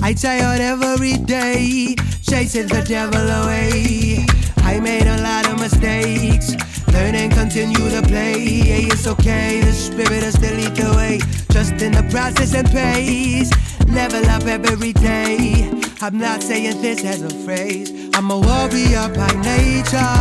I 0.02 0.14
tired 0.14 0.60
every 0.60 1.16
day, 1.18 1.94
chasing 2.22 2.66
the 2.66 2.82
devil 2.82 3.22
away. 3.40 4.26
I 4.64 4.80
made 4.80 5.06
a 5.06 5.22
lot 5.22 5.46
of 5.48 5.60
mistakes. 5.60 6.56
Learn 6.92 7.14
and 7.14 7.32
continue 7.32 7.88
to 7.88 8.02
play. 8.02 8.34
It's 8.90 9.06
okay, 9.06 9.60
the 9.60 9.72
spirit 9.72 10.10
will 10.10 10.32
still 10.32 10.56
lead 10.56 10.76
the 10.76 10.92
way. 10.94 11.41
Trust 11.52 11.82
in 11.82 11.92
the 11.92 12.02
process 12.10 12.54
and 12.54 12.66
pace. 12.70 13.50
Level 13.88 14.24
up 14.30 14.44
every 14.44 14.94
day. 14.94 15.70
I'm 16.00 16.16
not 16.18 16.42
saying 16.42 16.80
this 16.80 17.04
as 17.04 17.20
a 17.22 17.30
phrase. 17.44 17.92
I'm 18.14 18.30
a 18.30 18.38
warrior 18.38 19.08
by 19.14 19.30
nature. 19.44 20.16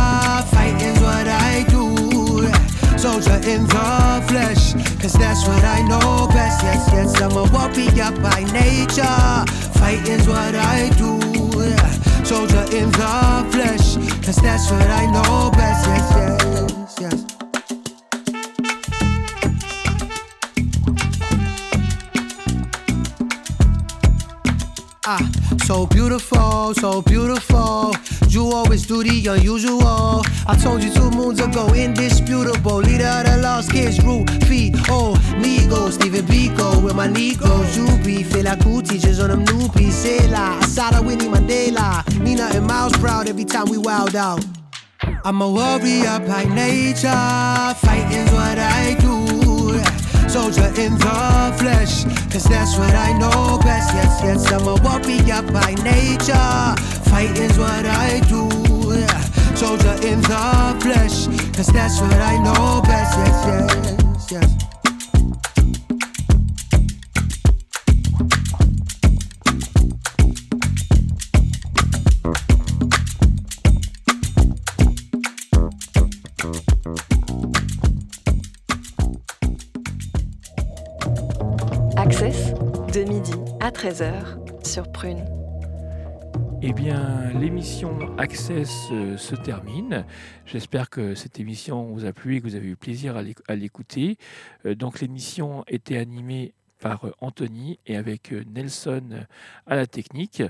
Fighting's 0.52 1.00
what 1.00 1.26
I 1.26 1.64
do. 1.70 2.52
Soldier 2.98 3.40
in 3.48 3.64
the 3.64 4.24
flesh, 4.28 4.74
cause 5.00 5.14
that's 5.14 5.48
what 5.48 5.64
I 5.64 5.80
know 5.88 6.28
best. 6.28 6.62
Yes, 6.62 6.88
yes, 6.92 7.20
I'm 7.22 7.32
a 7.32 7.44
warrior 7.50 8.12
by 8.20 8.44
nature. 8.52 9.42
Fighting's 9.80 10.28
what 10.28 10.54
I 10.54 10.90
do. 10.98 11.18
Soldier 12.24 12.76
in 12.76 12.90
the 12.92 13.48
flesh, 13.50 13.96
cause 14.24 14.36
that's 14.36 14.70
what 14.70 14.86
I 14.86 15.06
know 15.06 15.50
best. 15.50 15.86
Yes, 15.88 16.14
yes, 16.14 16.96
yes. 17.00 17.41
Ah, 25.14 25.28
so 25.66 25.84
beautiful, 25.84 26.72
so 26.72 27.02
beautiful. 27.02 27.94
You 28.28 28.46
always 28.46 28.86
do 28.86 29.02
the 29.04 29.26
unusual. 29.26 30.22
I 30.46 30.56
told 30.56 30.82
you 30.82 30.90
two 30.90 31.10
moons 31.10 31.38
ago, 31.38 31.68
indisputable. 31.74 32.76
Leader 32.76 33.04
of 33.04 33.26
the 33.26 33.36
lost 33.42 33.70
kids, 33.70 33.98
Rufy. 33.98 34.72
Oh, 34.88 35.12
Migo, 35.36 35.92
Stephen 35.92 36.24
Biko. 36.24 36.82
With 36.82 36.94
my 36.94 37.08
Negros, 37.08 37.76
you 37.76 37.86
be. 38.02 38.22
Feel 38.22 38.44
like 38.44 38.62
cool 38.62 38.80
teachers 38.80 39.20
on 39.20 39.28
them 39.28 39.44
new 39.44 39.68
pieces. 39.68 40.32
Asada, 40.32 41.04
Winnie 41.04 41.28
Mandela. 41.28 42.02
Nina 42.18 42.44
and 42.54 42.66
Miles 42.66 42.96
proud 42.96 43.28
every 43.28 43.44
time 43.44 43.66
we 43.68 43.76
wild 43.76 44.16
out. 44.16 44.42
I'm 45.26 45.42
a 45.42 45.48
warrior 45.50 46.20
by 46.26 46.44
nature. 46.44 47.74
Fighting's 47.84 48.32
what 48.32 48.58
I 48.58 48.96
do. 48.98 49.21
Soldier 50.32 50.72
in 50.80 50.94
the 50.94 51.54
flesh, 51.58 52.04
cause 52.32 52.44
that's 52.44 52.78
what 52.78 52.94
I 52.94 53.12
know 53.18 53.58
best. 53.58 53.92
Yes, 53.92 54.20
yes, 54.24 54.50
I'm 54.50 54.66
a 54.66 54.76
warrior 54.82 55.42
by 55.52 55.74
nature. 55.84 56.74
Fight 57.10 57.38
is 57.38 57.58
what 57.58 57.84
I 57.84 58.20
do. 58.30 58.48
Yeah. 58.98 59.20
Soldier 59.54 59.92
in 60.06 60.22
the 60.22 60.78
flesh, 60.80 61.26
cause 61.54 61.66
that's 61.66 62.00
what 62.00 62.14
I 62.14 62.38
know 62.38 62.80
best. 62.80 63.18
Yes, 63.18 63.90
yes. 63.90 64.01
13h 83.86 84.64
sur 84.64 84.92
Prune. 84.92 85.24
Eh 86.62 86.72
bien, 86.72 87.30
l'émission 87.40 87.98
Access 88.16 88.70
euh, 88.92 89.16
se 89.16 89.34
termine. 89.34 90.04
J'espère 90.46 90.88
que 90.88 91.16
cette 91.16 91.40
émission 91.40 91.86
vous 91.86 92.04
a 92.04 92.12
plu 92.12 92.36
et 92.36 92.40
que 92.40 92.44
vous 92.46 92.54
avez 92.54 92.68
eu 92.68 92.76
plaisir 92.76 93.16
à 93.16 93.22
l'éc- 93.22 93.42
à 93.48 93.56
l'écouter. 93.56 94.18
Euh, 94.66 94.76
donc, 94.76 95.00
l'émission 95.00 95.64
était 95.66 95.96
animée 95.96 96.54
par 96.82 97.06
euh, 97.06 97.12
Anthony 97.20 97.78
et 97.86 97.96
avec 97.96 98.32
euh, 98.32 98.44
Nelson 98.52 99.02
euh, 99.12 99.22
à 99.66 99.76
la 99.76 99.86
technique. 99.86 100.42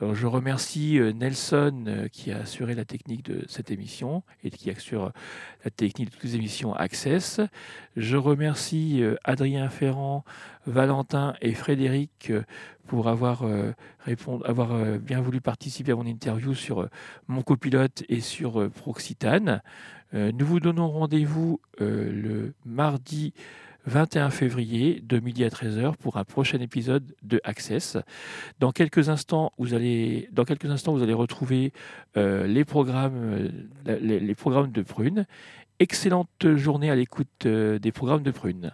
Alors, 0.00 0.14
je 0.14 0.26
remercie 0.28 1.00
Nelson 1.14 2.06
qui 2.12 2.30
a 2.30 2.38
assuré 2.38 2.76
la 2.76 2.84
technique 2.84 3.24
de 3.24 3.44
cette 3.48 3.72
émission 3.72 4.22
et 4.44 4.50
qui 4.50 4.70
assure 4.70 5.12
la 5.64 5.70
technique 5.72 6.10
de 6.10 6.14
toutes 6.14 6.22
les 6.22 6.36
émissions 6.36 6.72
Access. 6.74 7.40
Je 7.96 8.16
remercie 8.16 9.02
Adrien 9.24 9.68
Ferrand, 9.70 10.24
Valentin 10.66 11.34
et 11.42 11.52
Frédéric 11.52 12.32
pour 12.86 13.08
avoir, 13.08 13.42
euh, 13.42 13.72
répond- 14.06 14.40
avoir 14.42 14.98
bien 15.00 15.20
voulu 15.20 15.40
participer 15.40 15.90
à 15.90 15.96
mon 15.96 16.06
interview 16.06 16.54
sur 16.54 16.88
mon 17.26 17.42
copilote 17.42 18.04
et 18.08 18.20
sur 18.20 18.70
Proxitane. 18.70 19.62
Nous 20.12 20.46
vous 20.46 20.60
donnons 20.60 20.88
rendez-vous 20.88 21.60
le 21.80 22.54
mardi 22.64 23.34
21 23.86 24.30
février 24.30 25.02
de 25.02 25.18
midi 25.18 25.44
à 25.44 25.48
13h 25.48 25.96
pour 25.96 26.16
un 26.16 26.24
prochain 26.24 26.58
épisode 26.60 27.14
de 27.22 27.40
Access. 27.44 27.96
Dans 28.58 28.72
quelques 28.72 29.08
instants, 29.08 29.52
vous 29.58 29.74
allez, 29.74 30.28
dans 30.32 30.44
quelques 30.44 30.70
instants, 30.70 30.92
vous 30.92 31.02
allez 31.02 31.14
retrouver 31.14 31.72
euh, 32.16 32.46
les, 32.46 32.64
programmes, 32.64 33.50
euh, 33.86 33.98
les 34.00 34.34
programmes 34.34 34.72
de 34.72 34.82
Prune. 34.82 35.26
Excellente 35.80 36.56
journée 36.56 36.90
à 36.90 36.96
l'écoute 36.96 37.46
euh, 37.46 37.78
des 37.78 37.92
programmes 37.92 38.22
de 38.22 38.32
Prune. 38.32 38.72